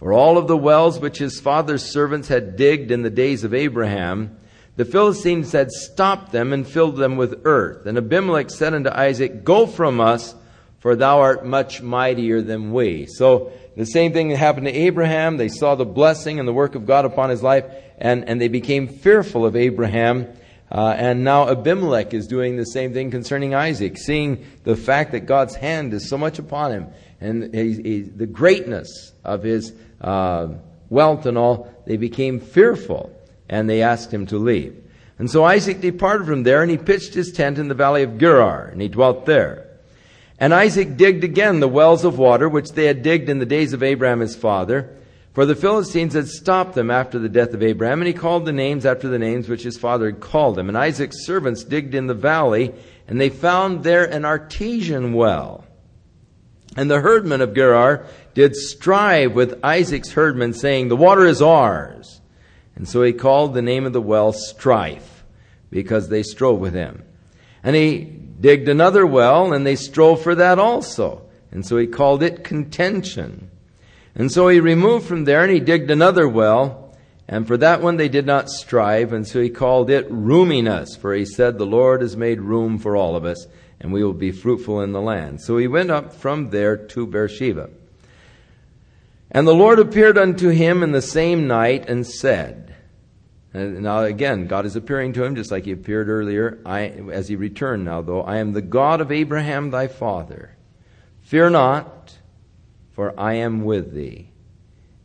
For 0.00 0.14
all 0.14 0.38
of 0.38 0.48
the 0.48 0.56
wells 0.56 0.98
which 0.98 1.18
his 1.18 1.40
father's 1.40 1.82
servants 1.82 2.28
had 2.28 2.56
digged 2.56 2.90
in 2.90 3.02
the 3.02 3.10
days 3.10 3.44
of 3.44 3.52
Abraham, 3.52 4.34
the 4.76 4.86
Philistines 4.86 5.52
had 5.52 5.70
stopped 5.70 6.32
them 6.32 6.54
and 6.54 6.66
filled 6.66 6.96
them 6.96 7.18
with 7.18 7.42
earth. 7.44 7.84
And 7.84 7.98
Abimelech 7.98 8.48
said 8.48 8.72
unto 8.72 8.88
Isaac, 8.88 9.44
Go 9.44 9.66
from 9.66 10.00
us, 10.00 10.34
for 10.78 10.96
thou 10.96 11.20
art 11.20 11.44
much 11.44 11.82
mightier 11.82 12.40
than 12.40 12.72
we. 12.72 13.08
So 13.10 13.52
the 13.76 13.84
same 13.84 14.14
thing 14.14 14.30
that 14.30 14.38
happened 14.38 14.68
to 14.68 14.72
Abraham. 14.72 15.36
They 15.36 15.50
saw 15.50 15.74
the 15.74 15.84
blessing 15.84 16.38
and 16.38 16.48
the 16.48 16.54
work 16.54 16.76
of 16.76 16.86
God 16.86 17.04
upon 17.04 17.28
his 17.28 17.42
life, 17.42 17.66
and, 17.98 18.26
and 18.26 18.40
they 18.40 18.48
became 18.48 18.88
fearful 18.88 19.44
of 19.44 19.54
Abraham. 19.54 20.28
Uh, 20.72 20.94
and 20.96 21.24
now 21.24 21.50
Abimelech 21.50 22.14
is 22.14 22.26
doing 22.26 22.56
the 22.56 22.64
same 22.64 22.94
thing 22.94 23.10
concerning 23.10 23.54
Isaac, 23.54 23.98
seeing 23.98 24.46
the 24.64 24.76
fact 24.76 25.12
that 25.12 25.26
God's 25.26 25.56
hand 25.56 25.92
is 25.92 26.08
so 26.08 26.16
much 26.16 26.38
upon 26.38 26.72
him 26.72 26.86
and 27.20 27.54
he, 27.54 27.74
he, 27.82 28.00
the 28.00 28.26
greatness 28.26 29.12
of 29.24 29.42
his 29.42 29.72
uh, 30.00 30.48
wealth 30.88 31.26
and 31.26 31.38
all, 31.38 31.72
they 31.86 31.96
became 31.96 32.40
fearful 32.40 33.14
and 33.48 33.68
they 33.68 33.82
asked 33.82 34.12
him 34.12 34.26
to 34.26 34.38
leave. 34.38 34.76
And 35.18 35.30
so 35.30 35.44
Isaac 35.44 35.80
departed 35.80 36.26
from 36.26 36.44
there 36.44 36.62
and 36.62 36.70
he 36.70 36.78
pitched 36.78 37.14
his 37.14 37.32
tent 37.32 37.58
in 37.58 37.68
the 37.68 37.74
valley 37.74 38.02
of 38.02 38.18
Gerar 38.18 38.66
and 38.66 38.80
he 38.80 38.88
dwelt 38.88 39.26
there. 39.26 39.66
And 40.38 40.54
Isaac 40.54 40.96
digged 40.96 41.22
again 41.22 41.60
the 41.60 41.68
wells 41.68 42.04
of 42.04 42.18
water 42.18 42.48
which 42.48 42.72
they 42.72 42.86
had 42.86 43.02
digged 43.02 43.28
in 43.28 43.38
the 43.38 43.46
days 43.46 43.74
of 43.74 43.82
Abraham 43.82 44.20
his 44.20 44.34
father. 44.34 44.96
For 45.34 45.46
the 45.46 45.54
Philistines 45.54 46.14
had 46.14 46.26
stopped 46.26 46.74
them 46.74 46.90
after 46.90 47.18
the 47.18 47.28
death 47.28 47.54
of 47.54 47.62
Abraham, 47.62 48.00
and 48.00 48.08
he 48.08 48.14
called 48.14 48.46
the 48.46 48.52
names 48.52 48.84
after 48.84 49.08
the 49.08 49.18
names 49.18 49.48
which 49.48 49.62
his 49.62 49.78
father 49.78 50.06
had 50.06 50.20
called 50.20 50.56
them. 50.56 50.68
And 50.68 50.76
Isaac's 50.76 51.24
servants 51.24 51.62
digged 51.62 51.94
in 51.94 52.08
the 52.08 52.14
valley, 52.14 52.74
and 53.06 53.20
they 53.20 53.28
found 53.28 53.84
there 53.84 54.04
an 54.04 54.24
artesian 54.24 55.12
well. 55.12 55.64
And 56.76 56.90
the 56.90 57.00
herdmen 57.00 57.40
of 57.40 57.54
Gerar 57.54 58.06
did 58.34 58.54
strive 58.54 59.32
with 59.32 59.58
Isaac's 59.64 60.12
herdmen, 60.12 60.52
saying, 60.52 60.88
The 60.88 60.96
water 60.96 61.26
is 61.26 61.42
ours. 61.42 62.20
And 62.76 62.88
so 62.88 63.02
he 63.02 63.12
called 63.12 63.54
the 63.54 63.62
name 63.62 63.84
of 63.84 63.92
the 63.92 64.00
well 64.00 64.32
Strife, 64.32 65.24
because 65.70 66.08
they 66.08 66.22
strove 66.22 66.60
with 66.60 66.74
him. 66.74 67.04
And 67.62 67.76
he 67.76 68.04
digged 68.40 68.68
another 68.68 69.04
well, 69.04 69.52
and 69.52 69.66
they 69.66 69.76
strove 69.76 70.22
for 70.22 70.34
that 70.34 70.58
also. 70.58 71.22
And 71.50 71.66
so 71.66 71.76
he 71.76 71.86
called 71.86 72.22
it 72.22 72.44
contention. 72.44 73.50
And 74.14 74.30
so 74.30 74.48
he 74.48 74.60
removed 74.60 75.06
from 75.06 75.24
there, 75.24 75.42
and 75.42 75.52
he 75.52 75.60
digged 75.60 75.90
another 75.90 76.28
well, 76.28 76.96
and 77.28 77.46
for 77.46 77.56
that 77.58 77.80
one 77.80 77.96
they 77.96 78.08
did 78.08 78.26
not 78.26 78.50
strive, 78.50 79.12
and 79.12 79.26
so 79.26 79.40
he 79.40 79.50
called 79.50 79.90
it 79.90 80.10
roominess, 80.10 80.96
for 80.96 81.14
he 81.14 81.24
said, 81.24 81.58
The 81.58 81.66
Lord 81.66 82.00
has 82.00 82.16
made 82.16 82.40
room 82.40 82.78
for 82.78 82.96
all 82.96 83.14
of 83.14 83.24
us, 83.24 83.46
and 83.80 83.92
we 83.92 84.04
will 84.04 84.12
be 84.12 84.30
fruitful 84.30 84.80
in 84.82 84.92
the 84.92 85.00
land. 85.00 85.40
So 85.40 85.56
he 85.56 85.66
went 85.66 85.90
up 85.90 86.12
from 86.12 86.50
there 86.50 86.76
to 86.76 87.06
Beersheba. 87.06 87.70
And 89.30 89.46
the 89.46 89.54
Lord 89.54 89.78
appeared 89.78 90.18
unto 90.18 90.48
him 90.48 90.82
in 90.82 90.92
the 90.92 91.02
same 91.02 91.46
night 91.46 91.88
and 91.88 92.06
said, 92.06 92.74
and 93.52 93.82
now 93.82 94.04
again, 94.04 94.46
God 94.46 94.64
is 94.64 94.76
appearing 94.76 95.12
to 95.14 95.24
him 95.24 95.34
just 95.34 95.50
like 95.50 95.64
he 95.64 95.72
appeared 95.72 96.08
earlier 96.08 96.60
I, 96.64 96.82
as 97.12 97.28
he 97.28 97.36
returned 97.36 97.84
now, 97.84 98.00
though. 98.00 98.22
I 98.22 98.36
am 98.36 98.52
the 98.52 98.62
God 98.62 99.00
of 99.00 99.10
Abraham 99.10 99.70
thy 99.70 99.88
father. 99.88 100.56
Fear 101.22 101.50
not, 101.50 102.16
for 102.92 103.18
I 103.18 103.34
am 103.34 103.64
with 103.64 103.92
thee, 103.92 104.30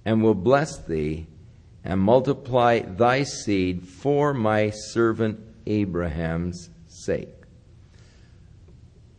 and 0.03 0.23
will 0.23 0.35
bless 0.35 0.77
thee, 0.77 1.27
and 1.83 1.99
multiply 1.99 2.79
thy 2.79 3.23
seed 3.23 3.87
for 3.87 4.33
my 4.33 4.69
servant 4.69 5.39
Abraham's 5.65 6.69
sake. 6.87 7.34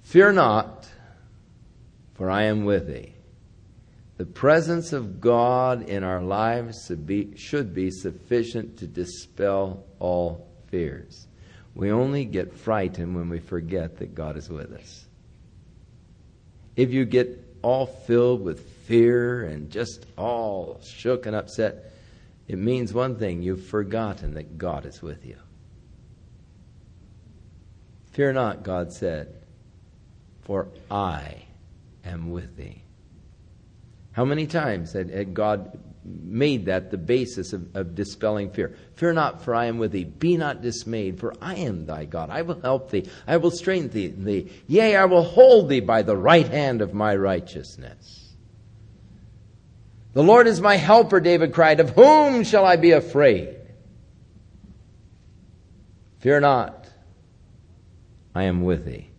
Fear 0.06 0.32
not, 0.34 0.88
for 2.14 2.30
I 2.30 2.44
am 2.44 2.64
with 2.64 2.86
thee. 2.86 3.12
The 4.18 4.24
presence 4.24 4.92
of 4.92 5.20
God 5.20 5.88
in 5.88 6.04
our 6.04 6.22
lives 6.22 6.86
should 7.34 7.74
be, 7.74 7.90
sufficient 7.90 8.78
to 8.78 8.86
dispel 8.86 9.84
all 9.98 10.46
fears. 10.68 11.26
We 11.74 11.90
only 11.90 12.24
get 12.24 12.54
frightened 12.54 13.16
when 13.16 13.28
we 13.28 13.40
forget 13.40 13.96
that 13.96 14.14
God 14.14 14.36
is 14.36 14.48
with 14.48 14.72
us. 14.74 15.06
If 16.76 16.92
you 16.92 17.04
get 17.04 17.44
all 17.62 17.86
filled 17.86 18.42
with 18.42 18.60
fear 18.86 19.44
and 19.44 19.72
just 19.72 20.06
all 20.16 20.80
shook 20.84 21.26
and 21.26 21.34
upset, 21.34 21.92
it 22.46 22.58
means 22.58 22.94
one 22.94 23.16
thing 23.16 23.42
you've 23.42 23.66
forgotten 23.66 24.34
that 24.34 24.56
God 24.56 24.86
is 24.86 25.02
with 25.02 25.26
you. 25.26 25.36
Fear 28.12 28.34
not, 28.34 28.62
God 28.62 28.92
said, 28.92 29.42
for 30.46 30.68
I 30.88 31.42
am 32.04 32.30
with 32.30 32.56
thee. 32.56 32.82
How 34.12 34.24
many 34.24 34.46
times 34.46 34.92
had, 34.92 35.10
had 35.10 35.34
God 35.34 35.76
made 36.04 36.66
that 36.66 36.92
the 36.92 36.96
basis 36.96 37.52
of, 37.52 37.74
of, 37.74 37.96
dispelling 37.96 38.50
fear? 38.50 38.76
Fear 38.94 39.14
not, 39.14 39.42
for 39.42 39.56
I 39.56 39.66
am 39.66 39.78
with 39.78 39.90
thee. 39.90 40.04
Be 40.04 40.36
not 40.36 40.62
dismayed, 40.62 41.18
for 41.18 41.34
I 41.42 41.56
am 41.56 41.84
thy 41.84 42.04
God. 42.04 42.30
I 42.30 42.42
will 42.42 42.60
help 42.60 42.92
thee. 42.92 43.10
I 43.26 43.38
will 43.38 43.50
strengthen 43.50 44.24
thee. 44.24 44.52
Yea, 44.68 44.94
I 44.94 45.06
will 45.06 45.24
hold 45.24 45.68
thee 45.68 45.80
by 45.80 46.02
the 46.02 46.16
right 46.16 46.46
hand 46.46 46.80
of 46.80 46.94
my 46.94 47.16
righteousness. 47.16 48.32
The 50.12 50.22
Lord 50.22 50.46
is 50.46 50.60
my 50.60 50.76
helper, 50.76 51.18
David 51.18 51.52
cried. 51.52 51.80
Of 51.80 51.90
whom 51.90 52.44
shall 52.44 52.64
I 52.64 52.76
be 52.76 52.92
afraid? 52.92 53.56
Fear 56.20 56.40
not, 56.40 56.88
I 58.32 58.44
am 58.44 58.62
with 58.62 58.84
thee. 58.84 59.10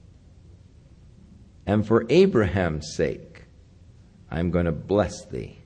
And 1.67 1.85
for 1.85 2.05
Abraham's 2.09 2.95
sake, 2.95 3.43
I'm 4.31 4.51
going 4.51 4.65
to 4.65 4.71
bless 4.71 5.25
thee. 5.25 5.59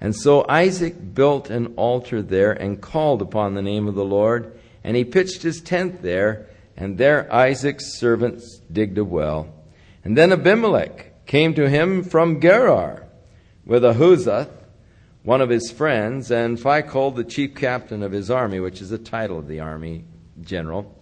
And 0.00 0.14
so 0.14 0.44
Isaac 0.48 1.14
built 1.14 1.48
an 1.50 1.74
altar 1.76 2.20
there 2.20 2.52
and 2.52 2.82
called 2.82 3.22
upon 3.22 3.54
the 3.54 3.62
name 3.62 3.86
of 3.86 3.94
the 3.94 4.04
Lord, 4.04 4.58
and 4.82 4.96
he 4.96 5.04
pitched 5.04 5.42
his 5.42 5.60
tent 5.60 6.02
there, 6.02 6.48
and 6.76 6.98
there 6.98 7.32
Isaac's 7.32 7.98
servants 7.98 8.60
digged 8.70 8.98
a 8.98 9.04
well. 9.04 9.54
And 10.04 10.18
then 10.18 10.32
Abimelech 10.32 11.26
came 11.26 11.54
to 11.54 11.70
him 11.70 12.02
from 12.02 12.40
Gerar 12.40 13.06
with 13.64 13.84
Ahuzzath, 13.84 14.50
one 15.22 15.40
of 15.40 15.48
his 15.48 15.70
friends, 15.70 16.30
and 16.30 16.58
Phicol, 16.58 17.14
the 17.14 17.24
chief 17.24 17.54
captain 17.54 18.02
of 18.02 18.12
his 18.12 18.30
army, 18.30 18.60
which 18.60 18.80
is 18.80 18.90
the 18.90 18.98
title 18.98 19.38
of 19.38 19.46
the 19.46 19.60
army 19.60 20.04
general. 20.40 20.92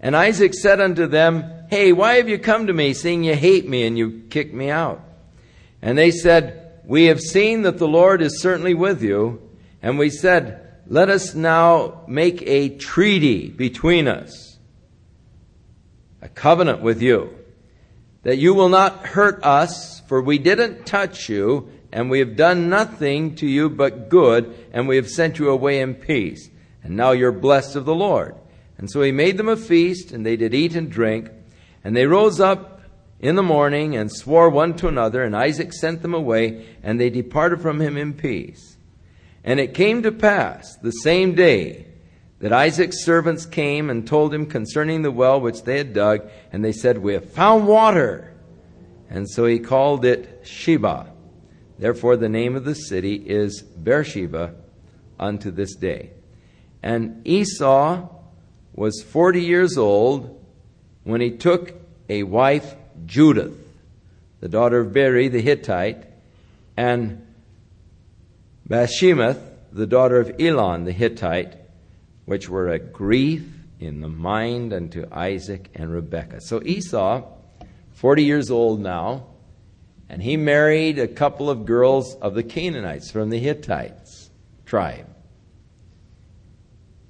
And 0.00 0.16
Isaac 0.16 0.52
said 0.52 0.80
unto 0.80 1.06
them, 1.06 1.61
Hey, 1.72 1.90
why 1.94 2.16
have 2.16 2.28
you 2.28 2.38
come 2.38 2.66
to 2.66 2.74
me, 2.74 2.92
seeing 2.92 3.24
you 3.24 3.34
hate 3.34 3.66
me 3.66 3.86
and 3.86 3.96
you 3.96 4.24
kick 4.28 4.52
me 4.52 4.68
out? 4.68 5.02
And 5.80 5.96
they 5.96 6.10
said, 6.10 6.82
We 6.84 7.04
have 7.04 7.18
seen 7.18 7.62
that 7.62 7.78
the 7.78 7.88
Lord 7.88 8.20
is 8.20 8.42
certainly 8.42 8.74
with 8.74 9.02
you. 9.02 9.40
And 9.80 9.98
we 9.98 10.10
said, 10.10 10.82
Let 10.86 11.08
us 11.08 11.34
now 11.34 12.04
make 12.06 12.42
a 12.42 12.76
treaty 12.76 13.48
between 13.48 14.06
us, 14.06 14.58
a 16.20 16.28
covenant 16.28 16.82
with 16.82 17.00
you, 17.00 17.34
that 18.22 18.36
you 18.36 18.52
will 18.52 18.68
not 18.68 19.06
hurt 19.06 19.42
us, 19.42 20.00
for 20.00 20.20
we 20.20 20.36
didn't 20.36 20.84
touch 20.84 21.30
you, 21.30 21.72
and 21.90 22.10
we 22.10 22.18
have 22.18 22.36
done 22.36 22.68
nothing 22.68 23.34
to 23.36 23.46
you 23.46 23.70
but 23.70 24.10
good, 24.10 24.54
and 24.74 24.86
we 24.86 24.96
have 24.96 25.08
sent 25.08 25.38
you 25.38 25.48
away 25.48 25.80
in 25.80 25.94
peace. 25.94 26.50
And 26.82 26.98
now 26.98 27.12
you're 27.12 27.32
blessed 27.32 27.76
of 27.76 27.86
the 27.86 27.94
Lord. 27.94 28.34
And 28.76 28.90
so 28.90 29.00
he 29.00 29.10
made 29.10 29.38
them 29.38 29.48
a 29.48 29.56
feast, 29.56 30.12
and 30.12 30.26
they 30.26 30.36
did 30.36 30.52
eat 30.52 30.76
and 30.76 30.90
drink. 30.90 31.30
And 31.84 31.96
they 31.96 32.06
rose 32.06 32.40
up 32.40 32.80
in 33.20 33.36
the 33.36 33.42
morning 33.42 33.96
and 33.96 34.10
swore 34.10 34.50
one 34.50 34.74
to 34.74 34.88
another, 34.88 35.22
and 35.22 35.36
Isaac 35.36 35.72
sent 35.72 36.02
them 36.02 36.14
away, 36.14 36.66
and 36.82 37.00
they 37.00 37.10
departed 37.10 37.62
from 37.62 37.80
him 37.80 37.96
in 37.96 38.14
peace. 38.14 38.76
And 39.44 39.60
it 39.60 39.74
came 39.74 40.02
to 40.02 40.12
pass 40.12 40.76
the 40.76 40.90
same 40.90 41.34
day 41.34 41.86
that 42.40 42.52
Isaac's 42.52 43.04
servants 43.04 43.46
came 43.46 43.88
and 43.88 44.06
told 44.06 44.34
him 44.34 44.46
concerning 44.46 45.02
the 45.02 45.12
well 45.12 45.40
which 45.40 45.62
they 45.62 45.78
had 45.78 45.94
dug, 45.94 46.28
and 46.52 46.64
they 46.64 46.72
said, 46.72 46.98
We 46.98 47.14
have 47.14 47.30
found 47.30 47.68
water. 47.68 48.34
And 49.08 49.30
so 49.30 49.46
he 49.46 49.60
called 49.60 50.04
it 50.04 50.40
Sheba. 50.44 51.12
Therefore, 51.78 52.16
the 52.16 52.28
name 52.28 52.56
of 52.56 52.64
the 52.64 52.74
city 52.74 53.14
is 53.14 53.62
Beersheba 53.62 54.54
unto 55.18 55.50
this 55.50 55.76
day. 55.76 56.10
And 56.82 57.26
Esau 57.26 58.08
was 58.74 59.02
40 59.02 59.42
years 59.42 59.78
old 59.78 60.41
when 61.04 61.20
he 61.20 61.30
took 61.30 61.74
a 62.08 62.22
wife, 62.22 62.74
Judith, 63.06 63.56
the 64.40 64.48
daughter 64.48 64.80
of 64.80 64.92
Beeri 64.92 65.28
the 65.28 65.40
Hittite, 65.40 66.04
and 66.76 67.26
Bashemath, 68.68 69.40
the 69.72 69.86
daughter 69.86 70.18
of 70.20 70.40
Elon 70.40 70.84
the 70.84 70.92
Hittite, 70.92 71.54
which 72.24 72.48
were 72.48 72.68
a 72.68 72.78
grief 72.78 73.44
in 73.80 74.00
the 74.00 74.08
mind 74.08 74.72
unto 74.72 75.06
Isaac 75.10 75.70
and 75.74 75.92
Rebekah. 75.92 76.40
So 76.40 76.62
Esau, 76.62 77.24
40 77.94 78.24
years 78.24 78.50
old 78.50 78.80
now, 78.80 79.26
and 80.08 80.22
he 80.22 80.36
married 80.36 80.98
a 80.98 81.08
couple 81.08 81.50
of 81.50 81.64
girls 81.64 82.14
of 82.16 82.34
the 82.34 82.42
Canaanites 82.42 83.10
from 83.10 83.30
the 83.30 83.38
Hittites 83.38 84.30
tribe. 84.66 85.06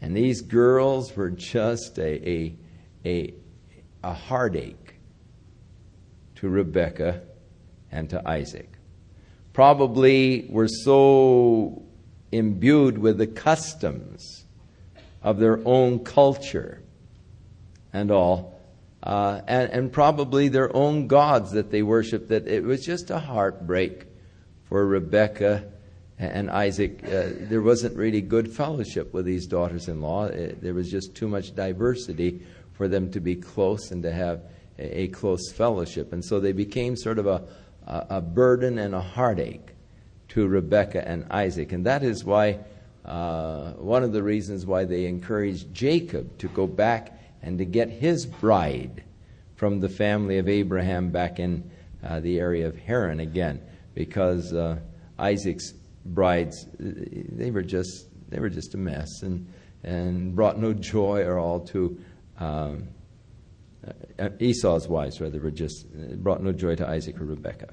And 0.00 0.16
these 0.16 0.40
girls 0.40 1.14
were 1.16 1.30
just 1.30 1.98
a, 1.98 2.28
a, 2.28 2.56
a, 3.04 3.34
a 4.02 4.12
heartache 4.12 4.94
to 6.36 6.48
Rebekah 6.48 7.22
and 7.90 8.10
to 8.10 8.28
Isaac. 8.28 8.68
Probably 9.52 10.46
were 10.48 10.68
so 10.68 11.82
imbued 12.32 12.98
with 12.98 13.18
the 13.18 13.26
customs 13.26 14.44
of 15.22 15.38
their 15.38 15.60
own 15.66 16.00
culture 16.00 16.82
and 17.92 18.10
all, 18.10 18.58
uh, 19.02 19.42
and, 19.46 19.70
and 19.70 19.92
probably 19.92 20.48
their 20.48 20.74
own 20.74 21.06
gods 21.06 21.52
that 21.52 21.70
they 21.70 21.82
worshiped, 21.82 22.28
that 22.30 22.48
it 22.48 22.64
was 22.64 22.84
just 22.84 23.10
a 23.10 23.18
heartbreak 23.18 24.06
for 24.64 24.86
Rebekah 24.86 25.64
and 26.18 26.50
Isaac. 26.50 27.04
Uh, 27.04 27.28
there 27.40 27.62
wasn't 27.62 27.96
really 27.96 28.20
good 28.20 28.50
fellowship 28.50 29.12
with 29.12 29.26
these 29.26 29.46
daughters 29.46 29.88
in 29.88 30.00
law. 30.00 30.26
Uh, 30.26 30.52
there 30.60 30.74
was 30.74 30.90
just 30.90 31.14
too 31.14 31.28
much 31.28 31.54
diversity 31.54 32.42
for 32.72 32.88
them 32.88 33.10
to 33.12 33.20
be 33.20 33.36
close 33.36 33.90
and 33.90 34.02
to 34.02 34.12
have 34.12 34.42
a, 34.78 35.02
a 35.02 35.08
close 35.08 35.52
fellowship. 35.52 36.12
And 36.12 36.24
so 36.24 36.40
they 36.40 36.52
became 36.52 36.96
sort 36.96 37.18
of 37.18 37.26
a, 37.26 37.44
a, 37.86 38.20
burden 38.20 38.78
and 38.78 38.94
a 38.94 39.00
heartache 39.00 39.70
to 40.28 40.46
Rebekah 40.46 41.06
and 41.06 41.26
Isaac. 41.30 41.72
And 41.72 41.86
that 41.86 42.02
is 42.02 42.24
why, 42.24 42.58
uh, 43.04 43.72
one 43.72 44.02
of 44.02 44.12
the 44.12 44.22
reasons 44.22 44.64
why 44.64 44.84
they 44.84 45.06
encouraged 45.06 45.72
Jacob 45.74 46.38
to 46.38 46.48
go 46.48 46.66
back 46.66 47.18
and 47.42 47.58
to 47.58 47.64
get 47.64 47.90
his 47.90 48.24
bride 48.24 49.02
from 49.56 49.80
the 49.80 49.88
family 49.88 50.38
of 50.38 50.48
Abraham 50.48 51.10
back 51.10 51.38
in 51.38 51.70
uh, 52.02 52.20
the 52.20 52.38
area 52.38 52.66
of 52.66 52.76
Haran 52.76 53.20
again, 53.20 53.60
because 53.94 54.52
uh, 54.52 54.78
Isaac's 55.18 55.74
brides 56.04 56.66
they 56.80 57.50
were 57.50 57.62
just 57.62 58.06
they 58.28 58.40
were 58.40 58.48
just 58.48 58.74
a 58.74 58.76
mess 58.78 59.22
and 59.22 59.46
and 59.84 60.34
brought 60.34 60.58
no 60.58 60.72
joy 60.72 61.22
or 61.22 61.38
all 61.38 61.60
to 61.60 61.98
um, 62.38 62.88
uh, 64.18 64.28
Esau's 64.40 64.88
wives 64.88 65.20
rather 65.20 65.40
were 65.40 65.50
just 65.50 65.86
brought 66.22 66.42
no 66.42 66.52
joy 66.52 66.74
to 66.76 66.88
Isaac 66.88 67.20
or 67.20 67.24
Rebekah. 67.24 67.72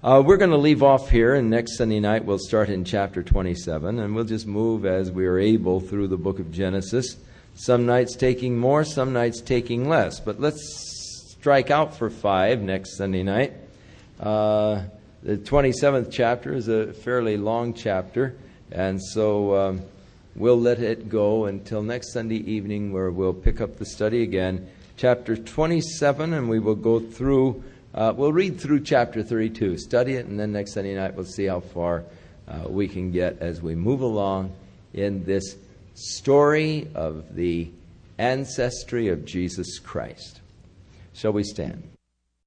Uh, 0.00 0.22
we're 0.24 0.36
going 0.36 0.52
to 0.52 0.56
leave 0.56 0.84
off 0.84 1.10
here, 1.10 1.34
and 1.34 1.50
next 1.50 1.76
Sunday 1.76 1.98
night 1.98 2.24
we'll 2.24 2.38
start 2.38 2.68
in 2.68 2.84
chapter 2.84 3.20
27, 3.20 3.98
and 3.98 4.14
we'll 4.14 4.24
just 4.24 4.46
move 4.46 4.86
as 4.86 5.10
we 5.10 5.26
are 5.26 5.40
able 5.40 5.80
through 5.80 6.06
the 6.06 6.16
book 6.16 6.38
of 6.38 6.52
Genesis. 6.52 7.16
Some 7.56 7.84
nights 7.84 8.14
taking 8.14 8.56
more, 8.56 8.84
some 8.84 9.12
nights 9.12 9.40
taking 9.40 9.88
less. 9.88 10.20
But 10.20 10.40
let's 10.40 11.34
strike 11.40 11.72
out 11.72 11.96
for 11.96 12.10
five 12.10 12.62
next 12.62 12.96
Sunday 12.96 13.24
night. 13.24 13.54
Uh, 14.20 14.84
the 15.24 15.36
27th 15.36 16.12
chapter 16.12 16.54
is 16.54 16.68
a 16.68 16.92
fairly 16.92 17.36
long 17.36 17.74
chapter, 17.74 18.36
and 18.70 19.02
so 19.02 19.56
um, 19.56 19.82
we'll 20.38 20.60
let 20.60 20.78
it 20.78 21.08
go 21.08 21.46
until 21.46 21.82
next 21.82 22.12
Sunday 22.12 22.38
evening, 22.50 22.92
where 22.92 23.10
we'll 23.10 23.34
pick 23.34 23.60
up 23.60 23.76
the 23.76 23.84
study 23.84 24.22
again. 24.22 24.68
Chapter 24.96 25.36
27, 25.36 26.32
and 26.32 26.48
we 26.48 26.58
will 26.58 26.74
go 26.74 27.00
through, 27.00 27.62
uh, 27.94 28.14
we'll 28.16 28.32
read 28.32 28.60
through 28.60 28.80
chapter 28.80 29.22
32, 29.22 29.78
study 29.78 30.14
it, 30.14 30.26
and 30.26 30.38
then 30.38 30.52
next 30.52 30.74
Sunday 30.74 30.94
night 30.94 31.14
we'll 31.14 31.24
see 31.24 31.46
how 31.46 31.60
far 31.60 32.04
uh, 32.46 32.68
we 32.68 32.88
can 32.88 33.10
get 33.10 33.38
as 33.40 33.60
we 33.60 33.74
move 33.74 34.00
along 34.00 34.52
in 34.94 35.24
this 35.24 35.56
story 35.94 36.88
of 36.94 37.34
the 37.34 37.68
ancestry 38.16 39.08
of 39.08 39.24
Jesus 39.24 39.78
Christ. 39.78 40.40
Shall 41.12 41.32
we 41.32 41.42
stand? 41.42 41.82